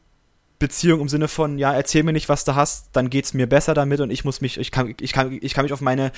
Beziehung 0.62 1.02
im 1.02 1.10
Sinne 1.10 1.28
von, 1.28 1.58
ja, 1.58 1.74
erzähl 1.74 2.04
mir 2.04 2.14
nicht, 2.14 2.30
was 2.30 2.46
du 2.46 2.56
hast, 2.56 2.90
dann 2.94 3.10
geht's 3.10 3.34
mir 3.34 3.48
besser 3.48 3.74
damit 3.74 4.00
und 4.00 4.12
ich 4.12 4.24
muss 4.24 4.40
mich, 4.40 4.58
ich 4.58 4.72
kann, 4.72 4.96
ich 5.02 5.12
kann, 5.12 5.38
ich 5.42 5.54
kann 5.54 5.66
mich 5.66 5.74
auf 5.74 5.82
meine, 5.82 6.12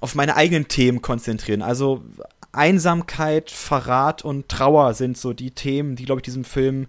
auf 0.00 0.16
meine 0.16 0.34
eigenen 0.34 0.66
Themen 0.66 1.02
konzentrieren. 1.02 1.62
Also 1.62 2.02
Einsamkeit, 2.50 3.50
Verrat 3.50 4.24
und 4.24 4.48
Trauer 4.48 4.94
sind 4.94 5.16
so 5.16 5.32
die 5.32 5.52
Themen, 5.52 5.94
die, 5.94 6.04
glaube 6.04 6.20
ich, 6.20 6.24
diesem 6.24 6.44
Film 6.44 6.86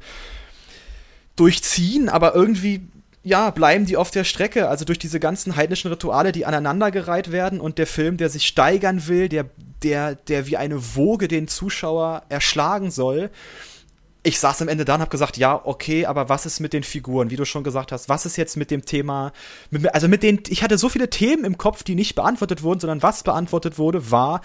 durchziehen, 1.36 2.10
aber 2.10 2.34
irgendwie 2.34 2.88
ja, 3.24 3.52
bleiben 3.52 3.86
die 3.86 3.96
auf 3.98 4.12
der 4.12 4.26
Strecke. 4.26 4.68
Also 4.68 4.84
durch 4.84 5.00
diese 5.00 5.20
ganzen 5.20 5.56
heidnischen 5.56 5.90
Rituale, 5.90 6.32
die 6.32 6.46
aneinandergereiht 6.46 7.32
werden 7.32 7.60
und 7.62 7.78
der 7.78 7.88
Film, 7.88 8.18
der 8.18 8.30
sich 8.30 8.46
steigern 8.46 9.08
will, 9.08 9.30
der, 9.30 9.46
der, 9.82 10.16
der 10.16 10.48
wie 10.48 10.58
eine 10.58 10.96
Woge 10.96 11.28
den 11.28 11.48
Zuschauer 11.48 12.24
erschlagen 12.30 12.92
soll. 12.92 13.30
Ich 14.26 14.40
saß 14.40 14.62
am 14.62 14.70
Ende 14.70 14.86
da 14.86 14.96
und 14.96 15.02
hab 15.02 15.10
gesagt, 15.10 15.36
ja, 15.36 15.60
okay, 15.66 16.06
aber 16.06 16.30
was 16.30 16.46
ist 16.46 16.62
mit 16.62 16.72
den 16.72 16.84
Figuren, 16.84 17.30
wie 17.30 17.36
du 17.36 17.46
schon 17.46 17.64
gesagt 17.64 17.92
hast? 17.92 18.08
Was 18.08 18.26
ist 18.26 18.38
jetzt 18.38 18.56
mit 18.56 18.72
dem 18.72 18.86
Thema? 18.86 19.34
Mit, 19.70 19.94
also 19.94 20.08
mit 20.08 20.24
den, 20.24 20.42
ich 20.48 20.64
hatte 20.64 20.78
so 20.78 20.88
viele 20.88 21.10
Themen 21.10 21.44
im 21.44 21.58
Kopf, 21.58 21.84
die 21.84 21.96
nicht 21.96 22.16
beantwortet 22.16 22.64
wurden, 22.64 22.80
sondern 22.80 23.04
was 23.04 23.24
beantwortet 23.24 23.78
wurde, 23.78 24.12
war 24.12 24.42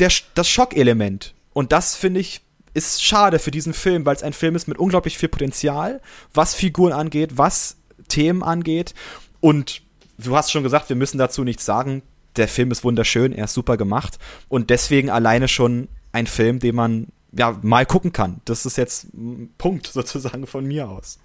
der, 0.00 0.10
das 0.34 0.48
Schockelement. 0.48 1.34
Und 1.52 1.72
das 1.72 1.94
finde 1.94 2.20
ich 2.20 2.42
ist 2.74 3.02
schade 3.02 3.38
für 3.38 3.50
diesen 3.50 3.74
Film, 3.74 4.06
weil 4.06 4.14
es 4.14 4.22
ein 4.22 4.32
Film 4.32 4.54
ist 4.54 4.68
mit 4.68 4.78
unglaublich 4.78 5.18
viel 5.18 5.28
Potenzial, 5.28 6.00
was 6.32 6.54
Figuren 6.54 6.92
angeht, 6.92 7.32
was 7.36 7.76
Themen 8.06 8.42
angeht. 8.42 8.94
Und 9.40 9.82
du 10.18 10.36
hast 10.36 10.52
schon 10.52 10.62
gesagt, 10.62 10.88
wir 10.88 10.96
müssen 10.96 11.18
dazu 11.18 11.44
nichts 11.44 11.64
sagen. 11.64 12.02
Der 12.36 12.46
Film 12.46 12.70
ist 12.70 12.84
wunderschön, 12.84 13.32
er 13.32 13.46
ist 13.46 13.54
super 13.54 13.76
gemacht 13.76 14.18
und 14.48 14.70
deswegen 14.70 15.10
alleine 15.10 15.48
schon 15.48 15.88
ein 16.12 16.28
Film, 16.28 16.60
den 16.60 16.76
man 16.76 17.08
ja 17.38 17.58
mal 17.62 17.86
gucken 17.86 18.12
kann. 18.12 18.40
Das 18.44 18.66
ist 18.66 18.76
jetzt 18.76 19.14
ein 19.14 19.54
Punkt 19.58 19.86
sozusagen 19.92 20.46
von 20.46 20.64
mir 20.64 20.88
aus. 20.88 21.18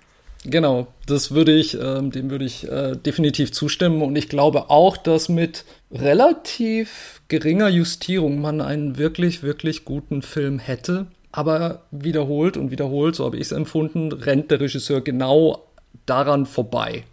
Genau, 0.45 0.87
das 1.05 1.31
würde 1.31 1.53
ich, 1.53 1.79
ähm, 1.79 2.11
dem 2.11 2.29
würde 2.29 2.43
ich 2.43 2.69
äh, 2.69 2.97
definitiv 2.97 3.53
zustimmen 3.53 4.01
und 4.01 4.15
ich 4.17 4.27
glaube 4.27 4.69
auch, 4.69 4.97
dass 4.97 5.29
mit 5.29 5.63
relativ 5.89 7.21
geringer 7.29 7.69
Justierung 7.69 8.41
man 8.41 8.59
einen 8.59 8.97
wirklich, 8.97 9.41
wirklich 9.41 9.85
guten 9.85 10.21
Film 10.21 10.59
hätte. 10.59 11.07
Aber 11.31 11.83
wiederholt 11.91 12.57
und 12.57 12.71
wiederholt, 12.71 13.15
so 13.15 13.25
habe 13.25 13.37
ich 13.37 13.43
es 13.43 13.51
empfunden, 13.53 14.11
rennt 14.11 14.51
der 14.51 14.59
Regisseur 14.59 15.01
genau 15.01 15.65
daran 16.05 16.45
vorbei. 16.45 17.05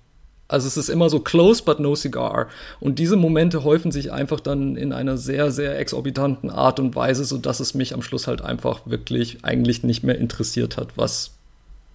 Also 0.50 0.66
es 0.66 0.76
ist 0.76 0.88
immer 0.88 1.08
so 1.10 1.20
close 1.20 1.62
but 1.62 1.80
no 1.80 1.94
cigar. 1.94 2.48
Und 2.80 2.98
diese 2.98 3.16
Momente 3.16 3.64
häufen 3.64 3.92
sich 3.92 4.12
einfach 4.12 4.40
dann 4.40 4.76
in 4.76 4.92
einer 4.92 5.16
sehr, 5.16 5.50
sehr 5.50 5.78
exorbitanten 5.78 6.50
Art 6.50 6.80
und 6.80 6.94
Weise, 6.96 7.24
sodass 7.24 7.60
es 7.60 7.74
mich 7.74 7.94
am 7.94 8.02
Schluss 8.02 8.26
halt 8.26 8.42
einfach 8.42 8.80
wirklich 8.84 9.38
eigentlich 9.42 9.82
nicht 9.82 10.02
mehr 10.02 10.18
interessiert 10.18 10.76
hat, 10.76 10.88
was 10.96 11.32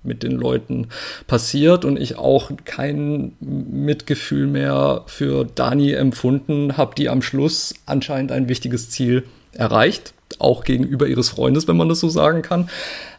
mit 0.03 0.21
den 0.21 0.33
Leuten 0.33 0.87
passiert 1.25 1.83
und 1.83 1.99
ich 1.99 2.17
auch 2.17 2.51
kein 2.63 3.33
Mitgefühl 3.39 4.45
mehr 4.45 5.03
für 5.07 5.45
Dani 5.45 5.93
empfunden 5.93 6.77
habe, 6.77 6.93
die 6.95 7.09
am 7.09 7.23
Schluss 7.23 7.73
anscheinend 7.87 8.31
ein 8.31 8.47
wichtiges 8.47 8.91
Ziel 8.91 9.23
erreicht 9.51 10.13
auch 10.39 10.63
gegenüber 10.63 11.07
ihres 11.07 11.29
Freundes, 11.29 11.67
wenn 11.67 11.77
man 11.77 11.89
das 11.89 11.99
so 11.99 12.09
sagen 12.09 12.41
kann. 12.41 12.69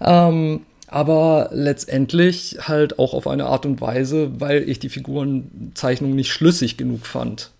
Ähm, 0.01 0.62
aber 0.97 1.51
letztendlich 1.53 2.57
halt 2.62 2.99
auch 2.99 3.12
auf 3.12 3.26
eine 3.26 3.44
Art 3.44 3.66
und 3.66 3.82
Weise, 3.82 4.40
weil 4.40 4.66
ich 4.66 4.78
die 4.78 4.88
Figurenzeichnung 4.88 6.14
nicht 6.14 6.32
schlüssig 6.32 6.78
genug 6.78 7.05
fand. 7.05 7.51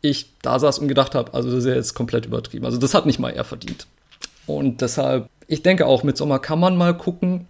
Ich 0.00 0.30
da 0.42 0.58
saß 0.58 0.80
und 0.80 0.88
gedacht 0.88 1.14
habe, 1.14 1.34
also 1.34 1.50
das 1.50 1.60
ist 1.60 1.66
ja 1.66 1.76
jetzt 1.76 1.94
komplett 1.94 2.26
übertrieben. 2.26 2.64
Also 2.64 2.76
das 2.76 2.94
hat 2.94 3.06
nicht 3.06 3.20
mal 3.20 3.30
er 3.30 3.44
verdient. 3.44 3.86
Und 4.48 4.80
deshalb, 4.80 5.28
ich 5.46 5.62
denke 5.62 5.86
auch, 5.86 6.02
mit 6.02 6.16
Sommer 6.16 6.40
kann 6.40 6.58
man 6.58 6.76
mal 6.76 6.96
gucken. 6.96 7.46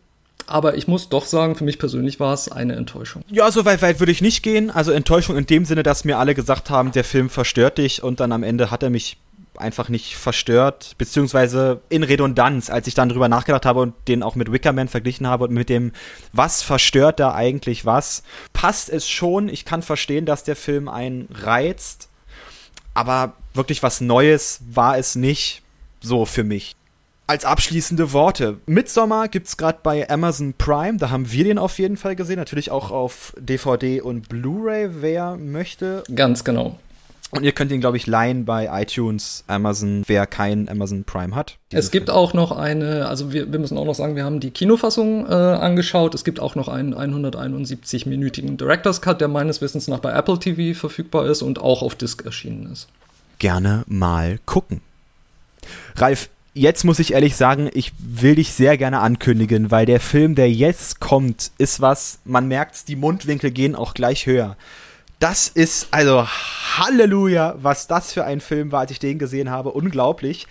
Aber 0.46 0.76
ich 0.76 0.88
muss 0.88 1.08
doch 1.08 1.24
sagen, 1.24 1.54
für 1.54 1.64
mich 1.64 1.78
persönlich 1.78 2.20
war 2.20 2.34
es 2.34 2.52
eine 2.52 2.76
Enttäuschung. 2.76 3.22
Ja, 3.30 3.50
so 3.50 3.64
weit, 3.64 3.80
weit 3.80 4.00
würde 4.00 4.12
ich 4.12 4.20
nicht 4.20 4.42
gehen. 4.42 4.70
Also 4.70 4.92
Enttäuschung 4.92 5.38
in 5.38 5.46
dem 5.46 5.64
Sinne, 5.64 5.84
dass 5.84 6.04
mir 6.04 6.18
alle 6.18 6.34
gesagt 6.34 6.68
haben, 6.68 6.92
der 6.92 7.04
Film 7.04 7.30
verstört 7.30 7.78
dich 7.78 8.02
und 8.02 8.20
dann 8.20 8.32
am 8.32 8.42
Ende 8.42 8.70
hat 8.70 8.82
er 8.82 8.90
mich 8.90 9.16
einfach 9.58 9.88
nicht 9.88 10.16
verstört, 10.16 10.94
beziehungsweise 10.98 11.80
in 11.88 12.02
Redundanz, 12.02 12.70
als 12.70 12.86
ich 12.86 12.94
dann 12.94 13.08
drüber 13.08 13.28
nachgedacht 13.28 13.66
habe 13.66 13.80
und 13.80 13.94
den 14.08 14.22
auch 14.22 14.34
mit 14.34 14.50
Wickerman 14.50 14.88
verglichen 14.88 15.26
habe 15.26 15.44
und 15.44 15.54
mit 15.54 15.68
dem, 15.68 15.92
was 16.32 16.62
verstört 16.62 17.20
da 17.20 17.34
eigentlich 17.34 17.84
was, 17.84 18.22
passt 18.52 18.88
es 18.88 19.08
schon. 19.08 19.48
Ich 19.48 19.64
kann 19.64 19.82
verstehen, 19.82 20.26
dass 20.26 20.44
der 20.44 20.56
Film 20.56 20.88
einen 20.88 21.28
reizt, 21.32 22.08
aber 22.94 23.34
wirklich 23.54 23.82
was 23.82 24.00
Neues 24.00 24.60
war 24.70 24.98
es 24.98 25.14
nicht 25.14 25.62
so 26.00 26.24
für 26.24 26.44
mich. 26.44 26.74
Als 27.26 27.44
abschließende 27.44 28.12
Worte. 28.12 28.56
Midsommer 28.64 29.28
gibt 29.28 29.48
es 29.48 29.58
gerade 29.58 29.80
bei 29.82 30.08
Amazon 30.08 30.54
Prime, 30.56 30.96
da 30.96 31.10
haben 31.10 31.30
wir 31.30 31.44
den 31.44 31.58
auf 31.58 31.78
jeden 31.78 31.98
Fall 31.98 32.16
gesehen, 32.16 32.36
natürlich 32.36 32.70
auch 32.70 32.90
auf 32.90 33.34
DVD 33.38 34.00
und 34.00 34.30
Blu-ray, 34.30 35.02
wer 35.02 35.36
möchte. 35.36 36.04
Ganz 36.14 36.42
genau. 36.42 36.78
Und 37.30 37.44
ihr 37.44 37.52
könnt 37.52 37.70
ihn, 37.72 37.80
glaube 37.80 37.98
ich, 37.98 38.06
leihen 38.06 38.46
bei 38.46 38.68
iTunes, 38.82 39.44
Amazon, 39.48 40.02
wer 40.06 40.26
keinen 40.26 40.68
Amazon 40.68 41.04
Prime 41.04 41.34
hat. 41.34 41.58
Es 41.70 41.90
gibt 41.90 42.06
Film. 42.06 42.16
auch 42.16 42.32
noch 42.32 42.52
eine, 42.52 43.06
also 43.06 43.32
wir, 43.32 43.52
wir 43.52 43.58
müssen 43.58 43.76
auch 43.76 43.84
noch 43.84 43.94
sagen, 43.94 44.16
wir 44.16 44.24
haben 44.24 44.40
die 44.40 44.50
Kinofassung 44.50 45.26
äh, 45.26 45.32
angeschaut. 45.32 46.14
Es 46.14 46.24
gibt 46.24 46.40
auch 46.40 46.54
noch 46.54 46.68
einen 46.68 46.94
171-minütigen 46.94 48.56
Director's 48.56 49.02
Cut, 49.02 49.20
der 49.20 49.28
meines 49.28 49.60
Wissens 49.60 49.88
nach 49.88 49.98
bei 49.98 50.12
Apple 50.12 50.38
TV 50.38 50.78
verfügbar 50.78 51.26
ist 51.26 51.42
und 51.42 51.60
auch 51.60 51.82
auf 51.82 51.94
Disc 51.94 52.24
erschienen 52.24 52.72
ist. 52.72 52.88
Gerne 53.38 53.84
mal 53.86 54.38
gucken. 54.46 54.80
Ralf, 55.96 56.30
jetzt 56.54 56.84
muss 56.84 56.98
ich 56.98 57.12
ehrlich 57.12 57.36
sagen, 57.36 57.68
ich 57.74 57.92
will 57.98 58.36
dich 58.36 58.52
sehr 58.52 58.78
gerne 58.78 59.00
ankündigen, 59.00 59.70
weil 59.70 59.84
der 59.84 60.00
Film, 60.00 60.34
der 60.34 60.50
jetzt 60.50 60.98
kommt, 60.98 61.50
ist 61.58 61.82
was, 61.82 62.20
man 62.24 62.48
merkt, 62.48 62.88
die 62.88 62.96
Mundwinkel 62.96 63.50
gehen 63.50 63.74
auch 63.74 63.92
gleich 63.92 64.26
höher. 64.26 64.56
Das 65.18 65.48
ist, 65.48 65.88
also 65.90 66.28
Halleluja, 66.76 67.56
was 67.58 67.88
das 67.88 68.12
für 68.12 68.24
ein 68.24 68.40
Film 68.40 68.70
war, 68.70 68.80
als 68.80 68.92
ich 68.92 69.00
den 69.00 69.18
gesehen 69.18 69.50
habe. 69.50 69.72
Unglaublich. 69.72 70.46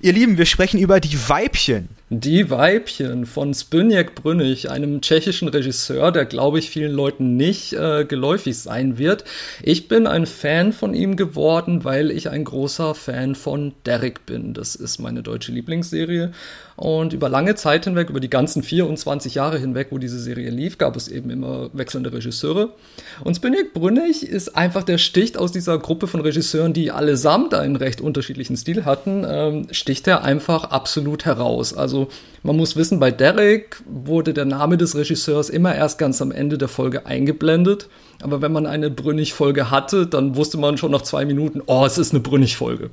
Ihr 0.00 0.12
Lieben, 0.12 0.38
wir 0.38 0.46
sprechen 0.46 0.78
über 0.78 1.00
die 1.00 1.28
Weibchen. 1.28 1.88
Die 2.08 2.50
Weibchen 2.50 3.26
von 3.26 3.52
Spynjek 3.52 4.14
Brünnig, 4.14 4.70
einem 4.70 5.00
tschechischen 5.00 5.48
Regisseur, 5.48 6.12
der, 6.12 6.24
glaube 6.24 6.60
ich, 6.60 6.70
vielen 6.70 6.92
Leuten 6.92 7.36
nicht 7.36 7.72
äh, 7.72 8.04
geläufig 8.04 8.60
sein 8.60 8.96
wird. 8.96 9.24
Ich 9.60 9.88
bin 9.88 10.06
ein 10.06 10.24
Fan 10.24 10.72
von 10.72 10.94
ihm 10.94 11.16
geworden, 11.16 11.82
weil 11.82 12.12
ich 12.12 12.30
ein 12.30 12.44
großer 12.44 12.94
Fan 12.94 13.34
von 13.34 13.74
Derek 13.86 14.24
bin. 14.24 14.54
Das 14.54 14.76
ist 14.76 15.00
meine 15.00 15.24
deutsche 15.24 15.50
Lieblingsserie. 15.50 16.30
Und 16.76 17.14
über 17.14 17.30
lange 17.30 17.54
Zeit 17.54 17.84
hinweg, 17.84 18.10
über 18.10 18.20
die 18.20 18.30
ganzen 18.30 18.62
24 18.62 19.34
Jahre 19.34 19.58
hinweg, 19.58 19.88
wo 19.90 19.98
diese 19.98 20.20
Serie 20.20 20.50
lief, 20.50 20.76
gab 20.76 20.94
es 20.94 21.08
eben 21.08 21.30
immer 21.30 21.70
wechselnde 21.72 22.12
Regisseure. 22.12 22.74
Und 23.24 23.34
Spinnik 23.34 23.72
Brünnig 23.72 24.28
ist 24.28 24.56
einfach 24.56 24.84
der 24.84 24.98
Sticht 24.98 25.38
aus 25.38 25.52
dieser 25.52 25.78
Gruppe 25.78 26.06
von 26.06 26.20
Regisseuren, 26.20 26.74
die 26.74 26.90
allesamt 26.90 27.54
einen 27.54 27.76
recht 27.76 28.02
unterschiedlichen 28.02 28.56
Stil 28.58 28.84
hatten, 28.84 29.24
ähm, 29.26 29.68
sticht 29.70 30.06
er 30.06 30.22
einfach 30.22 30.64
absolut 30.64 31.24
heraus. 31.24 31.72
Also 31.72 31.95
man 32.42 32.56
muss 32.56 32.76
wissen, 32.76 33.00
bei 33.00 33.10
Derek 33.10 33.82
wurde 33.86 34.32
der 34.32 34.44
Name 34.44 34.76
des 34.76 34.94
Regisseurs 34.94 35.50
immer 35.50 35.74
erst 35.74 35.98
ganz 35.98 36.22
am 36.22 36.30
Ende 36.30 36.58
der 36.58 36.68
Folge 36.68 37.06
eingeblendet. 37.06 37.88
Aber 38.22 38.40
wenn 38.42 38.52
man 38.52 38.66
eine 38.66 38.90
Brünnig-Folge 38.90 39.70
hatte, 39.70 40.06
dann 40.06 40.36
wusste 40.36 40.58
man 40.58 40.78
schon 40.78 40.92
nach 40.92 41.02
zwei 41.02 41.24
Minuten, 41.24 41.62
oh, 41.66 41.84
es 41.84 41.98
ist 41.98 42.12
eine 42.12 42.20
Brünnig-Folge. 42.20 42.90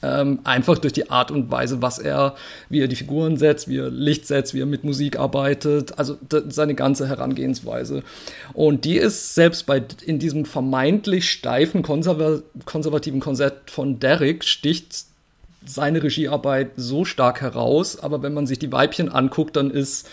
Ähm, 0.00 0.38
einfach 0.44 0.78
durch 0.78 0.92
die 0.92 1.10
Art 1.10 1.32
und 1.32 1.50
Weise, 1.50 1.82
was 1.82 1.98
er, 1.98 2.36
wie 2.68 2.80
er 2.80 2.86
die 2.86 2.94
Figuren 2.94 3.36
setzt, 3.36 3.66
wie 3.66 3.78
er 3.78 3.90
Licht 3.90 4.28
setzt, 4.28 4.54
wie 4.54 4.60
er 4.60 4.66
mit 4.66 4.84
Musik 4.84 5.18
arbeitet, 5.18 5.98
also 5.98 6.16
seine 6.48 6.76
ganze 6.76 7.08
Herangehensweise. 7.08 8.04
Und 8.52 8.84
die 8.84 8.96
ist 8.96 9.34
selbst 9.34 9.66
bei 9.66 9.82
in 10.06 10.20
diesem 10.20 10.44
vermeintlich 10.44 11.28
steifen 11.28 11.82
konserva 11.82 12.42
konservativen 12.64 13.18
Konzept 13.18 13.72
von 13.72 13.98
Derrick 13.98 14.44
sticht 14.44 15.07
seine 15.64 16.02
Regiearbeit 16.02 16.70
so 16.76 17.04
stark 17.04 17.40
heraus, 17.40 17.98
aber 17.98 18.22
wenn 18.22 18.34
man 18.34 18.46
sich 18.46 18.58
die 18.58 18.72
Weibchen 18.72 19.08
anguckt, 19.10 19.56
dann 19.56 19.70
ist 19.70 20.08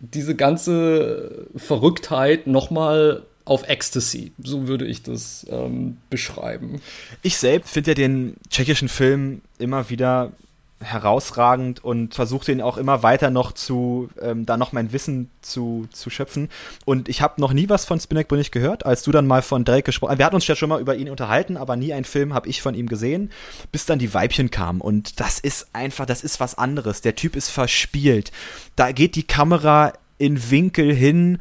diese 0.00 0.34
ganze 0.34 1.46
Verrücktheit 1.56 2.46
nochmal 2.46 3.22
auf 3.44 3.68
Ecstasy. 3.68 4.32
So 4.42 4.68
würde 4.68 4.86
ich 4.86 5.02
das 5.02 5.46
ähm, 5.50 5.98
beschreiben. 6.08 6.80
Ich 7.22 7.36
selbst 7.36 7.72
finde 7.72 7.90
ja 7.90 7.94
den 7.94 8.36
tschechischen 8.48 8.88
Film 8.88 9.42
immer 9.58 9.90
wieder 9.90 10.32
herausragend 10.80 11.84
und 11.84 12.14
versuche 12.14 12.46
den 12.46 12.62
auch 12.62 12.78
immer 12.78 13.02
weiter 13.02 13.30
noch 13.30 13.52
zu, 13.52 14.08
ähm, 14.20 14.46
da 14.46 14.56
noch 14.56 14.72
mein 14.72 14.92
Wissen 14.92 15.30
zu, 15.42 15.86
zu 15.92 16.08
schöpfen. 16.08 16.48
Und 16.84 17.08
ich 17.08 17.20
habe 17.20 17.40
noch 17.40 17.52
nie 17.52 17.68
was 17.68 17.84
von 17.84 18.00
Spinek 18.00 18.28
Brünig 18.28 18.50
gehört, 18.50 18.86
als 18.86 19.02
du 19.02 19.12
dann 19.12 19.26
mal 19.26 19.42
von 19.42 19.64
Drake 19.64 19.82
gesprochen. 19.82 20.18
Wir 20.18 20.24
hatten 20.24 20.36
uns 20.36 20.46
ja 20.46 20.56
schon 20.56 20.70
mal 20.70 20.80
über 20.80 20.96
ihn 20.96 21.10
unterhalten, 21.10 21.56
aber 21.56 21.76
nie 21.76 21.92
einen 21.92 22.04
Film 22.04 22.32
habe 22.32 22.48
ich 22.48 22.62
von 22.62 22.74
ihm 22.74 22.86
gesehen, 22.86 23.30
bis 23.72 23.84
dann 23.84 23.98
die 23.98 24.14
Weibchen 24.14 24.50
kamen. 24.50 24.80
Und 24.80 25.20
das 25.20 25.38
ist 25.38 25.68
einfach, 25.74 26.06
das 26.06 26.24
ist 26.24 26.40
was 26.40 26.56
anderes. 26.56 27.02
Der 27.02 27.14
Typ 27.14 27.36
ist 27.36 27.50
verspielt. 27.50 28.32
Da 28.74 28.92
geht 28.92 29.16
die 29.16 29.26
Kamera 29.26 29.92
in 30.16 30.50
Winkel 30.50 30.94
hin 30.94 31.38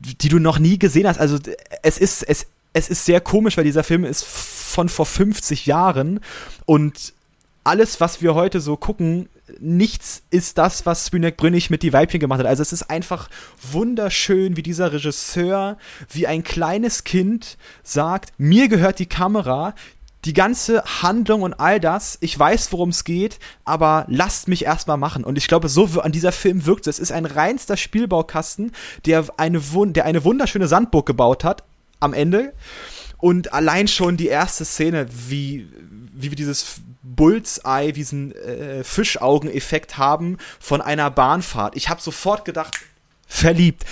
die 0.00 0.28
du 0.28 0.38
noch 0.38 0.58
nie 0.58 0.78
gesehen 0.78 1.06
hast. 1.06 1.18
Also 1.18 1.38
es 1.82 1.98
ist, 1.98 2.22
es, 2.22 2.46
es 2.72 2.88
ist 2.88 3.04
sehr 3.04 3.20
komisch, 3.20 3.56
weil 3.56 3.64
dieser 3.64 3.84
Film 3.84 4.04
ist 4.04 4.24
von 4.24 4.88
vor 4.88 5.06
50 5.06 5.66
Jahren 5.66 6.20
und 6.66 7.13
alles, 7.64 8.00
was 8.00 8.22
wir 8.22 8.34
heute 8.34 8.60
so 8.60 8.76
gucken, 8.76 9.28
nichts 9.58 10.22
ist 10.30 10.58
das, 10.58 10.86
was 10.86 11.06
Spünek 11.06 11.36
Brünnig 11.36 11.70
mit 11.70 11.82
die 11.82 11.92
Weibchen 11.92 12.20
gemacht 12.20 12.40
hat. 12.40 12.46
Also 12.46 12.62
es 12.62 12.72
ist 12.72 12.90
einfach 12.90 13.28
wunderschön, 13.72 14.56
wie 14.56 14.62
dieser 14.62 14.92
Regisseur, 14.92 15.78
wie 16.10 16.26
ein 16.26 16.44
kleines 16.44 17.04
Kind 17.04 17.56
sagt, 17.82 18.32
mir 18.38 18.68
gehört 18.68 18.98
die 18.98 19.06
Kamera, 19.06 19.74
die 20.24 20.32
ganze 20.32 20.82
Handlung 21.02 21.42
und 21.42 21.54
all 21.54 21.80
das, 21.80 22.16
ich 22.20 22.38
weiß, 22.38 22.72
worum 22.72 22.88
es 22.88 23.04
geht, 23.04 23.38
aber 23.64 24.06
lasst 24.08 24.48
mich 24.48 24.64
erstmal 24.64 24.96
machen. 24.96 25.24
Und 25.24 25.36
ich 25.36 25.48
glaube, 25.48 25.68
so 25.68 25.86
an 26.00 26.12
dieser 26.12 26.32
Film 26.32 26.64
wirkt 26.64 26.86
es. 26.86 26.96
Es 26.96 27.10
ist 27.10 27.12
ein 27.12 27.26
reinster 27.26 27.76
Spielbaukasten, 27.76 28.72
der 29.04 29.26
eine, 29.36 29.60
der 29.60 30.04
eine 30.06 30.24
wunderschöne 30.24 30.68
Sandburg 30.68 31.04
gebaut 31.06 31.44
hat 31.44 31.64
am 32.00 32.14
Ende. 32.14 32.54
Und 33.24 33.54
allein 33.54 33.88
schon 33.88 34.18
die 34.18 34.26
erste 34.26 34.66
Szene, 34.66 35.06
wie, 35.08 35.66
wie 36.12 36.30
wir 36.30 36.36
dieses 36.36 36.82
Bullseye, 37.02 37.90
diesen 37.90 38.32
äh, 38.32 38.84
Fischaugen-Effekt 38.84 39.96
haben 39.96 40.36
von 40.60 40.82
einer 40.82 41.10
Bahnfahrt. 41.10 41.74
Ich 41.74 41.88
habe 41.88 42.02
sofort 42.02 42.44
gedacht, 42.44 42.76
verliebt. 43.26 43.86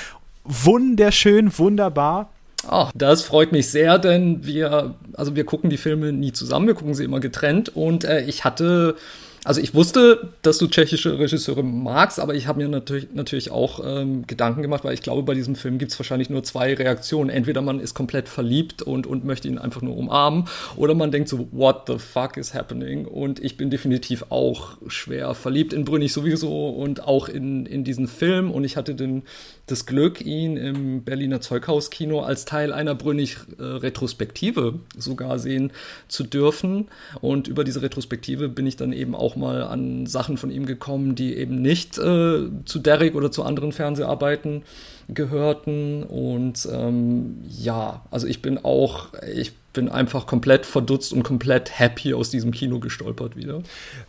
Wunderschön, 0.45 1.51
wunderbar. 1.57 2.31
Oh, 2.71 2.91
das 2.95 3.23
freut 3.23 3.53
mich 3.53 3.71
sehr, 3.71 3.99
denn 3.99 4.45
wir, 4.45 4.97
also 5.15 5.35
wir 5.35 5.47
gucken 5.47 5.71
die 5.71 5.79
Filme 5.79 6.13
nie 6.13 6.35
zusammen, 6.35 6.67
wir 6.67 6.75
gucken 6.75 6.93
sie 6.93 7.05
immer 7.05 7.21
getrennt 7.21 7.75
und 7.75 8.05
äh, 8.05 8.21
ich 8.25 8.45
hatte 8.45 8.97
also 9.45 9.61
ich 9.61 9.75
wusste, 9.75 10.29
dass 10.43 10.59
du 10.59 10.69
tschechische 10.69 11.19
Regisseure 11.19 11.65
magst, 11.65 12.21
aber 12.21 12.35
ich 12.35 12.47
habe 12.47 12.63
mir 12.63 12.69
natürlich, 12.69 13.09
natürlich 13.13 13.51
auch 13.51 13.81
ähm, 13.85 14.25
Gedanken 14.27 14.63
gemacht, 14.63 14.85
weil 14.85 14.95
ich 14.95 15.03
glaube, 15.03 15.25
bei 15.25 15.35
diesem 15.35 15.57
Film 15.57 15.79
gibt 15.79 15.91
es 15.91 15.99
wahrscheinlich 15.99 16.31
nur 16.31 16.45
zwei 16.45 16.75
Reaktionen. 16.75 17.29
Entweder 17.29 17.61
man 17.61 17.81
ist 17.81 17.95
komplett 17.95 18.29
verliebt 18.29 18.83
und, 18.83 19.05
und 19.07 19.25
möchte 19.25 19.49
ihn 19.49 19.59
einfach 19.59 19.83
nur 19.83 19.97
umarmen, 19.97 20.45
oder 20.77 20.95
man 20.95 21.11
denkt 21.11 21.29
so, 21.29 21.49
what 21.51 21.85
the 21.89 21.99
fuck 21.99 22.37
is 22.37 22.55
happening? 22.55 23.05
Und 23.05 23.43
ich 23.43 23.57
bin 23.57 23.71
definitiv 23.71 24.27
auch 24.29 24.77
schwer 24.87 25.35
verliebt 25.35 25.73
in 25.73 25.85
Brünig 25.85 26.13
sowieso 26.13 26.69
und 26.69 27.03
auch 27.03 27.29
in, 27.29 27.67
in 27.67 27.83
diesen 27.83 28.07
Film. 28.07 28.51
Und 28.51 28.63
ich 28.63 28.77
hatte 28.77 28.95
den, 28.95 29.25
das 29.67 29.87
Glück, 29.87 30.21
ihn 30.21 30.57
im 30.57 31.03
Berliner 31.03 31.41
Zeughauskino 31.41 32.21
als 32.21 32.45
Teil 32.45 32.73
einer 32.73 32.95
Brünig-Retrospektive 32.95 34.81
sogar 34.97 35.39
sehen 35.39 35.73
zu 36.09 36.25
dürfen. 36.25 36.89
Und 37.21 37.49
über 37.49 37.65
diese 37.65 37.83
Retrospektive 37.83 38.49
bin 38.49 38.67
ich 38.67 38.77
dann 38.77 38.93
eben 38.93 39.15
auch 39.15 39.33
auch 39.33 39.37
mal 39.37 39.63
an 39.63 40.07
Sachen 40.07 40.37
von 40.37 40.51
ihm 40.51 40.67
gekommen, 40.67 41.15
die 41.15 41.37
eben 41.37 41.63
nicht 41.63 41.99
äh, 41.99 42.49
zu 42.65 42.79
Derek 42.79 43.15
oder 43.15 43.31
zu 43.31 43.43
anderen 43.43 43.73
Fernseharbeiten 43.73 44.63
gehörten. 45.09 46.03
Und 46.03 46.69
ähm, 46.71 47.39
ja, 47.49 48.03
also 48.11 48.27
ich 48.27 48.43
bin 48.43 48.59
auch, 48.59 49.09
ich 49.35 49.53
bin 49.73 49.89
einfach 49.89 50.27
komplett 50.27 50.67
verdutzt 50.67 51.13
und 51.13 51.23
komplett 51.23 51.79
happy 51.79 52.15
aus 52.15 52.31
diesem 52.31 52.53
Kino 52.53 52.79
gestolpert 52.79 53.37
wieder. 53.37 53.63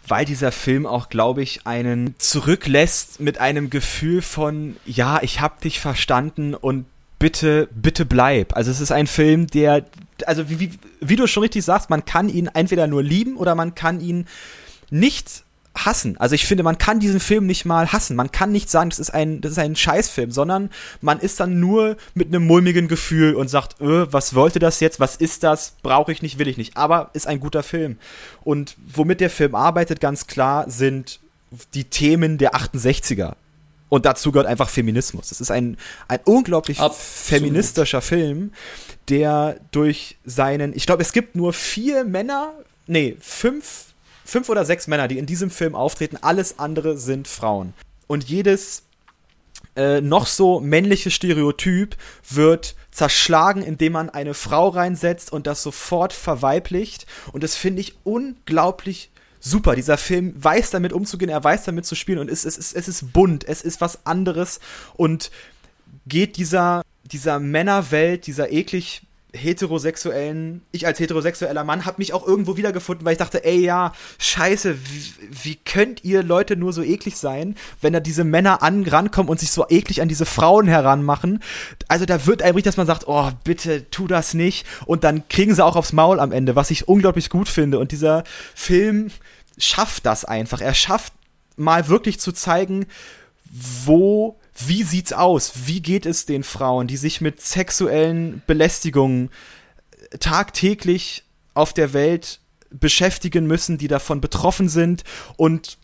Weil 0.08 0.26
dieser 0.26 0.52
Film 0.52 0.86
auch, 0.86 1.10
glaube 1.10 1.42
ich, 1.42 1.66
einen 1.66 2.16
zurücklässt 2.18 3.20
mit 3.20 3.40
einem 3.40 3.70
Gefühl 3.70 4.22
von, 4.22 4.76
ja, 4.86 5.20
ich 5.22 5.42
habe 5.42 5.62
dich 5.62 5.80
verstanden 5.80 6.54
und 6.54 6.86
bitte, 7.20 7.70
bitte 7.74 8.06
bleib. 8.06 8.56
Also 8.56 8.72
es 8.72 8.82
ist 8.82 8.92
ein 8.92 9.08
Film, 9.08 9.48
der, 9.48 9.86
also 10.26 10.50
wie, 10.50 10.60
wie, 10.60 10.72
wie 11.00 11.16
du 11.16 11.28
schon 11.28 11.44
richtig 11.44 11.64
sagst, 11.64 11.90
man 11.90 12.04
kann 12.06 12.28
ihn 12.28 12.48
entweder 12.48 12.88
nur 12.88 13.02
lieben 13.02 13.38
oder 13.38 13.56
man 13.56 13.76
kann 13.76 14.02
ihn 14.02 14.26
nicht 14.90 15.44
hassen. 15.76 16.18
Also 16.18 16.36
ich 16.36 16.46
finde, 16.46 16.64
man 16.64 16.78
kann 16.78 17.00
diesen 17.00 17.20
Film 17.20 17.46
nicht 17.46 17.66
mal 17.66 17.92
hassen. 17.92 18.16
Man 18.16 18.32
kann 18.32 18.52
nicht 18.52 18.70
sagen, 18.70 18.90
das 18.90 19.00
ist 19.00 19.14
ein, 19.14 19.42
das 19.42 19.54
ist 19.54 19.60
ein 19.60 19.76
Scheißfilm, 19.76 20.32
sondern 20.32 20.70
man 21.02 21.20
ist 21.20 21.40
dann 21.40 21.60
nur 21.60 21.98
mit 22.14 22.28
einem 22.28 22.46
mulmigen 22.46 22.88
Gefühl 22.88 23.36
und 23.36 23.48
sagt, 23.48 23.82
öh, 23.82 24.06
was 24.12 24.36
wollte 24.36 24.60
das 24.60 24.80
jetzt? 24.80 25.00
Was 25.00 25.16
ist 25.16 25.44
das? 25.44 25.76
Brauche 25.82 26.12
ich 26.12 26.22
nicht, 26.22 26.38
will 26.38 26.48
ich 26.48 26.58
nicht. 26.58 26.78
Aber 26.78 27.10
ist 27.14 27.28
ein 27.28 27.40
guter 27.40 27.64
Film. 27.64 27.98
Und 28.44 28.78
womit 28.86 29.20
der 29.20 29.30
Film 29.30 29.56
arbeitet, 29.56 30.00
ganz 30.00 30.28
klar, 30.28 30.70
sind 30.70 31.20
die 31.74 31.86
Themen 31.86 32.38
der 32.38 32.54
68er. 32.54 33.34
Und 33.90 34.06
dazu 34.06 34.32
gehört 34.32 34.48
einfach 34.48 34.70
Feminismus. 34.70 35.30
Das 35.30 35.40
ist 35.40 35.52
ein, 35.52 35.78
ein 36.08 36.20
unglaublich 36.26 36.80
Absolut. 36.80 37.42
feministischer 37.42 38.02
Film, 38.02 38.52
der 39.10 39.60
durch 39.72 40.18
seinen, 40.26 40.76
ich 40.76 40.86
glaube, 40.86 41.04
es 41.04 41.14
gibt 41.14 41.36
nur 41.36 41.54
vier 41.54 42.04
Männer, 42.04 42.54
nee, 42.88 43.18
fünf 43.20 43.93
fünf 44.26 44.50
oder 44.50 44.66
sechs 44.66 44.88
Männer, 44.88 45.08
die 45.08 45.18
in 45.18 45.26
diesem 45.26 45.50
Film 45.50 45.76
auftreten, 45.76 46.18
alles 46.22 46.60
andere 46.60 46.98
sind 46.98 47.28
Frauen. 47.28 47.74
Und 48.08 48.24
jedes 48.26 48.84
äh, 49.76 50.02
noch 50.02 50.28
so 50.28 50.60
männliche 50.60 51.12
Stereotyp 51.12 51.96
wird 52.30 52.76
zerschlagen, 52.92 53.64
indem 53.64 53.94
man 53.94 54.10
eine 54.10 54.34
Frau 54.34 54.70
reinsetzt 54.70 55.32
und 55.32 55.48
das 55.48 55.64
sofort 55.64 56.14
verweiblicht. 56.14 57.08
Und 57.32 57.44
das 57.44 57.56
finde 57.56 57.82
ich 57.82 57.96
unglaublich 58.04 59.10
super. 59.40 59.76
Dieser 59.76 59.98
Film 59.98 60.34
weiß 60.36 60.70
damit 60.70 60.94
umzugehen, 60.94 61.30
er 61.30 61.44
weiß 61.44 61.64
damit 61.64 61.86
zu 61.86 61.96
spielen 61.96 62.20
und 62.20 62.30
es, 62.30 62.46
es, 62.46 62.58
es, 62.58 62.74
es 62.74 62.88
ist 62.88 63.14
bunt, 63.14 63.48
es 63.48 63.62
ist 63.62 63.82
was 63.82 64.06
anderes 64.06 64.60
und 64.96 65.32
geht 66.06 66.38
dieser, 66.38 66.84
dieser 67.04 67.40
Männerwelt, 67.40 68.28
dieser 68.28 68.52
eklig 68.52 69.02
heterosexuellen, 69.34 70.62
ich 70.72 70.86
als 70.86 71.00
heterosexueller 71.00 71.64
Mann 71.64 71.86
habe 71.86 71.96
mich 71.98 72.14
auch 72.14 72.26
irgendwo 72.26 72.56
wiedergefunden, 72.56 73.04
weil 73.04 73.14
ich 73.14 73.18
dachte, 73.18 73.44
ey 73.44 73.60
ja, 73.60 73.94
scheiße, 74.20 74.78
wie, 74.86 75.14
wie 75.44 75.56
könnt 75.56 76.04
ihr 76.04 76.22
Leute 76.22 76.56
nur 76.56 76.72
so 76.72 76.84
eklig 76.84 77.18
sein, 77.18 77.56
wenn 77.82 77.94
da 77.94 78.00
diese 78.00 78.24
Männer 78.24 78.62
an, 78.62 78.86
rankommen 78.86 79.30
und 79.30 79.40
sich 79.40 79.52
so 79.52 79.66
eklig 79.70 80.02
an 80.02 80.08
diese 80.08 80.26
Frauen 80.26 80.68
heranmachen. 80.68 81.42
Also 81.88 82.06
da 82.06 82.28
wird 82.28 82.44
eigentlich, 82.44 82.64
dass 82.64 82.78
man 82.78 82.86
sagt, 82.86 83.08
oh, 83.08 83.32
bitte 83.44 83.90
tu 83.90 84.08
das 84.08 84.36
nicht 84.36 84.68
und 84.86 85.04
dann 85.04 85.28
kriegen 85.28 85.56
sie 85.56 85.66
auch 85.66 85.76
aufs 85.76 85.94
Maul 85.94 86.20
am 86.20 86.32
Ende, 86.32 86.56
was 86.56 86.70
ich 86.70 86.88
unglaublich 86.88 87.30
gut 87.32 87.50
finde 87.50 87.80
und 87.80 87.92
dieser 87.92 88.24
Film 88.54 89.10
schafft 89.58 90.06
das 90.06 90.26
einfach. 90.26 90.62
Er 90.62 90.76
schafft 90.76 91.14
mal 91.56 91.88
wirklich 91.88 92.20
zu 92.20 92.32
zeigen, 92.32 92.86
wo 93.86 94.40
wie 94.56 94.84
sieht's 94.84 95.14
aus? 95.14 95.54
Wie 95.66 95.82
geht 95.82 96.06
es 96.06 96.26
den 96.26 96.44
Frauen, 96.44 96.88
die 96.88 96.98
sich 96.98 97.22
mit 97.22 97.42
sexuellen 97.42 98.42
Belästigungen 98.48 99.30
tagtäglich 100.20 101.24
auf 101.54 101.74
der 101.74 101.94
Welt 101.94 102.40
beschäftigen 102.70 103.46
müssen, 103.46 103.78
die 103.78 103.88
davon 103.88 104.22
betroffen 104.22 104.70
sind 104.70 105.04
und 105.38 105.78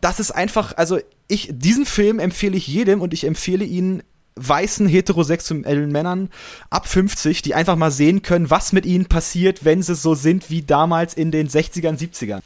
das 0.00 0.20
ist 0.20 0.30
einfach, 0.30 0.76
also 0.76 0.98
ich, 1.28 1.48
diesen 1.52 1.86
Film 1.86 2.18
empfehle 2.18 2.56
ich 2.56 2.66
jedem 2.66 3.00
und 3.00 3.12
ich 3.12 3.24
empfehle 3.24 3.64
ihn 3.64 4.02
weißen 4.36 4.86
heterosexuellen 4.86 5.90
Männern 5.90 6.30
ab 6.68 6.86
50, 6.86 7.42
die 7.42 7.54
einfach 7.54 7.76
mal 7.76 7.90
sehen 7.90 8.22
können, 8.22 8.50
was 8.50 8.72
mit 8.72 8.84
ihnen 8.84 9.06
passiert, 9.06 9.64
wenn 9.64 9.82
sie 9.82 9.94
so 9.94 10.14
sind 10.14 10.50
wie 10.50 10.62
damals 10.62 11.14
in 11.14 11.30
den 11.30 11.48
60ern, 11.48 11.98
70ern. 11.98 12.40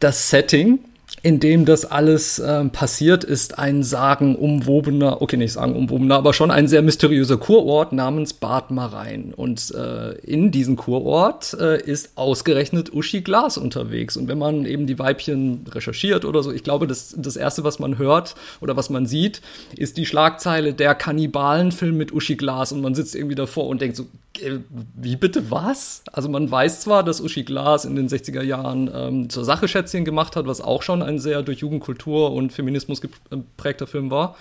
Das 0.00 0.28
Setting 0.28 0.80
in 1.24 1.40
dem 1.40 1.64
das 1.64 1.86
alles 1.86 2.38
äh, 2.38 2.66
passiert, 2.66 3.24
ist 3.24 3.58
ein 3.58 3.82
sagenumwobener, 3.82 5.22
okay, 5.22 5.38
nicht 5.38 5.54
sagenumwobener, 5.54 6.16
aber 6.16 6.34
schon 6.34 6.50
ein 6.50 6.68
sehr 6.68 6.82
mysteriöser 6.82 7.38
Kurort 7.38 7.94
namens 7.94 8.34
Bad 8.34 8.70
Marein. 8.70 9.32
Und 9.34 9.74
äh, 9.74 10.18
in 10.18 10.50
diesem 10.50 10.76
Kurort 10.76 11.56
äh, 11.58 11.80
ist 11.80 12.18
ausgerechnet 12.18 12.92
Uschi 12.92 13.22
Glas 13.22 13.56
unterwegs. 13.56 14.18
Und 14.18 14.28
wenn 14.28 14.36
man 14.36 14.66
eben 14.66 14.86
die 14.86 14.98
Weibchen 14.98 15.64
recherchiert 15.70 16.26
oder 16.26 16.42
so, 16.42 16.52
ich 16.52 16.62
glaube, 16.62 16.86
das, 16.86 17.14
das 17.16 17.36
Erste, 17.36 17.64
was 17.64 17.78
man 17.78 17.96
hört 17.96 18.34
oder 18.60 18.76
was 18.76 18.90
man 18.90 19.06
sieht, 19.06 19.40
ist 19.78 19.96
die 19.96 20.04
Schlagzeile 20.04 20.74
der 20.74 20.94
Kannibalenfilm 20.94 21.96
mit 21.96 22.12
Uschi 22.12 22.36
Glas. 22.36 22.70
Und 22.70 22.82
man 22.82 22.94
sitzt 22.94 23.14
irgendwie 23.14 23.34
davor 23.34 23.68
und 23.68 23.80
denkt 23.80 23.96
so, 23.96 24.04
wie 24.40 25.16
bitte 25.16 25.50
was? 25.50 26.02
Also 26.12 26.28
man 26.28 26.50
weiß 26.50 26.80
zwar, 26.80 27.02
dass 27.02 27.20
Uschi 27.20 27.44
Glas 27.44 27.84
in 27.84 27.96
den 27.96 28.08
60er 28.08 28.42
Jahren 28.42 28.90
ähm, 28.92 29.30
zur 29.30 29.44
Sache 29.44 29.68
Schätzchen 29.68 30.04
gemacht 30.04 30.36
hat, 30.36 30.46
was 30.46 30.60
auch 30.60 30.82
schon 30.82 31.02
ein 31.02 31.18
sehr 31.18 31.42
durch 31.42 31.58
Jugendkultur 31.58 32.32
und 32.32 32.52
Feminismus 32.52 33.00
geprägter 33.00 33.86
Film 33.86 34.10
war. 34.10 34.36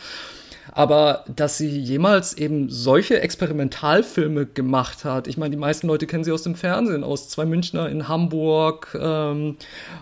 Aber 0.71 1.25
dass 1.35 1.57
sie 1.57 1.79
jemals 1.79 2.33
eben 2.33 2.69
solche 2.69 3.19
Experimentalfilme 3.21 4.45
gemacht 4.45 5.03
hat, 5.05 5.27
ich 5.27 5.37
meine, 5.37 5.51
die 5.51 5.57
meisten 5.57 5.87
Leute 5.87 6.07
kennen 6.07 6.23
sie 6.23 6.31
aus 6.31 6.41
dem 6.43 6.55
Fernsehen, 6.55 7.03
aus 7.03 7.27
Zwei 7.29 7.45
Münchner 7.45 7.89
in 7.89 8.07
Hamburg 8.07 8.97
ähm, 8.99 9.57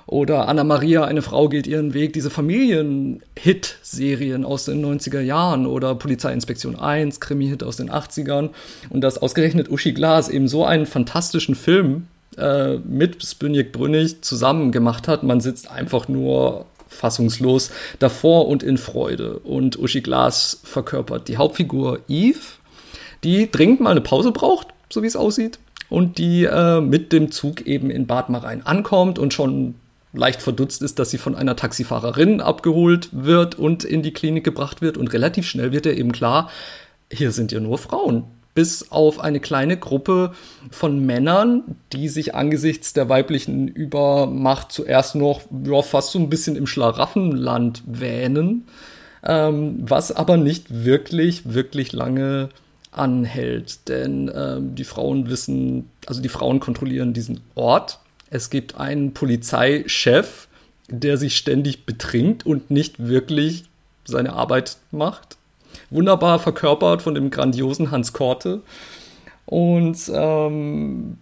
oder 0.06 0.48
Anna 0.48 0.64
Maria, 0.64 1.04
eine 1.06 1.22
Frau 1.22 1.50
geht 1.50 1.68
ihren 1.68 1.94
Weg, 1.94 2.14
diese 2.14 2.30
Familien-Hit-Serien 2.30 4.46
aus 4.46 4.64
den 4.66 4.86
90er 4.86 5.22
Jahren 5.22 5.66
oder 5.66 5.96
Polizeiinspektion 5.96 6.78
1, 6.78 7.20
Krimi-Hit 7.20 7.64
aus 7.64 7.78
den 7.78 7.90
80ern. 7.90 8.50
Und 8.90 9.02
dass 9.02 9.18
ausgerechnet 9.18 9.72
Uschi 9.72 9.94
Glas 9.94 10.30
eben 10.30 10.48
so 10.48 10.64
einen 10.66 10.86
fantastischen 10.86 11.56
Film 11.56 12.08
äh, 12.38 12.76
mit 12.78 13.24
Spynjek 13.24 13.72
Brünig 13.72 14.22
zusammen 14.22 14.72
gemacht 14.72 15.08
hat. 15.08 15.24
Man 15.24 15.42
sitzt 15.42 15.70
einfach 15.70 16.08
nur 16.08 16.66
fassungslos 16.92 17.72
davor 18.00 18.48
und 18.48 18.64
in 18.64 18.78
Freude. 18.78 19.40
Und 19.40 19.80
Uschi 19.80 20.02
Glas 20.02 20.60
verkörpert 20.64 21.28
die 21.28 21.38
Hauptfigur 21.38 22.00
Eve, 22.08 22.40
die 23.24 23.50
dringend 23.50 23.80
mal 23.80 23.92
eine 23.92 24.02
Pause 24.02 24.32
braucht, 24.32 24.68
so 24.92 25.02
wie 25.02 25.08
es 25.08 25.16
aussieht, 25.16 25.60
und 25.90 26.18
die 26.18 26.46
äh, 26.46 26.82
mit 26.82 27.12
dem 27.12 27.32
Zug 27.32 27.62
eben 27.66 27.90
in 27.90 28.08
Bad 28.08 28.30
Marein 28.30 28.66
ankommt 28.66 29.20
und 29.20 29.34
schon 29.34 29.76
leicht 30.14 30.42
verdutzt 30.42 30.82
ist, 30.82 31.00
dass 31.00 31.10
sie 31.10 31.18
von 31.18 31.36
einer 31.36 31.56
Taxifahrerin 31.56 32.42
abgeholt 32.42 33.10
wird 33.12 33.58
und 33.58 33.84
in 33.84 34.02
die 34.02 34.12
Klinik 34.12 34.44
gebracht 34.44 34.82
wird. 34.82 34.98
Und 34.98 35.14
relativ 35.14 35.48
schnell 35.48 35.72
wird 35.72 35.86
ihr 35.86 35.98
eben 35.98 36.12
klar, 36.12 36.50
hier 37.12 37.32
sind 37.32 37.52
ja 37.52 37.60
nur 37.60 37.78
Frauen 37.78 38.26
bis 38.54 38.92
auf 38.92 39.20
eine 39.20 39.40
kleine 39.40 39.78
Gruppe 39.78 40.34
von 40.72 41.06
Männern, 41.06 41.76
die 41.94 42.10
sich 42.10 42.36
angesichts 42.36 42.94
der 42.94 43.10
weiblichen 43.10 43.68
Übermacht 43.68 44.72
zuerst 44.72 45.16
noch 45.16 45.42
ja, 45.66 45.82
fast 45.82 46.12
so 46.12 46.20
ein 46.20 46.30
bisschen 46.30 46.56
im 46.56 46.68
Schlaraffenland 46.68 47.84
wähnen, 47.86 48.66
ähm, 49.24 49.78
was 49.82 50.12
aber 50.12 50.38
nicht 50.38 50.84
wirklich, 50.84 51.54
wirklich 51.54 51.94
lange 51.94 52.50
anhält. 52.92 53.88
Denn 53.88 54.30
ähm, 54.34 54.76
die 54.76 54.84
Frauen 54.84 55.30
wissen, 55.30 55.90
also 56.06 56.22
die 56.22 56.30
Frauen 56.30 56.60
kontrollieren 56.60 57.14
diesen 57.14 57.40
Ort. 57.56 58.00
Es 58.30 58.50
gibt 58.50 58.76
einen 58.76 59.14
Polizeichef, 59.14 60.48
der 60.90 61.16
sich 61.18 61.38
ständig 61.38 61.86
betrinkt 61.86 62.46
und 62.46 62.70
nicht 62.70 63.08
wirklich 63.08 63.64
seine 64.04 64.34
Arbeit 64.34 64.78
macht 64.92 65.38
wunderbar 65.92 66.40
verkörpert 66.40 67.04
von 67.04 67.14
dem 67.14 67.30
grandiosen 67.30 67.92
Hans 67.92 68.14
Korte. 68.14 68.62
Und 69.46 70.12
ähm, 70.14 71.18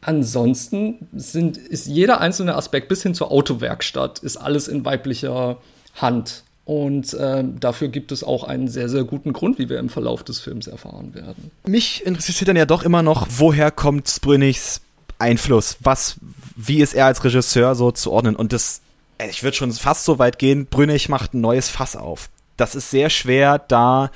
ansonsten 0.00 1.08
sind, 1.12 1.56
ist 1.58 1.86
jeder 1.86 2.20
einzelne 2.20 2.54
Aspekt 2.54 2.88
bis 2.88 3.02
hin 3.02 3.14
zur 3.14 3.30
Autowerkstatt 3.30 4.20
ist 4.20 4.36
alles 4.36 4.68
in 4.68 4.84
weiblicher 4.84 5.58
Hand. 5.96 6.44
Und 6.64 7.14
äh, 7.14 7.44
dafür 7.58 7.88
gibt 7.88 8.12
es 8.12 8.22
auch 8.22 8.44
einen 8.44 8.68
sehr, 8.68 8.88
sehr 8.88 9.04
guten 9.04 9.32
Grund, 9.32 9.58
wie 9.58 9.68
wir 9.68 9.78
im 9.78 9.88
Verlauf 9.88 10.22
des 10.22 10.38
Films 10.38 10.66
erfahren 10.66 11.14
werden. 11.14 11.50
Mich 11.66 12.04
interessiert 12.04 12.48
dann 12.48 12.56
ja 12.56 12.66
doch 12.66 12.82
immer 12.82 13.02
noch, 13.02 13.26
woher 13.30 13.70
kommt 13.70 14.08
Sprünigs 14.08 14.82
Einfluss? 15.18 15.78
Was, 15.80 16.16
wie 16.56 16.80
ist 16.80 16.94
er 16.94 17.06
als 17.06 17.24
Regisseur 17.24 17.74
so 17.74 17.90
zu 17.90 18.12
ordnen? 18.12 18.36
Und 18.36 18.52
das, 18.52 18.82
ich 19.30 19.42
würde 19.42 19.56
schon 19.56 19.72
fast 19.72 20.04
so 20.04 20.18
weit 20.18 20.38
gehen, 20.38 20.66
Brünig 20.66 21.08
macht 21.08 21.34
ein 21.34 21.40
neues 21.40 21.70
Fass 21.70 21.96
auf 21.96 22.28
das 22.58 22.74
ist 22.74 22.90
sehr 22.90 23.08
schwer, 23.08 23.58
da 23.58 24.10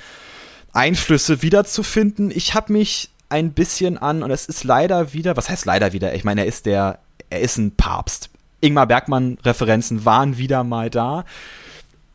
Einflüsse 0.73 1.43
wiederzufinden. 1.43 2.31
Ich 2.31 2.55
habe 2.55 2.73
mich 2.73 3.11
ein 3.29 3.53
bisschen 3.53 3.97
an, 3.97 4.23
und 4.23 4.31
es 4.31 4.47
ist 4.47 4.65
leider 4.65 5.13
wieder, 5.15 5.37
was 5.37 5.49
heißt 5.49 5.65
leider 5.65 5.93
wieder? 5.93 6.15
Ich 6.15 6.25
meine, 6.25 6.43
er 6.43 6.47
ist 6.47 6.67
der, 6.67 6.99
er 7.31 7.41
ist 7.41 7.57
ein 7.57 7.75
Papst. 7.75 8.29
Ingmar 8.61 8.87
Bergmann-Referenzen 8.87 10.05
waren 10.05 10.39
wieder 10.39 10.65
mal 10.65 10.91
da. 10.91 11.25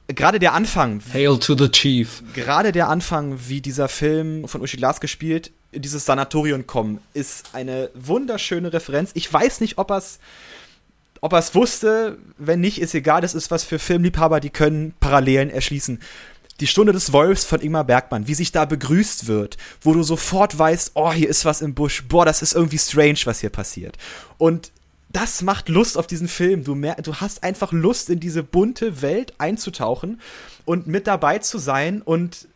Gerade 0.07 0.39
der 0.39 0.53
Anfang. 0.53 1.01
Hail 1.13 1.37
to 1.39 1.57
the 1.57 1.69
Chief. 1.69 2.23
Gerade 2.33 2.71
der 2.71 2.87
Anfang, 2.87 3.37
wie 3.47 3.59
dieser 3.59 3.89
Film 3.89 4.47
von 4.47 4.61
Uschi 4.61 4.77
Glas 4.77 5.01
gespielt, 5.01 5.51
in 5.71 5.81
dieses 5.81 6.05
Sanatorium 6.05 6.65
kommen, 6.65 6.99
ist 7.13 7.49
eine 7.53 7.89
wunderschöne 7.93 8.71
Referenz. 8.71 9.11
Ich 9.15 9.31
weiß 9.31 9.59
nicht, 9.59 9.77
ob 9.77 9.91
er 9.91 9.97
es 9.97 10.19
ob 11.21 11.33
er 11.33 11.39
es 11.39 11.55
wusste, 11.55 12.17
wenn 12.37 12.59
nicht, 12.59 12.81
ist 12.81 12.93
egal. 12.95 13.21
Das 13.21 13.33
ist 13.33 13.51
was 13.51 13.63
für 13.63 13.79
Filmliebhaber, 13.79 14.39
die 14.39 14.49
können 14.49 14.93
Parallelen 14.99 15.49
erschließen. 15.49 15.99
Die 16.59 16.67
Stunde 16.67 16.91
des 16.91 17.13
Wolfs 17.13 17.45
von 17.45 17.61
Ingmar 17.61 17.83
Bergmann, 17.83 18.27
wie 18.27 18.33
sich 18.33 18.51
da 18.51 18.65
begrüßt 18.65 19.27
wird, 19.27 19.57
wo 19.81 19.93
du 19.93 20.01
sofort 20.01 20.57
weißt, 20.57 20.91
oh, 20.95 21.11
hier 21.11 21.29
ist 21.29 21.45
was 21.45 21.61
im 21.61 21.75
Busch, 21.75 22.05
boah, 22.07 22.25
das 22.25 22.41
ist 22.41 22.53
irgendwie 22.53 22.79
strange, 22.79 23.19
was 23.25 23.41
hier 23.41 23.51
passiert. 23.51 23.97
Und 24.39 24.71
das 25.09 25.41
macht 25.41 25.69
Lust 25.69 25.97
auf 25.97 26.07
diesen 26.07 26.27
Film. 26.27 26.63
Du, 26.63 26.75
mer 26.75 26.95
du 26.95 27.15
hast 27.15 27.43
einfach 27.43 27.71
Lust, 27.71 28.09
in 28.09 28.19
diese 28.19 28.43
bunte 28.43 29.01
Welt 29.01 29.33
einzutauchen 29.37 30.19
und 30.65 30.87
mit 30.87 31.07
dabei 31.07 31.39
zu 31.39 31.59
sein 31.59 32.01
und 32.01 32.47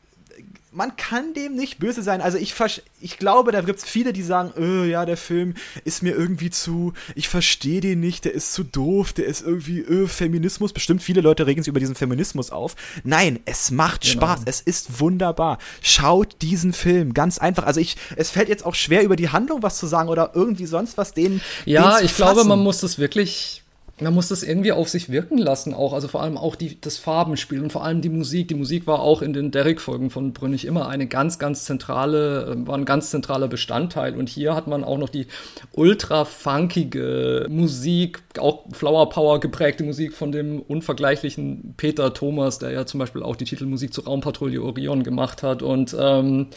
man 0.73 0.95
kann 0.95 1.33
dem 1.33 1.55
nicht 1.55 1.79
böse 1.79 2.01
sein. 2.01 2.21
Also 2.21 2.37
ich, 2.37 2.55
ich 3.01 3.17
glaube, 3.17 3.51
da 3.51 3.61
gibt 3.61 3.79
es 3.79 3.85
viele, 3.85 4.13
die 4.13 4.23
sagen, 4.23 4.53
öh, 4.57 4.85
ja, 4.85 5.05
der 5.05 5.17
Film 5.17 5.53
ist 5.83 6.01
mir 6.01 6.15
irgendwie 6.15 6.49
zu, 6.49 6.93
ich 7.13 7.27
verstehe 7.27 7.81
den 7.81 7.99
nicht, 7.99 8.23
der 8.23 8.33
ist 8.33 8.53
zu 8.53 8.63
doof, 8.63 9.11
der 9.11 9.25
ist 9.25 9.41
irgendwie, 9.41 9.79
öh, 9.79 10.07
Feminismus. 10.07 10.71
Bestimmt 10.71 11.03
viele 11.03 11.19
Leute 11.19 11.45
regen 11.45 11.61
sich 11.61 11.69
über 11.69 11.81
diesen 11.81 11.95
Feminismus 11.95 12.51
auf. 12.51 12.75
Nein, 13.03 13.39
es 13.45 13.69
macht 13.71 14.03
genau. 14.03 14.13
Spaß, 14.13 14.41
es 14.45 14.61
ist 14.61 15.01
wunderbar. 15.01 15.57
Schaut 15.81 16.41
diesen 16.41 16.71
Film, 16.71 17.13
ganz 17.13 17.37
einfach. 17.37 17.65
Also 17.65 17.81
ich, 17.81 17.97
es 18.15 18.31
fällt 18.31 18.47
jetzt 18.47 18.65
auch 18.65 18.75
schwer, 18.75 19.03
über 19.03 19.17
die 19.17 19.29
Handlung 19.29 19.63
was 19.63 19.77
zu 19.77 19.87
sagen 19.87 20.07
oder 20.07 20.31
irgendwie 20.35 20.67
sonst 20.67 20.97
was 20.97 21.13
denen. 21.13 21.41
Ja, 21.65 21.99
ich 21.99 22.15
glaube, 22.15 22.45
man 22.45 22.59
muss 22.59 22.79
das 22.79 22.97
wirklich 22.97 23.60
man 24.01 24.13
muss 24.13 24.29
das 24.29 24.41
irgendwie 24.43 24.71
auf 24.71 24.89
sich 24.89 25.09
wirken 25.09 25.37
lassen 25.37 25.73
auch. 25.73 25.93
Also 25.93 26.07
vor 26.07 26.23
allem 26.23 26.37
auch 26.37 26.55
die, 26.55 26.79
das 26.81 26.97
Farbenspiel 26.97 27.61
und 27.61 27.71
vor 27.71 27.83
allem 27.83 28.01
die 28.01 28.09
Musik. 28.09 28.47
Die 28.47 28.55
Musik 28.55 28.87
war 28.87 28.99
auch 28.99 29.21
in 29.21 29.33
den 29.33 29.51
Derrick-Folgen 29.51 30.09
von 30.09 30.33
Brünnig 30.33 30.65
immer 30.65 30.87
eine 30.87 31.07
ganz, 31.07 31.37
ganz 31.39 31.65
zentrale, 31.65 32.55
äh, 32.57 32.67
war 32.67 32.77
ein 32.77 32.85
ganz 32.85 33.11
zentraler 33.11 33.47
Bestandteil. 33.47 34.15
Und 34.15 34.27
hier 34.27 34.55
hat 34.55 34.67
man 34.67 34.83
auch 34.83 34.97
noch 34.97 35.09
die 35.09 35.27
ultra 35.71 36.25
funkige 36.25 37.45
Musik, 37.49 38.23
auch 38.39 38.65
Flower 38.71 39.09
Power 39.09 39.39
geprägte 39.39 39.83
Musik 39.83 40.13
von 40.13 40.31
dem 40.31 40.61
unvergleichlichen 40.61 41.75
Peter 41.77 42.13
Thomas, 42.13 42.59
der 42.59 42.71
ja 42.71 42.85
zum 42.85 42.99
Beispiel 42.99 43.21
auch 43.21 43.35
die 43.35 43.45
Titelmusik 43.45 43.93
zur 43.93 44.05
Raumpatrouille 44.05 44.63
Orion 44.63 45.03
gemacht 45.03 45.43
hat. 45.43 45.61
Und 45.61 45.95
ähm, 45.99 46.47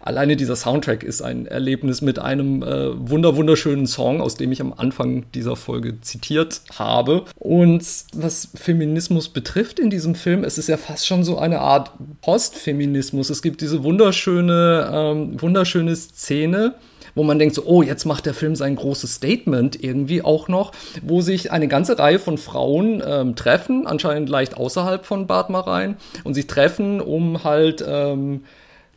alleine 0.00 0.36
dieser 0.36 0.56
Soundtrack 0.56 1.02
ist 1.02 1.22
ein 1.22 1.46
Erlebnis 1.46 2.00
mit 2.00 2.18
einem 2.18 2.62
äh, 2.62 3.10
wunder 3.10 3.36
wunderschönen 3.36 3.86
Song, 3.86 4.20
aus 4.20 4.34
dem 4.34 4.50
ich 4.50 4.60
am 4.60 4.72
Anfang 4.72 5.24
dieser 5.34 5.56
Folge 5.56 6.00
zitiert 6.00 6.62
habe. 6.78 7.24
Und 7.36 7.84
was 8.14 8.48
Feminismus 8.54 9.28
betrifft 9.28 9.78
in 9.78 9.90
diesem 9.90 10.14
Film, 10.14 10.44
es 10.44 10.58
ist 10.58 10.68
ja 10.68 10.76
fast 10.76 11.06
schon 11.06 11.24
so 11.24 11.38
eine 11.38 11.60
Art 11.60 11.92
Postfeminismus. 12.22 13.30
Es 13.30 13.42
gibt 13.42 13.60
diese 13.60 13.84
wunderschöne, 13.84 14.90
ähm, 14.92 15.40
wunderschöne 15.40 15.94
Szene, 15.94 16.74
wo 17.14 17.22
man 17.22 17.38
denkt 17.38 17.54
so, 17.54 17.64
oh, 17.64 17.82
jetzt 17.82 18.04
macht 18.04 18.26
der 18.26 18.34
Film 18.34 18.54
sein 18.54 18.76
großes 18.76 19.14
Statement 19.14 19.82
irgendwie 19.82 20.22
auch 20.22 20.48
noch, 20.48 20.72
wo 21.02 21.20
sich 21.20 21.52
eine 21.52 21.68
ganze 21.68 21.98
Reihe 21.98 22.18
von 22.18 22.38
Frauen 22.38 23.02
ähm, 23.04 23.36
treffen, 23.36 23.86
anscheinend 23.86 24.28
leicht 24.28 24.56
außerhalb 24.56 25.04
von 25.04 25.26
Bad 25.26 25.50
Marein, 25.50 25.96
und 26.24 26.34
sich 26.34 26.46
treffen, 26.46 27.00
um 27.00 27.44
halt 27.44 27.84
ähm, 27.86 28.42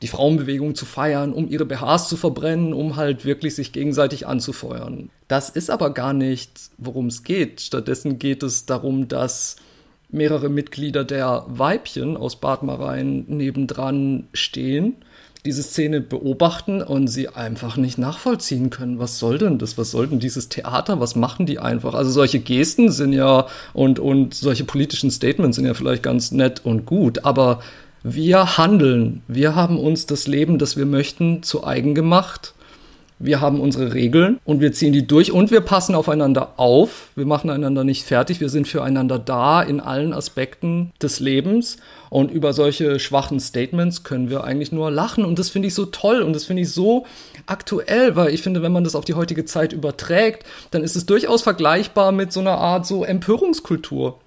die 0.04 0.10
Frauenbewegung 0.10 0.76
zu 0.76 0.86
feiern, 0.86 1.32
um 1.32 1.48
ihre 1.48 1.66
BHs 1.66 2.10
zu 2.10 2.18
verbrennen, 2.18 2.74
um 2.74 2.98
halt 2.98 3.24
wirklich 3.24 3.56
sich 3.56 3.72
gegenseitig 3.72 4.28
anzufeuern. 4.28 5.10
Das 5.30 5.50
ist 5.50 5.70
aber 5.70 5.94
gar 5.94 6.12
nicht, 6.12 6.52
worum 6.78 7.08
es 7.08 7.24
geht. 7.24 7.62
Stattdessen 7.62 8.20
geht 8.20 8.44
es 8.44 8.66
darum, 8.66 9.08
dass 9.08 9.56
mehrere 10.10 10.50
Mitglieder 10.50 11.06
der 11.06 11.46
Weibchen 11.48 12.18
aus 12.18 12.36
Bad 12.36 12.64
Marein 12.64 13.24
nebendran 13.30 14.28
stehen, 14.34 14.98
diese 15.46 15.64
Szene 15.64 16.02
beobachten 16.02 16.82
und 16.82 17.08
sie 17.08 17.30
einfach 17.30 17.78
nicht 17.78 17.98
nachvollziehen 17.98 18.72
können. 18.72 19.00
Was 19.00 19.20
soll 19.20 19.38
denn 19.38 19.58
das? 19.58 19.78
Was 19.78 19.92
soll 19.92 20.08
denn 20.08 20.20
dieses 20.20 20.50
Theater? 20.50 21.00
Was 21.00 21.16
machen 21.16 21.46
die 21.46 21.60
einfach? 21.60 21.94
Also 21.94 22.12
solche 22.12 22.40
Gesten 22.40 22.92
sind 22.92 23.14
ja 23.14 23.48
und, 23.72 24.00
und 24.00 24.34
solche 24.34 24.66
politischen 24.66 25.12
Statements 25.12 25.56
sind 25.56 25.66
ja 25.66 25.74
vielleicht 25.74 26.04
ganz 26.04 26.34
nett 26.34 26.60
und 26.66 26.86
gut, 26.86 27.24
aber 27.24 27.62
wir 28.04 28.58
handeln. 28.58 29.24
Wir 29.28 29.56
haben 29.56 29.80
uns 29.80 30.06
das 30.06 30.28
Leben, 30.28 30.60
das 30.60 30.76
wir 30.76 30.86
möchten, 30.86 31.42
zu 31.42 31.66
eigen 31.66 31.96
gemacht. 31.96 32.54
Wir 33.20 33.40
haben 33.40 33.62
unsere 33.62 33.94
Regeln 33.94 34.40
und 34.44 34.60
wir 34.60 34.74
ziehen 34.74 34.92
die 34.92 35.08
durch 35.08 35.32
und 35.32 35.50
wir 35.50 35.62
passen 35.62 35.96
aufeinander 35.96 36.56
auf. 36.58 37.12
Wir 37.16 37.26
machen 37.26 37.50
einander 37.50 37.86
nicht 37.86 38.04
fertig. 38.04 38.42
Wir 38.42 38.50
sind 38.50 38.68
füreinander 38.68 39.18
da 39.18 39.62
in 39.62 39.80
allen 39.80 40.12
Aspekten 40.12 40.92
des 41.02 41.22
Lebens. 41.22 41.78
Und 42.10 42.32
über 42.32 42.52
solche 42.52 43.00
schwachen 43.00 43.40
Statements 43.40 44.04
können 44.04 44.30
wir 44.30 44.44
eigentlich 44.44 44.74
nur 44.74 44.92
lachen. 44.92 45.24
Und 45.24 45.40
das 45.40 45.50
finde 45.50 45.70
ich 45.70 45.74
so 45.74 45.86
toll 45.86 46.22
und 46.22 46.34
das 46.34 46.44
finde 46.44 46.64
ich 46.64 46.72
so 46.72 47.06
aktuell, 47.46 48.18
weil 48.18 48.34
ich 48.34 48.42
finde, 48.42 48.62
wenn 48.62 48.74
man 48.74 48.84
das 48.84 48.96
auf 48.96 49.06
die 49.06 49.14
heutige 49.14 49.46
Zeit 49.46 49.72
überträgt, 49.72 50.46
dann 50.72 50.84
ist 50.84 50.98
es 50.98 51.06
durchaus 51.06 51.42
vergleichbar 51.42 52.12
mit 52.12 52.34
so 52.34 52.42
einer 52.42 52.58
Art 52.58 52.86
so 52.86 53.06
Empörungskultur 53.06 54.20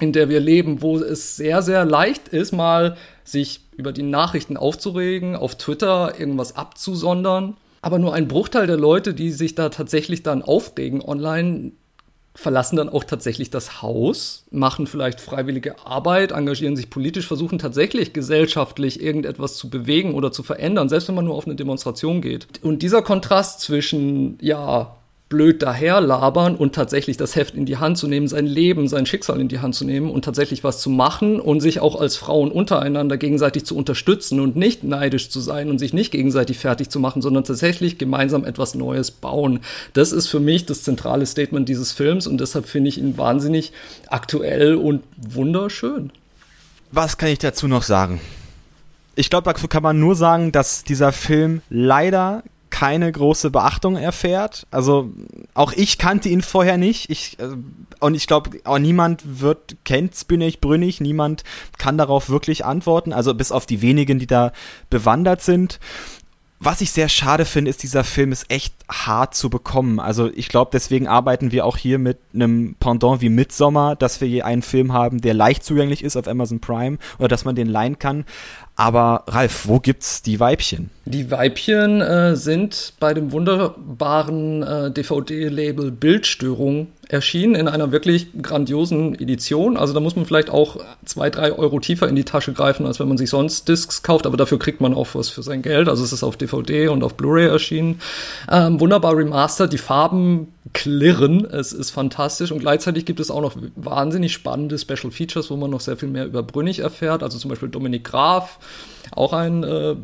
in 0.00 0.12
der 0.12 0.28
wir 0.28 0.40
leben, 0.40 0.82
wo 0.82 0.96
es 0.98 1.36
sehr, 1.36 1.62
sehr 1.62 1.84
leicht 1.84 2.28
ist, 2.28 2.52
mal 2.52 2.96
sich 3.24 3.60
über 3.76 3.92
die 3.92 4.02
Nachrichten 4.02 4.56
aufzuregen, 4.56 5.36
auf 5.36 5.56
Twitter 5.56 6.18
irgendwas 6.18 6.56
abzusondern. 6.56 7.56
Aber 7.82 7.98
nur 7.98 8.14
ein 8.14 8.28
Bruchteil 8.28 8.66
der 8.66 8.76
Leute, 8.76 9.14
die 9.14 9.30
sich 9.30 9.54
da 9.54 9.70
tatsächlich 9.70 10.22
dann 10.22 10.42
aufregen 10.42 11.00
online, 11.00 11.72
verlassen 12.34 12.76
dann 12.76 12.88
auch 12.88 13.04
tatsächlich 13.04 13.50
das 13.50 13.82
Haus, 13.82 14.44
machen 14.50 14.86
vielleicht 14.86 15.20
freiwillige 15.20 15.84
Arbeit, 15.84 16.32
engagieren 16.32 16.76
sich 16.76 16.88
politisch, 16.88 17.26
versuchen 17.26 17.58
tatsächlich 17.58 18.12
gesellschaftlich 18.12 19.02
irgendetwas 19.02 19.56
zu 19.56 19.68
bewegen 19.68 20.14
oder 20.14 20.30
zu 20.30 20.42
verändern, 20.42 20.88
selbst 20.88 21.08
wenn 21.08 21.16
man 21.16 21.24
nur 21.24 21.34
auf 21.34 21.46
eine 21.46 21.56
Demonstration 21.56 22.20
geht. 22.20 22.46
Und 22.62 22.82
dieser 22.82 23.02
Kontrast 23.02 23.60
zwischen, 23.60 24.38
ja, 24.40 24.96
blöd 25.30 25.62
daherlabern 25.62 26.56
und 26.56 26.74
tatsächlich 26.74 27.16
das 27.16 27.36
Heft 27.36 27.54
in 27.54 27.64
die 27.64 27.76
Hand 27.76 27.96
zu 27.96 28.08
nehmen, 28.08 28.26
sein 28.26 28.46
Leben, 28.46 28.88
sein 28.88 29.06
Schicksal 29.06 29.40
in 29.40 29.46
die 29.46 29.60
Hand 29.60 29.76
zu 29.76 29.84
nehmen 29.84 30.10
und 30.10 30.24
tatsächlich 30.24 30.64
was 30.64 30.80
zu 30.80 30.90
machen 30.90 31.38
und 31.38 31.60
sich 31.60 31.78
auch 31.78 31.98
als 31.98 32.16
Frauen 32.16 32.50
untereinander 32.50 33.16
gegenseitig 33.16 33.64
zu 33.64 33.76
unterstützen 33.76 34.40
und 34.40 34.56
nicht 34.56 34.82
neidisch 34.82 35.30
zu 35.30 35.38
sein 35.38 35.70
und 35.70 35.78
sich 35.78 35.92
nicht 35.92 36.10
gegenseitig 36.10 36.58
fertig 36.58 36.90
zu 36.90 36.98
machen, 36.98 37.22
sondern 37.22 37.44
tatsächlich 37.44 37.96
gemeinsam 37.96 38.44
etwas 38.44 38.74
Neues 38.74 39.12
bauen. 39.12 39.60
Das 39.92 40.10
ist 40.10 40.26
für 40.26 40.40
mich 40.40 40.66
das 40.66 40.82
zentrale 40.82 41.24
Statement 41.24 41.68
dieses 41.68 41.92
Films 41.92 42.26
und 42.26 42.40
deshalb 42.40 42.66
finde 42.66 42.88
ich 42.88 42.98
ihn 42.98 43.16
wahnsinnig 43.16 43.72
aktuell 44.08 44.74
und 44.74 45.04
wunderschön. 45.16 46.10
Was 46.90 47.18
kann 47.18 47.28
ich 47.28 47.38
dazu 47.38 47.68
noch 47.68 47.84
sagen? 47.84 48.20
Ich 49.14 49.30
glaube, 49.30 49.52
dazu 49.52 49.68
kann 49.68 49.84
man 49.84 50.00
nur 50.00 50.16
sagen, 50.16 50.50
dass 50.50 50.82
dieser 50.82 51.12
Film 51.12 51.62
leider 51.70 52.42
keine 52.80 53.12
große 53.12 53.50
Beachtung 53.50 53.98
erfährt. 53.98 54.66
Also 54.70 55.10
auch 55.52 55.74
ich 55.74 55.98
kannte 55.98 56.30
ihn 56.30 56.40
vorher 56.40 56.78
nicht. 56.78 57.10
Ich, 57.10 57.38
äh, 57.38 57.48
und 57.98 58.14
ich 58.14 58.26
glaube, 58.26 58.58
auch 58.64 58.78
niemand 58.78 59.22
wird, 59.38 59.76
kennt 59.84 60.16
Spinach 60.16 60.60
Brünnig, 60.62 60.98
niemand 60.98 61.44
kann 61.76 61.98
darauf 61.98 62.30
wirklich 62.30 62.64
antworten. 62.64 63.12
Also 63.12 63.34
bis 63.34 63.52
auf 63.52 63.66
die 63.66 63.82
wenigen, 63.82 64.18
die 64.18 64.26
da 64.26 64.52
bewandert 64.88 65.42
sind. 65.42 65.78
Was 66.62 66.82
ich 66.82 66.90
sehr 66.90 67.08
schade 67.08 67.46
finde, 67.46 67.70
ist, 67.70 67.82
dieser 67.82 68.04
Film 68.04 68.32
ist 68.32 68.50
echt 68.50 68.74
hart 68.86 69.34
zu 69.34 69.48
bekommen. 69.48 69.98
Also 69.98 70.30
ich 70.34 70.50
glaube, 70.50 70.70
deswegen 70.74 71.08
arbeiten 71.08 71.52
wir 71.52 71.64
auch 71.64 71.78
hier 71.78 71.98
mit 71.98 72.18
einem 72.34 72.76
Pendant 72.78 73.22
wie 73.22 73.30
Midsommer, 73.30 73.96
dass 73.96 74.20
wir 74.20 74.28
hier 74.28 74.44
einen 74.44 74.60
Film 74.60 74.92
haben, 74.92 75.22
der 75.22 75.32
leicht 75.32 75.64
zugänglich 75.64 76.04
ist 76.04 76.18
auf 76.18 76.28
Amazon 76.28 76.60
Prime 76.60 76.98
oder 77.18 77.28
dass 77.28 77.46
man 77.46 77.54
den 77.54 77.66
leihen 77.66 77.98
kann. 77.98 78.26
Aber 78.76 79.24
Ralf, 79.26 79.68
wo 79.68 79.80
gibt's 79.80 80.20
die 80.20 80.38
Weibchen? 80.38 80.90
Die 81.06 81.30
Weibchen 81.30 82.02
äh, 82.02 82.36
sind 82.36 82.92
bei 83.00 83.14
dem 83.14 83.32
wunderbaren 83.32 84.62
äh, 84.62 84.90
DVD-Label 84.90 85.90
Bildstörung 85.90 86.88
erschienen 87.10 87.54
in 87.56 87.68
einer 87.68 87.90
wirklich 87.90 88.28
grandiosen 88.40 89.14
Edition. 89.20 89.76
Also 89.76 89.92
da 89.92 90.00
muss 90.00 90.14
man 90.14 90.26
vielleicht 90.26 90.48
auch 90.48 90.76
zwei, 91.04 91.28
drei 91.28 91.52
Euro 91.52 91.80
tiefer 91.80 92.08
in 92.08 92.14
die 92.14 92.24
Tasche 92.24 92.52
greifen, 92.52 92.86
als 92.86 93.00
wenn 93.00 93.08
man 93.08 93.18
sich 93.18 93.30
sonst 93.30 93.68
Discs 93.68 94.02
kauft, 94.02 94.26
aber 94.26 94.36
dafür 94.36 94.58
kriegt 94.58 94.80
man 94.80 94.94
auch 94.94 95.08
was 95.14 95.28
für 95.28 95.42
sein 95.42 95.62
Geld. 95.62 95.88
Also 95.88 96.04
es 96.04 96.12
ist 96.12 96.22
auf 96.22 96.36
DVD 96.36 96.88
und 96.88 97.02
auf 97.02 97.14
Blu-ray 97.14 97.48
erschienen. 97.48 98.00
Ähm, 98.50 98.78
wunderbar 98.78 99.16
remastered, 99.16 99.72
die 99.72 99.78
Farben 99.78 100.48
klirren, 100.72 101.44
es 101.46 101.72
ist 101.72 101.90
fantastisch 101.90 102.52
und 102.52 102.60
gleichzeitig 102.60 103.04
gibt 103.04 103.18
es 103.18 103.30
auch 103.30 103.40
noch 103.40 103.56
wahnsinnig 103.74 104.32
spannende 104.32 104.78
Special 104.78 105.10
Features, 105.10 105.50
wo 105.50 105.56
man 105.56 105.70
noch 105.70 105.80
sehr 105.80 105.96
viel 105.96 106.08
mehr 106.08 106.26
über 106.26 106.44
Brünnig 106.44 106.78
erfährt. 106.78 107.24
Also 107.24 107.38
zum 107.38 107.48
Beispiel 107.48 107.70
Dominik 107.70 108.04
Graf, 108.04 108.60
auch 109.10 109.32
ein 109.32 109.64
äh, 109.64 109.96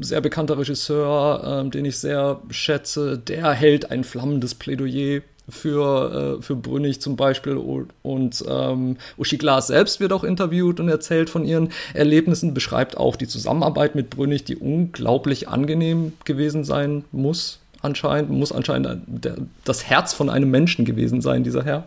sehr 0.00 0.22
bekannter 0.22 0.56
Regisseur, 0.56 1.64
äh, 1.66 1.68
den 1.68 1.84
ich 1.84 1.98
sehr 1.98 2.40
schätze, 2.48 3.18
der 3.18 3.50
hält 3.50 3.90
ein 3.90 4.04
flammendes 4.04 4.54
Plädoyer 4.54 5.20
für, 5.48 6.38
äh, 6.38 6.42
für 6.42 6.56
Brünnig 6.56 7.00
zum 7.00 7.16
Beispiel 7.16 7.56
und 8.02 8.44
ähm, 8.48 8.96
Uschi 9.18 9.36
Glas 9.36 9.66
selbst 9.66 10.00
wird 10.00 10.12
auch 10.12 10.24
interviewt 10.24 10.80
und 10.80 10.88
erzählt 10.88 11.30
von 11.30 11.44
ihren 11.44 11.70
Erlebnissen, 11.92 12.54
beschreibt 12.54 12.96
auch 12.96 13.16
die 13.16 13.28
Zusammenarbeit 13.28 13.94
mit 13.94 14.10
Brünnig, 14.10 14.44
die 14.44 14.56
unglaublich 14.56 15.48
angenehm 15.48 16.14
gewesen 16.24 16.64
sein 16.64 17.04
muss 17.12 17.60
anscheinend, 17.84 18.30
muss 18.30 18.50
anscheinend 18.50 19.02
der, 19.06 19.36
das 19.64 19.84
Herz 19.84 20.14
von 20.14 20.30
einem 20.30 20.50
Menschen 20.50 20.84
gewesen 20.84 21.20
sein, 21.20 21.44
dieser 21.44 21.64
Herr. 21.64 21.84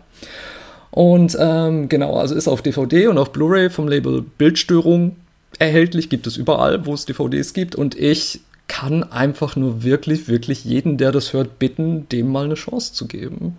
Und 0.90 1.36
ähm, 1.38 1.88
genau, 1.88 2.16
also 2.16 2.34
ist 2.34 2.48
auf 2.48 2.62
DVD 2.62 3.08
und 3.08 3.18
auf 3.18 3.32
Blu-ray 3.32 3.68
vom 3.68 3.88
Label 3.88 4.24
Bildstörung 4.38 5.16
erhältlich, 5.58 6.08
gibt 6.08 6.26
es 6.26 6.36
überall, 6.36 6.86
wo 6.86 6.94
es 6.94 7.04
DVDs 7.04 7.52
gibt 7.52 7.74
und 7.74 7.94
ich 7.96 8.40
kann 8.68 9.02
einfach 9.02 9.56
nur 9.56 9.82
wirklich, 9.82 10.28
wirklich 10.28 10.64
jeden, 10.64 10.98
der 10.98 11.10
das 11.10 11.32
hört, 11.32 11.58
bitten, 11.58 12.08
dem 12.10 12.30
mal 12.30 12.44
eine 12.44 12.54
Chance 12.54 12.92
zu 12.92 13.08
geben. 13.08 13.56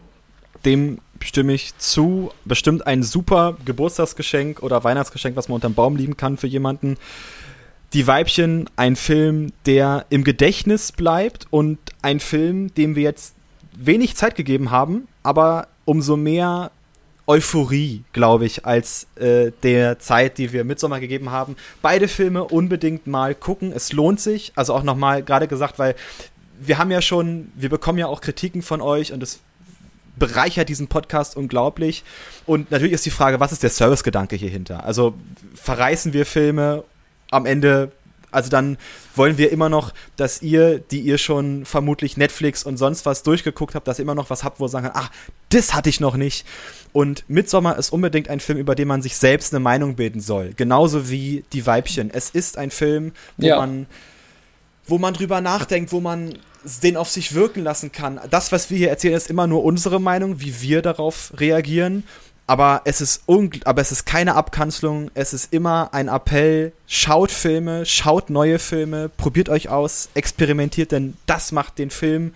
Dem 0.65 0.99
stimme 1.21 1.53
ich 1.53 1.77
zu. 1.77 2.31
Bestimmt 2.45 2.87
ein 2.87 3.03
super 3.03 3.57
Geburtstagsgeschenk 3.65 4.61
oder 4.63 4.83
Weihnachtsgeschenk, 4.83 5.35
was 5.35 5.49
man 5.49 5.55
unterm 5.55 5.73
Baum 5.73 5.95
lieben 5.95 6.15
kann 6.15 6.37
für 6.37 6.47
jemanden. 6.47 6.97
Die 7.93 8.05
Weibchen, 8.05 8.69
ein 8.75 8.95
Film, 8.95 9.51
der 9.65 10.05
im 10.09 10.23
Gedächtnis 10.23 10.91
bleibt 10.91 11.47
und 11.49 11.79
ein 12.01 12.19
Film, 12.19 12.73
dem 12.75 12.95
wir 12.95 13.03
jetzt 13.03 13.35
wenig 13.75 14.15
Zeit 14.15 14.35
gegeben 14.35 14.69
haben, 14.69 15.07
aber 15.23 15.67
umso 15.85 16.15
mehr 16.15 16.71
Euphorie, 17.29 18.03
glaube 18.11 18.47
ich, 18.47 18.65
als 18.65 19.05
äh, 19.15 19.51
der 19.61 19.99
Zeit, 19.99 20.39
die 20.39 20.51
wir 20.51 20.63
Midsommar 20.63 20.99
gegeben 20.99 21.29
haben. 21.29 21.55
Beide 21.83 22.07
Filme 22.07 22.43
unbedingt 22.43 23.05
mal 23.05 23.35
gucken. 23.35 23.71
Es 23.71 23.93
lohnt 23.93 24.19
sich. 24.19 24.51
Also 24.55 24.73
auch 24.73 24.81
nochmal 24.81 25.21
gerade 25.21 25.47
gesagt, 25.47 25.77
weil 25.77 25.93
wir 26.59 26.79
haben 26.79 26.89
ja 26.89 27.03
schon, 27.03 27.51
wir 27.53 27.69
bekommen 27.69 27.99
ja 27.99 28.07
auch 28.07 28.21
Kritiken 28.21 28.63
von 28.63 28.81
euch 28.81 29.13
und 29.13 29.21
es 29.21 29.41
bereichert 30.17 30.69
diesen 30.69 30.87
Podcast 30.87 31.37
unglaublich. 31.37 32.03
Und 32.47 32.71
natürlich 32.71 32.93
ist 32.93 33.05
die 33.05 33.11
Frage, 33.11 33.39
was 33.39 33.51
ist 33.51 33.61
der 33.61 33.69
Servicegedanke 33.69 34.35
hier 34.35 34.49
hinter? 34.49 34.83
Also 34.83 35.13
verreißen 35.53 36.13
wir 36.13 36.25
Filme 36.25 36.83
am 37.29 37.45
Ende 37.45 37.91
also 38.31 38.49
dann 38.49 38.77
wollen 39.15 39.37
wir 39.37 39.51
immer 39.51 39.69
noch, 39.69 39.93
dass 40.15 40.41
ihr, 40.41 40.79
die 40.79 40.99
ihr 41.01 41.17
schon 41.17 41.65
vermutlich 41.65 42.15
Netflix 42.17 42.63
und 42.63 42.77
sonst 42.77 43.05
was 43.05 43.23
durchgeguckt 43.23 43.75
habt, 43.75 43.87
dass 43.87 43.99
ihr 43.99 44.03
immer 44.03 44.15
noch 44.15 44.29
was 44.29 44.43
habt, 44.43 44.59
wo 44.59 44.65
ihr 44.65 44.69
sagen 44.69 44.91
ach, 44.93 45.09
das 45.49 45.73
hatte 45.73 45.89
ich 45.89 45.99
noch 45.99 46.15
nicht. 46.15 46.45
Und 46.91 47.23
Midsommar 47.27 47.77
ist 47.77 47.91
unbedingt 47.91 48.29
ein 48.29 48.39
Film, 48.39 48.57
über 48.57 48.75
den 48.75 48.87
man 48.87 49.01
sich 49.01 49.15
selbst 49.15 49.53
eine 49.53 49.59
Meinung 49.59 49.95
bilden 49.95 50.21
soll. 50.21 50.53
Genauso 50.55 51.09
wie 51.09 51.43
Die 51.53 51.65
Weibchen. 51.65 52.09
Es 52.11 52.29
ist 52.29 52.57
ein 52.57 52.71
Film, 52.71 53.11
wo 53.37 53.47
ja. 53.47 53.57
man 53.57 53.87
wo 54.85 54.97
man 54.97 55.13
drüber 55.13 55.39
nachdenkt, 55.39 55.91
wo 55.91 55.99
man 55.99 56.33
den 56.81 56.97
auf 56.97 57.09
sich 57.09 57.35
wirken 57.35 57.63
lassen 57.63 57.91
kann. 57.91 58.19
Das, 58.31 58.51
was 58.51 58.71
wir 58.71 58.77
hier 58.77 58.89
erzählen, 58.89 59.13
ist 59.13 59.29
immer 59.29 59.45
nur 59.45 59.63
unsere 59.63 60.01
Meinung, 60.01 60.41
wie 60.41 60.61
wir 60.61 60.81
darauf 60.81 61.31
reagieren 61.37 62.03
aber 62.49 62.81
es 62.85 62.99
ist 62.99 63.25
aber 63.27 63.81
es 63.81 63.91
ist 63.91 64.07
keine 64.07 64.33
Abkanzlung, 64.33 65.11
es 65.13 65.33
ist 65.33 65.53
immer 65.53 65.93
ein 65.93 66.07
Appell, 66.07 66.73
schaut 66.87 67.29
Filme, 67.29 67.85
schaut 67.85 68.31
neue 68.31 68.57
Filme, 68.57 69.07
probiert 69.07 69.49
euch 69.49 69.69
aus, 69.69 70.09
experimentiert, 70.15 70.91
denn 70.91 71.15
das 71.27 71.51
macht 71.51 71.77
den 71.77 71.91
Film 71.91 72.33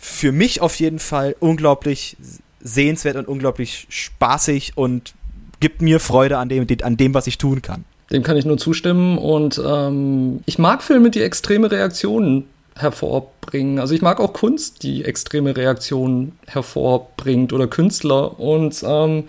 für 0.00 0.32
mich 0.32 0.60
auf 0.60 0.74
jeden 0.80 0.98
Fall 0.98 1.36
unglaublich 1.38 2.16
sehenswert 2.64 3.16
und 3.16 3.28
unglaublich 3.28 3.86
spaßig 3.88 4.72
und 4.74 5.14
gibt 5.60 5.82
mir 5.82 6.00
Freude 6.00 6.38
an 6.38 6.48
dem, 6.48 6.66
an 6.82 6.96
dem, 6.96 7.14
was 7.14 7.28
ich 7.28 7.38
tun 7.38 7.62
kann. 7.62 7.84
Dem 8.10 8.22
kann 8.22 8.36
ich 8.36 8.44
nur 8.44 8.58
zustimmen 8.58 9.18
und 9.18 9.60
ähm, 9.64 10.40
ich 10.46 10.58
mag 10.58 10.82
Filme, 10.82 11.10
die 11.10 11.22
extreme 11.22 11.70
Reaktionen 11.70 12.46
hervorbringen. 12.76 13.78
Also 13.78 13.94
ich 13.94 14.02
mag 14.02 14.20
auch 14.20 14.32
Kunst, 14.32 14.82
die 14.82 15.04
extreme 15.04 15.56
Reaktionen 15.56 16.32
hervorbringt 16.46 17.52
oder 17.52 17.66
Künstler. 17.66 18.38
Und, 18.40 18.82
ähm, 18.86 19.24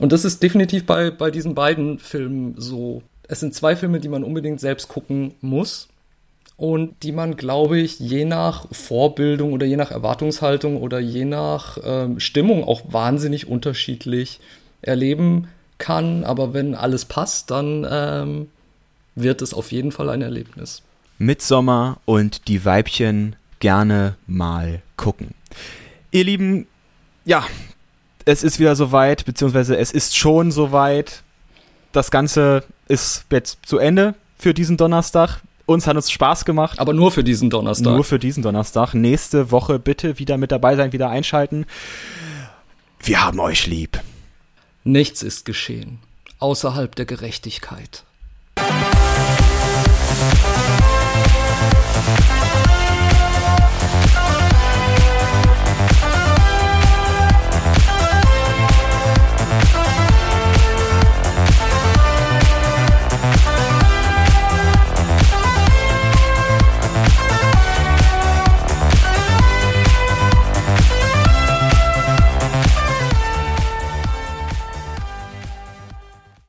und 0.00 0.12
das 0.12 0.24
ist 0.24 0.42
definitiv 0.42 0.86
bei, 0.86 1.10
bei 1.10 1.30
diesen 1.30 1.54
beiden 1.54 1.98
Filmen 1.98 2.54
so. 2.56 3.02
Es 3.28 3.40
sind 3.40 3.54
zwei 3.54 3.76
Filme, 3.76 4.00
die 4.00 4.08
man 4.08 4.24
unbedingt 4.24 4.58
selbst 4.58 4.88
gucken 4.88 5.34
muss 5.42 5.88
und 6.58 7.04
die 7.04 7.12
man, 7.12 7.36
glaube 7.36 7.78
ich, 7.78 8.00
je 8.00 8.24
nach 8.24 8.66
Vorbildung 8.72 9.52
oder 9.52 9.64
je 9.64 9.76
nach 9.76 9.92
Erwartungshaltung 9.92 10.76
oder 10.82 10.98
je 10.98 11.24
nach 11.24 11.78
ähm, 11.82 12.18
Stimmung 12.18 12.64
auch 12.64 12.82
wahnsinnig 12.88 13.46
unterschiedlich 13.46 14.40
erleben 14.82 15.46
kann. 15.78 16.24
Aber 16.24 16.52
wenn 16.54 16.74
alles 16.74 17.04
passt, 17.04 17.52
dann 17.52 17.86
ähm, 17.88 18.48
wird 19.14 19.40
es 19.40 19.54
auf 19.54 19.70
jeden 19.70 19.92
Fall 19.92 20.10
ein 20.10 20.20
Erlebnis. 20.20 20.82
Midsommer 21.18 21.98
und 22.04 22.48
die 22.48 22.64
Weibchen 22.64 23.36
gerne 23.60 24.16
mal 24.26 24.82
gucken. 24.96 25.34
Ihr 26.10 26.24
Lieben, 26.24 26.66
ja, 27.24 27.46
es 28.24 28.42
ist 28.42 28.58
wieder 28.58 28.74
soweit, 28.74 29.24
beziehungsweise 29.24 29.76
es 29.76 29.92
ist 29.92 30.16
schon 30.16 30.50
soweit. 30.50 31.22
Das 31.92 32.10
Ganze 32.10 32.64
ist 32.88 33.26
jetzt 33.30 33.58
zu 33.64 33.78
Ende 33.78 34.16
für 34.38 34.54
diesen 34.54 34.76
Donnerstag. 34.76 35.40
Uns 35.68 35.86
hat 35.86 35.98
es 35.98 36.10
Spaß 36.10 36.46
gemacht. 36.46 36.78
Aber 36.78 36.94
nur 36.94 37.12
für 37.12 37.22
diesen 37.22 37.50
Donnerstag. 37.50 37.92
Nur 37.92 38.02
für 38.02 38.18
diesen 38.18 38.42
Donnerstag. 38.42 38.94
Nächste 38.94 39.50
Woche 39.50 39.78
bitte 39.78 40.18
wieder 40.18 40.38
mit 40.38 40.50
dabei 40.50 40.76
sein, 40.76 40.94
wieder 40.94 41.10
einschalten. 41.10 41.66
Wir 43.00 43.22
haben 43.22 43.38
euch 43.38 43.66
lieb. 43.66 44.00
Nichts 44.82 45.22
ist 45.22 45.44
geschehen 45.44 45.98
außerhalb 46.38 46.94
der 46.94 47.04
Gerechtigkeit. 47.04 48.04
Musik 48.56 48.78